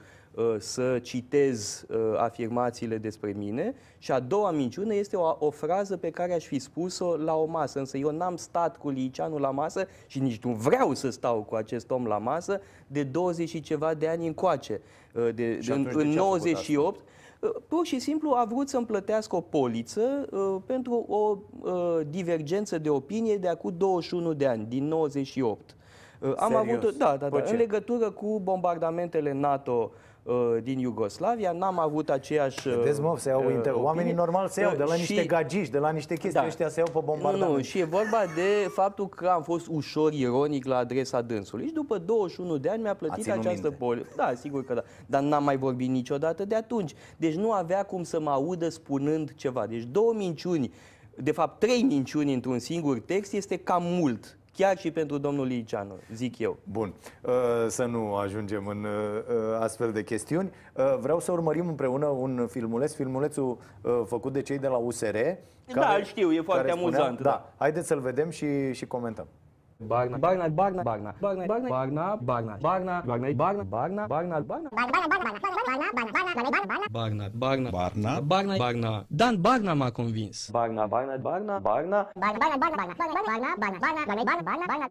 să 0.60 1.00
citez 1.00 1.86
uh, 1.90 1.98
afirmațiile 2.18 2.98
despre 2.98 3.32
mine 3.38 3.76
și 3.98 4.12
a 4.12 4.20
doua 4.20 4.52
minciună 4.52 4.94
este 4.94 5.16
o, 5.16 5.36
o 5.40 5.50
frază 5.50 5.98
pe 5.98 6.10
care 6.10 6.34
aș 6.34 6.46
fi 6.46 6.60
spus-o 6.60 7.16
la 7.18 7.36
o 7.36 7.46
masă, 7.46 7.80
însă 7.80 7.98
eu 7.98 8.10
n-am 8.12 8.36
stat 8.36 8.78
cu 8.78 8.90
Liceanu 8.90 9.38
la 9.38 9.52
masă 9.52 9.88
și 10.08 10.20
nici 10.20 10.44
nu 10.44 10.52
vreau 10.52 10.94
să 10.94 11.10
stau 11.10 11.44
cu 11.44 11.56
acest 11.56 11.92
om 11.92 12.06
la 12.06 12.18
masă 12.18 12.62
de 12.88 13.04
20 13.04 13.50
și 13.50 13.62
ceva 13.62 13.94
de 13.94 14.08
ani 14.08 14.28
încoace. 14.28 14.82
Uh, 15.14 15.30
De, 15.34 15.62
Și 15.62 15.72
în, 15.72 15.80
atunci 15.80 15.96
de 15.96 16.02
în 16.04 16.12
ce 16.12 16.20
a 16.20 16.22
făcut 16.22 16.40
98 16.42 17.00
Uh, 17.40 17.50
Pur 17.68 17.86
și 17.86 18.00
simplu 18.00 18.32
a 18.36 18.46
vrut 18.50 18.70
să-mi 18.70 18.86
plătească 18.86 19.36
o 19.36 19.42
poliță 19.42 20.28
uh, 20.32 20.56
pentru 20.66 21.06
o 21.08 21.38
uh, 21.62 22.00
divergență 22.10 22.78
de 22.78 22.90
opinie 22.90 23.38
de 23.38 23.48
acum 23.48 23.74
21 23.78 24.34
de 24.34 24.46
ani, 24.48 24.66
din 24.70 24.88
98. 24.88 25.76
Uh, 26.20 26.34
am 26.38 26.52
Serios? 26.52 26.78
avut, 26.78 26.84
o- 26.84 26.98
da, 26.98 27.18
da, 27.20 27.28
Pe 27.28 27.38
da, 27.38 27.42
ce? 27.44 27.52
în 27.52 27.58
legătură 27.58 28.12
cu 28.12 28.40
bombardamentele 28.44 29.34
NATO 29.34 29.92
uh, 29.94 30.00
din 30.64 30.80
Iugoslavia, 30.80 31.52
n-am 31.52 31.80
avut 31.80 32.10
aceeași 32.10 32.68
uh, 32.68 32.76
Vedeți, 32.78 33.02
mă, 33.02 33.16
se 33.18 33.30
iau 33.30 33.40
uh, 33.46 33.54
inter... 33.54 33.72
opinie. 33.72 33.88
Oamenii 33.88 34.14
normal 34.14 34.48
se 34.48 34.62
iau 34.62 34.76
de 34.76 34.84
la 34.84 34.94
Uh, 34.94 34.98
niște 35.00 35.14
și- 35.22 35.26
gagici, 35.28 35.68
de 35.70 35.78
la 35.78 35.90
niște 35.92 36.14
chestii, 36.16 36.40
Da. 36.42 36.46
ăștia 36.46 36.70
se 36.70 36.80
iau 36.80 36.88
pe 36.94 37.00
nu, 37.00 37.12
bombardament. 37.12 37.56
nu, 37.56 37.62
și 37.62 37.80
e 37.80 37.84
vorba 37.84 38.18
de 38.36 38.68
faptul 38.70 39.08
că 39.10 39.28
am 39.28 39.44
fost 39.44 39.68
ușor 39.68 40.14
ironic 40.14 40.66
la 40.66 40.78
adresa 40.78 41.22
dânsului. 41.22 41.66
Și 41.66 41.74
după 41.74 41.98
21 41.98 42.58
de 42.58 42.70
ani 42.70 42.82
mi-a 42.82 42.94
plătit 42.96 43.24
ținut 43.24 43.38
această 43.40 43.62
minte. 43.68 43.78
poli. 43.78 44.06
Da, 44.16 44.34
sigur 44.36 44.64
că 44.66 44.74
da. 44.74 44.82
Dar 45.06 45.22
n-am 45.22 45.44
mai 45.44 45.58
vorbit 45.58 45.90
niciodată 45.90 46.46
de 46.46 46.56
atunci. 46.56 46.94
Deci 47.18 47.34
nu 47.36 47.52
avea 47.52 47.84
cum 47.84 48.04
să 48.04 48.20
mă 48.20 48.30
audă 48.30 48.70
spunând 48.70 49.34
ceva. 49.36 49.66
Deci 49.66 49.84
două 49.92 50.14
minciuni, 50.14 50.74
de 51.18 51.32
fapt 51.32 51.60
trei 51.60 51.82
minciuni 51.82 52.34
într-un 52.34 52.60
singur 52.60 53.00
text 53.00 53.34
este 53.34 53.58
cam 53.58 53.84
mult. 53.86 54.38
Chiar 54.56 54.78
și 54.78 54.92
pentru 54.92 55.18
domnul 55.18 55.46
Liceanu, 55.46 55.94
zic 56.14 56.40
eu. 56.40 56.58
Bun, 56.64 56.94
uh, 57.22 57.32
să 57.68 57.86
nu 57.86 58.16
ajungem 58.16 58.68
în 58.68 58.84
uh, 58.84 58.90
uh, 59.28 59.36
astfel 59.60 59.92
de 59.92 60.04
chestiuni. 60.04 60.52
Uh, 60.74 60.98
Vreau 61.00 61.20
să 61.20 61.32
urmărim 61.32 61.68
împreună 61.68 62.06
un 62.06 62.48
filmuleț, 62.50 62.94
filmulețul 62.94 63.58
uh, 63.82 64.02
făcut 64.06 64.34
de 64.34 64.42
cei 64.42 64.58
de 64.60 64.68
la 64.68 64.76
USR. 64.78 65.18
Da, 65.74 65.96
îl 65.96 66.04
știu, 66.04 66.32
e 66.32 66.42
foarte 66.42 66.68
care 66.68 66.80
amuzant, 66.80 67.22
Da. 67.22 67.30
da. 67.30 67.54
Haideți 67.58 67.88
să-l 67.88 68.00
vedem 68.00 68.30
și, 68.30 68.74
și 68.74 68.86
comentăm. 68.86 69.28
Barna, 69.80 70.18
Barna, 70.18 70.48
Barna, 70.50 70.84
Barna, 70.84 71.12
Barna, 71.20 71.48
Barna, 71.48 72.16
Barna, 72.24 72.56
Barna, 72.62 72.96
Barna, 73.02 73.64
Barna, 73.68 74.08
Barna, 74.08 74.08
Barna, 74.08 74.40
Barna, 74.40 75.04
Barna, 75.36 75.70
Barna, 76.90 77.30
Barna, 77.36 77.72
Barna, 77.72 78.22
Barna, 78.24 78.58
Barna. 78.58 79.06
Dan 79.12 79.36
Barna 79.44 79.76
m-a 79.76 79.92
convins. 79.92 80.50
Barna, 80.52 80.88
Barna, 80.88 81.18
Barna, 81.20 81.60
Barna. 81.60 82.08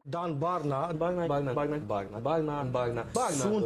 Dan 0.04 0.36
Barna, 0.36 0.92
Barna, 0.92 1.24
Barna, 1.24 1.54
Barna, 1.56 1.78
Barna, 1.80 2.20
Barna, 2.20 2.64
Barna, 2.68 3.04
Barna. 3.14 3.32
Sunt 3.32 3.64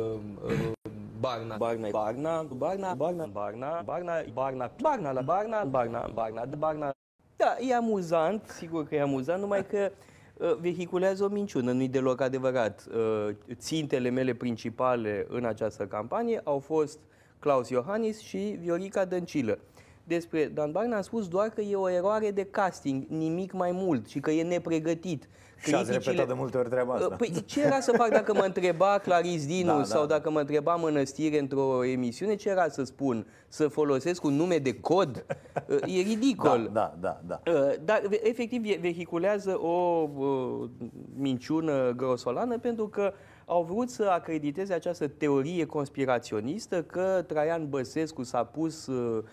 Barna, 1.21 1.59
Barna, 1.59 1.91
Barna, 1.91 2.45
Barna, 2.55 2.95
Barna, 2.95 3.35
Barna, 3.35 3.83
Barna, 3.83 4.23
Barna, 4.33 4.71
Barna, 4.79 5.13
la 5.13 5.23
Barna, 5.23 5.65
Barna, 5.67 6.01
Barna, 6.15 6.47
Barna. 6.47 6.93
Da, 7.37 7.57
e 7.59 7.75
amuzant, 7.75 8.43
sigur 8.47 8.87
că 8.87 8.95
e 8.95 9.01
amuzant, 9.01 9.41
numai 9.41 9.67
că 9.67 9.91
uh, 9.91 10.18
vehiculează 10.61 11.25
o 11.25 11.29
minciună, 11.29 11.73
nu-i 11.73 11.89
deloc 11.89 12.21
adevărat. 12.21 12.87
Uh, 12.95 13.35
țintele 13.53 14.09
mele 14.09 14.35
principale 14.35 15.27
în 15.29 15.45
această 15.45 15.87
campanie 15.87 16.41
au 16.45 16.59
fost 16.59 16.99
Claus 17.39 17.69
Iohannis 17.69 18.21
și 18.21 18.59
Viorica 18.61 19.05
Dăncilă. 19.05 19.59
Despre 20.09 20.45
Dan 20.55 20.73
Barna 20.73 20.97
am 20.97 21.03
spus 21.03 21.29
doar 21.29 21.49
că 21.49 21.61
e 21.61 21.75
o 21.75 21.91
eroare 21.91 22.31
de 22.31 22.45
casting, 22.45 23.05
nimic 23.09 23.53
mai 23.53 23.71
mult 23.73 24.07
și 24.09 24.21
că 24.21 24.31
e 24.31 24.43
nepregătit. 24.43 25.29
Și 25.59 25.75
ați 25.75 25.91
repetat 25.93 26.27
de 26.27 26.33
multe 26.33 26.59
ori 26.59 26.69
treaba 26.69 26.95
asta. 26.95 27.15
Păi 27.17 27.43
ce 27.47 27.63
era 27.63 27.81
să 27.81 27.93
fac 27.97 28.09
dacă 28.11 28.35
mă 28.35 28.43
întreba 28.45 28.99
Claris 29.05 29.47
Dinu 29.47 29.71
Da, 29.71 29.77
da. 29.77 29.85
sau 29.85 30.07
dacă 30.07 30.31
mă 30.31 30.41
întreba 30.41 30.75
Mănăstire 30.75 31.39
într-o 31.39 31.85
emisiune, 31.85 32.35
ce 32.35 32.49
era 32.49 32.69
să 32.69 32.85
spun? 32.85 33.27
Să 33.49 33.69
folosesc 33.69 34.25
un 34.25 34.35
nume 34.35 34.59
de 34.59 34.75
cod? 34.81 35.25
E 35.87 36.01
ridicol. 36.11 36.71
Da, 36.73 36.95
da, 37.01 37.21
da. 37.27 37.41
da. 37.45 37.53
Uh, 37.53 37.73
Dar 37.85 38.03
ve- 38.09 38.21
efectiv 38.29 38.63
ve- 38.63 38.79
vehiculează 38.81 39.59
o 39.61 40.09
uh, 40.17 40.69
minciună 41.17 41.93
grosolană 41.97 42.59
pentru 42.59 42.89
că 42.89 43.13
au 43.45 43.63
vrut 43.63 43.91
să 43.91 44.03
acrediteze 44.11 44.73
această 44.75 45.09
teorie 45.09 45.67
conspiraționistă 45.67 46.83
că 46.83 47.25
Traian 47.27 47.69
Băsescu 47.69 48.23
s-a 48.23 48.45
pus 48.45 48.87
uh, 48.87 49.17
uh, 49.17 49.25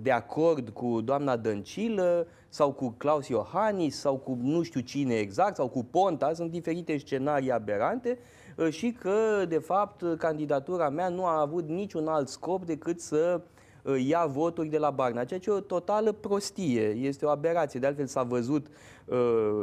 de 0.00 0.10
acord 0.10 0.68
cu 0.68 1.00
doamna 1.00 1.36
Dăncilă 1.36 2.26
sau 2.52 2.72
cu 2.72 2.94
Claus 2.96 3.28
Iohannis 3.28 3.98
sau 3.98 4.16
cu 4.16 4.38
nu 4.42 4.62
știu 4.62 4.80
cine 4.80 5.14
exact 5.14 5.56
sau 5.56 5.68
cu 5.68 5.84
Ponta, 5.84 6.32
sunt 6.34 6.50
diferite 6.50 6.96
scenarii 6.96 7.52
aberante 7.52 8.18
uh, 8.56 8.70
și 8.70 8.92
că 8.92 9.44
de 9.48 9.58
fapt 9.58 10.18
candidatura 10.18 10.88
mea 10.88 11.08
nu 11.08 11.24
a 11.24 11.40
avut 11.40 11.68
niciun 11.68 12.06
alt 12.06 12.28
scop 12.28 12.64
decât 12.64 13.00
să 13.00 13.40
uh, 13.82 14.04
ia 14.06 14.26
voturi 14.26 14.68
de 14.68 14.78
la 14.78 14.90
Barna, 14.90 15.24
ceea 15.24 15.40
ce 15.40 15.50
e 15.50 15.52
o 15.52 15.60
totală 15.60 16.12
prostie, 16.12 16.88
este 16.88 17.26
o 17.26 17.28
aberație. 17.28 17.80
De 17.80 17.86
altfel 17.86 18.06
s-a 18.06 18.22
văzut 18.22 18.66
uh, 18.66 18.72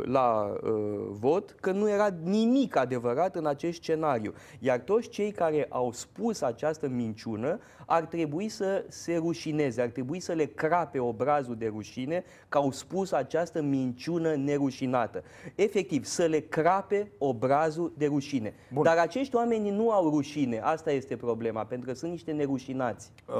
la 0.01 0.55
uh, 0.63 0.71
vot 1.09 1.55
că 1.59 1.71
nu 1.71 1.89
era 1.89 2.09
nimic 2.23 2.75
adevărat 2.75 3.35
în 3.35 3.45
acest 3.45 3.77
scenariu. 3.77 4.33
Iar 4.59 4.79
toți 4.79 5.09
cei 5.09 5.31
care 5.31 5.65
au 5.69 5.91
spus 5.91 6.41
această 6.41 6.87
minciună 6.87 7.59
ar 7.85 8.05
trebui 8.05 8.49
să 8.49 8.85
se 8.87 9.15
rușineze, 9.15 9.81
ar 9.81 9.87
trebui 9.87 10.19
să 10.19 10.33
le 10.33 10.45
crape 10.45 10.99
obrazul 10.99 11.55
de 11.55 11.67
rușine 11.67 12.23
că 12.49 12.57
au 12.57 12.71
spus 12.71 13.11
această 13.11 13.61
minciună 13.61 14.35
nerușinată. 14.35 15.23
Efectiv, 15.55 16.05
să 16.05 16.25
le 16.25 16.39
crape 16.39 17.11
obrazul 17.17 17.93
de 17.97 18.05
rușine. 18.05 18.53
Bun. 18.73 18.83
Dar 18.83 18.97
acești 18.97 19.35
oameni 19.35 19.69
nu 19.69 19.91
au 19.91 20.09
rușine, 20.09 20.59
asta 20.59 20.91
este 20.91 21.15
problema, 21.15 21.65
pentru 21.65 21.87
că 21.87 21.95
sunt 21.95 22.11
niște 22.11 22.31
nerușinați. 22.31 23.11
Uh, 23.27 23.35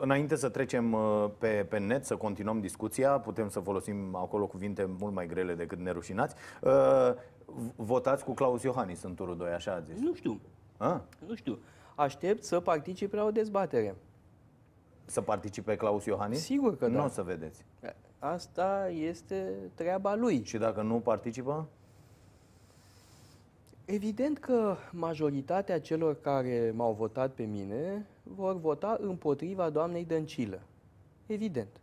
înainte 0.00 0.36
să 0.36 0.48
trecem 0.48 0.92
uh, 0.92 1.30
pe, 1.38 1.66
pe 1.68 1.78
net, 1.78 2.04
să 2.04 2.16
continuăm 2.16 2.60
discuția, 2.60 3.10
putem 3.10 3.48
să 3.48 3.60
folosim 3.60 4.14
acolo 4.14 4.46
cuvinte 4.46 4.88
mult 4.98 5.14
mai 5.14 5.17
grele 5.26 5.54
decât 5.54 5.78
nerușinați. 5.78 6.34
Uh, 6.62 6.70
v- 7.44 7.70
votați 7.76 8.24
cu 8.24 8.32
Claus 8.34 8.62
Iohannis 8.62 9.02
în 9.02 9.14
turul 9.14 9.36
2, 9.36 9.50
așa 9.52 9.72
ați 9.74 9.92
zis. 9.92 10.00
Nu 10.00 10.14
știu. 10.14 10.40
A? 10.76 11.02
Nu 11.26 11.34
știu. 11.34 11.58
Aștept 11.94 12.44
să 12.44 12.60
participe 12.60 13.16
la 13.16 13.24
o 13.24 13.30
dezbatere. 13.30 13.94
Să 15.04 15.20
participe 15.20 15.76
Claus 15.76 16.04
Iohannis? 16.04 16.40
Sigur 16.42 16.76
că 16.76 16.88
da. 16.88 16.98
Nu 16.98 17.04
o 17.04 17.08
să 17.08 17.22
vedeți. 17.22 17.64
Asta 18.18 18.88
este 18.88 19.52
treaba 19.74 20.14
lui. 20.14 20.44
Și 20.44 20.58
dacă 20.58 20.82
nu 20.82 21.00
participă? 21.00 21.66
Evident 23.84 24.38
că 24.38 24.76
majoritatea 24.90 25.80
celor 25.80 26.20
care 26.20 26.72
m-au 26.76 26.92
votat 26.92 27.30
pe 27.32 27.42
mine 27.42 28.06
vor 28.22 28.56
vota 28.60 28.96
împotriva 29.00 29.70
doamnei 29.70 30.04
Dăncilă. 30.04 30.60
Evident. 31.26 31.80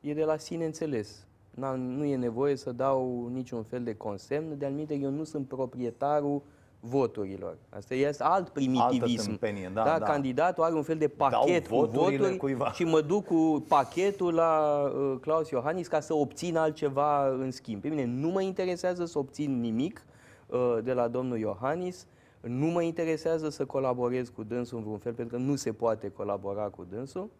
E 0.00 0.14
de 0.14 0.24
la 0.24 0.36
sine 0.36 0.64
înțeles. 0.64 1.26
N-am, 1.54 1.80
nu 1.80 2.04
e 2.04 2.16
nevoie 2.16 2.56
să 2.56 2.72
dau 2.72 3.28
niciun 3.32 3.62
fel 3.62 3.82
de 3.82 3.94
consemn. 3.94 4.58
De 4.58 4.66
anumite, 4.66 4.94
eu 4.94 5.10
nu 5.10 5.24
sunt 5.24 5.48
proprietarul 5.48 6.42
voturilor. 6.80 7.56
Asta 7.68 7.94
este 7.94 8.22
alt 8.22 8.48
primitivism. 8.48 9.26
tâmpenie, 9.26 9.70
da, 9.74 9.82
da. 9.82 9.98
Candidatul 9.98 10.64
are 10.64 10.74
un 10.74 10.82
fel 10.82 10.96
de 10.96 11.08
pachet 11.08 11.68
cu 11.68 11.74
voturile 11.74 12.16
voturi 12.16 12.36
cuiva. 12.36 12.72
și 12.72 12.84
mă 12.84 13.00
duc 13.00 13.24
cu 13.24 13.64
pachetul 13.68 14.34
la 14.34 14.82
uh, 14.84 15.18
Claus 15.20 15.50
Iohannis 15.50 15.88
ca 15.88 16.00
să 16.00 16.14
obțin 16.14 16.56
altceva 16.56 17.28
în 17.28 17.50
schimb. 17.50 17.80
Pe 17.80 17.88
mine 17.88 18.04
nu 18.04 18.28
mă 18.28 18.42
interesează 18.42 19.04
să 19.04 19.18
obțin 19.18 19.60
nimic 19.60 20.04
uh, 20.46 20.78
de 20.82 20.92
la 20.92 21.08
domnul 21.08 21.38
Iohannis. 21.38 22.06
Nu 22.40 22.66
mă 22.66 22.82
interesează 22.82 23.48
să 23.48 23.64
colaborez 23.64 24.28
cu 24.28 24.42
dânsul 24.42 24.76
în 24.76 24.82
vreun 24.82 24.98
fel, 24.98 25.12
pentru 25.12 25.36
că 25.36 25.42
nu 25.42 25.54
se 25.54 25.72
poate 25.72 26.08
colabora 26.08 26.68
cu 26.68 26.86
dânsul. 26.90 27.30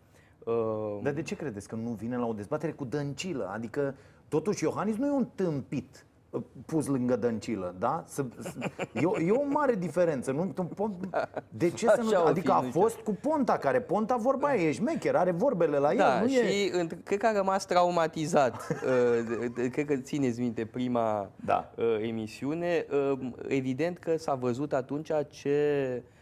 Uh, 0.44 0.98
Dar 1.02 1.12
de 1.12 1.22
ce 1.22 1.34
credeți 1.36 1.68
că 1.68 1.74
nu 1.74 1.90
vine 1.90 2.16
la 2.16 2.26
o 2.26 2.32
dezbatere 2.32 2.72
cu 2.72 2.84
Dăncilă? 2.84 3.50
Adică, 3.54 3.94
totuși, 4.28 4.64
Iohannis 4.64 4.96
nu 4.96 5.06
e 5.06 5.10
un 5.10 5.26
tâmpit 5.34 6.06
uh, 6.30 6.42
pus 6.66 6.86
lângă 6.86 7.16
Dăncilă, 7.16 7.74
da? 7.78 8.04
Să, 8.06 8.24
să, 8.38 8.52
e, 8.92 9.04
o, 9.04 9.20
e 9.20 9.30
o 9.30 9.44
mare 9.48 9.74
diferență. 9.74 10.32
Nu, 10.32 10.44
tu, 10.46 10.68
po- 10.74 11.10
de 11.48 11.70
ce 11.70 11.86
să 11.86 11.92
Așa 11.92 12.02
nu... 12.02 12.20
o 12.20 12.24
fi, 12.24 12.30
Adică 12.30 12.52
a 12.52 12.60
nu 12.60 12.68
știu. 12.68 12.80
fost 12.80 12.96
cu 12.98 13.14
Ponta, 13.20 13.58
care 13.58 13.80
Ponta 13.80 14.16
vorba 14.16 14.54
e 14.54 14.72
șmecher, 14.72 15.16
are 15.16 15.30
vorbele 15.30 15.76
la 15.78 15.90
el. 15.90 15.96
Da, 15.96 16.20
nu 16.20 16.28
și 16.28 16.38
e... 16.38 16.78
e... 16.80 16.86
cred 17.04 17.18
că 17.18 17.26
a 17.26 17.32
rămas 17.32 17.66
traumatizat. 17.66 18.54
Uh, 18.70 19.38
de- 19.38 19.46
de- 19.54 19.68
cred 19.68 19.86
că 19.86 19.96
țineți 19.96 20.40
minte 20.40 20.64
prima 20.64 21.30
da. 21.44 21.72
uh, 21.76 21.84
emisiune. 22.08 22.86
Uh, 23.12 23.18
Evident 23.48 23.98
că 23.98 24.16
s-a 24.16 24.34
văzut 24.34 24.72
atunci 24.72 25.10
ce 25.28 26.02
uh, 26.04 26.12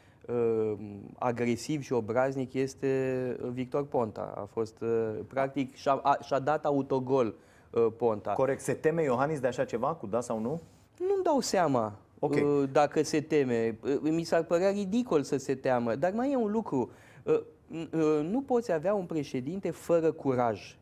agresiv 1.18 1.82
și 1.82 1.92
obraznic 1.92 2.52
este 2.52 3.36
uh, 3.42 3.48
Victor 3.52 3.84
Ponta. 3.86 4.32
A 4.36 4.44
fost, 4.52 4.80
uh, 4.80 4.88
practic, 5.26 5.74
și-a, 5.74 5.92
a, 5.92 6.18
și-a 6.22 6.38
dat 6.38 6.64
autogol 6.64 7.34
uh, 7.70 7.86
Ponta. 7.96 8.32
Corect. 8.32 8.60
Se 8.60 8.72
teme 8.72 9.02
Iohannis 9.02 9.40
de 9.40 9.46
așa 9.46 9.64
ceva, 9.64 9.94
cu 9.94 10.06
da 10.06 10.20
sau 10.20 10.38
nu? 10.40 10.60
Nu-mi 10.98 11.22
dau 11.22 11.40
seama 11.40 11.92
Ok. 12.18 12.32
uh, 12.34 12.62
dacă 12.72 13.02
se 13.02 13.20
teme. 13.20 13.78
Uh, 13.84 13.96
Mi 14.00 14.22
s-ar 14.22 14.42
părea 14.42 14.70
ridicol 14.70 15.22
să 15.22 15.36
se 15.36 15.54
teamă. 15.54 15.94
Dar 15.94 16.12
mai 16.12 16.32
e 16.32 16.36
un 16.36 16.50
lucru. 16.50 16.90
Uh, 17.22 17.40
n- 17.70 17.90
uh, 17.92 18.20
Nu 18.30 18.40
poți 18.40 18.72
avea 18.72 18.94
un 18.94 19.04
președinte 19.04 19.70
fără 19.70 20.12
curaj. 20.12 20.76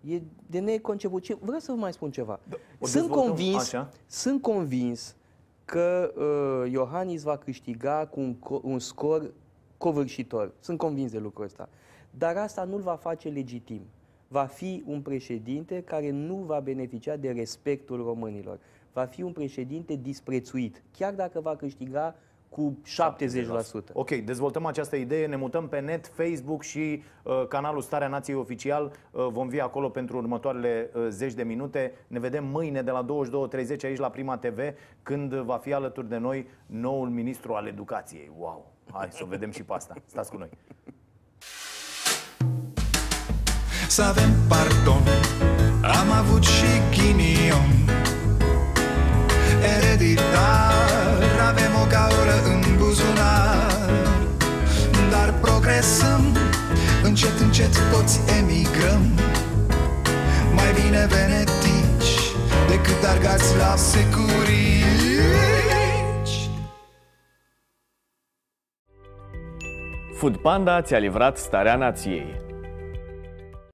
E 0.00 0.20
de 0.46 0.58
neconceput. 0.58 1.22
Ce- 1.22 1.36
Vreau 1.40 1.58
să 1.60 1.72
vă 1.72 1.78
mai 1.78 1.92
spun 1.92 2.10
ceva. 2.10 2.40
o 2.78 2.86
Sunt 2.86 3.02
dezvoltăm 3.02 3.26
convins, 3.28 3.56
așa? 3.62 3.90
sunt 4.06 4.42
convins 4.42 5.16
că 5.64 6.12
uh, 6.16 6.72
Iohannis 6.72 7.22
va 7.22 7.36
câștiga 7.36 8.06
cu 8.06 8.20
un, 8.20 8.34
co- 8.34 8.62
un 8.62 8.78
scor 8.78 9.32
covârșitor. 9.76 10.52
Sunt 10.60 10.78
convins 10.78 11.10
de 11.10 11.18
lucrul 11.18 11.44
ăsta. 11.44 11.68
Dar 12.10 12.36
asta 12.36 12.64
nu-l 12.64 12.80
va 12.80 12.96
face 12.96 13.28
legitim. 13.28 13.80
Va 14.28 14.44
fi 14.44 14.82
un 14.86 15.00
președinte 15.00 15.82
care 15.82 16.10
nu 16.10 16.34
va 16.34 16.60
beneficia 16.60 17.16
de 17.16 17.30
respectul 17.30 18.02
românilor. 18.02 18.58
Va 18.92 19.04
fi 19.04 19.22
un 19.22 19.32
președinte 19.32 19.94
disprețuit, 19.94 20.82
chiar 20.96 21.14
dacă 21.14 21.40
va 21.40 21.56
câștiga 21.56 22.14
cu 22.54 22.78
70%. 23.90 23.92
Ok, 23.92 24.10
dezvoltăm 24.10 24.66
această 24.66 24.96
idee, 24.96 25.26
ne 25.26 25.36
mutăm 25.36 25.68
pe 25.68 25.80
net, 25.80 26.06
Facebook 26.06 26.62
și 26.62 27.02
uh, 27.22 27.46
canalul 27.48 27.80
Starea 27.80 28.08
Nației 28.08 28.36
Oficial. 28.36 28.92
Uh, 29.10 29.26
vom 29.30 29.48
fi 29.48 29.60
acolo 29.60 29.88
pentru 29.88 30.16
următoarele 30.16 30.90
uh, 30.94 31.06
zeci 31.08 31.32
de 31.32 31.42
minute. 31.42 31.92
Ne 32.06 32.18
vedem 32.18 32.44
mâine 32.44 32.82
de 32.82 32.90
la 32.90 33.04
22.30 33.04 33.76
aici 33.82 33.98
la 33.98 34.10
Prima 34.10 34.36
TV, 34.36 34.58
când 35.02 35.34
va 35.34 35.56
fi 35.56 35.72
alături 35.72 36.08
de 36.08 36.16
noi 36.16 36.48
noul 36.66 37.08
ministru 37.08 37.52
al 37.52 37.66
educației. 37.66 38.30
Wow! 38.38 38.72
Hai 38.92 39.08
să 39.10 39.20
o 39.24 39.26
vedem 39.26 39.50
și 39.50 39.62
pe 39.62 39.72
asta. 39.72 39.94
Stați 40.06 40.30
cu 40.30 40.36
noi. 40.36 40.48
Să 43.88 44.02
avem 44.02 44.30
pardon 44.48 45.02
Am 45.82 46.10
avut 46.10 46.44
și 46.44 46.66
ghinion 46.90 47.63
Ereditar. 49.76 51.22
Avem 51.50 51.72
o 51.82 51.86
gaură 51.94 52.36
în 52.52 52.60
buzunar. 52.76 53.90
Dar 55.10 55.34
progresăm. 55.40 56.36
Încet, 57.02 57.38
încet 57.40 57.74
toți 57.92 58.20
emigrăm. 58.38 59.02
Mai 60.54 60.70
bine 60.80 61.06
venetici 61.06 61.74
Decât 62.68 63.04
argați 63.04 63.56
la 63.56 63.76
securici. 63.76 64.44
Food 70.16 70.36
Panda 70.36 70.82
ți-a 70.82 70.98
livrat 70.98 71.36
starea 71.36 71.76
nației. 71.76 72.43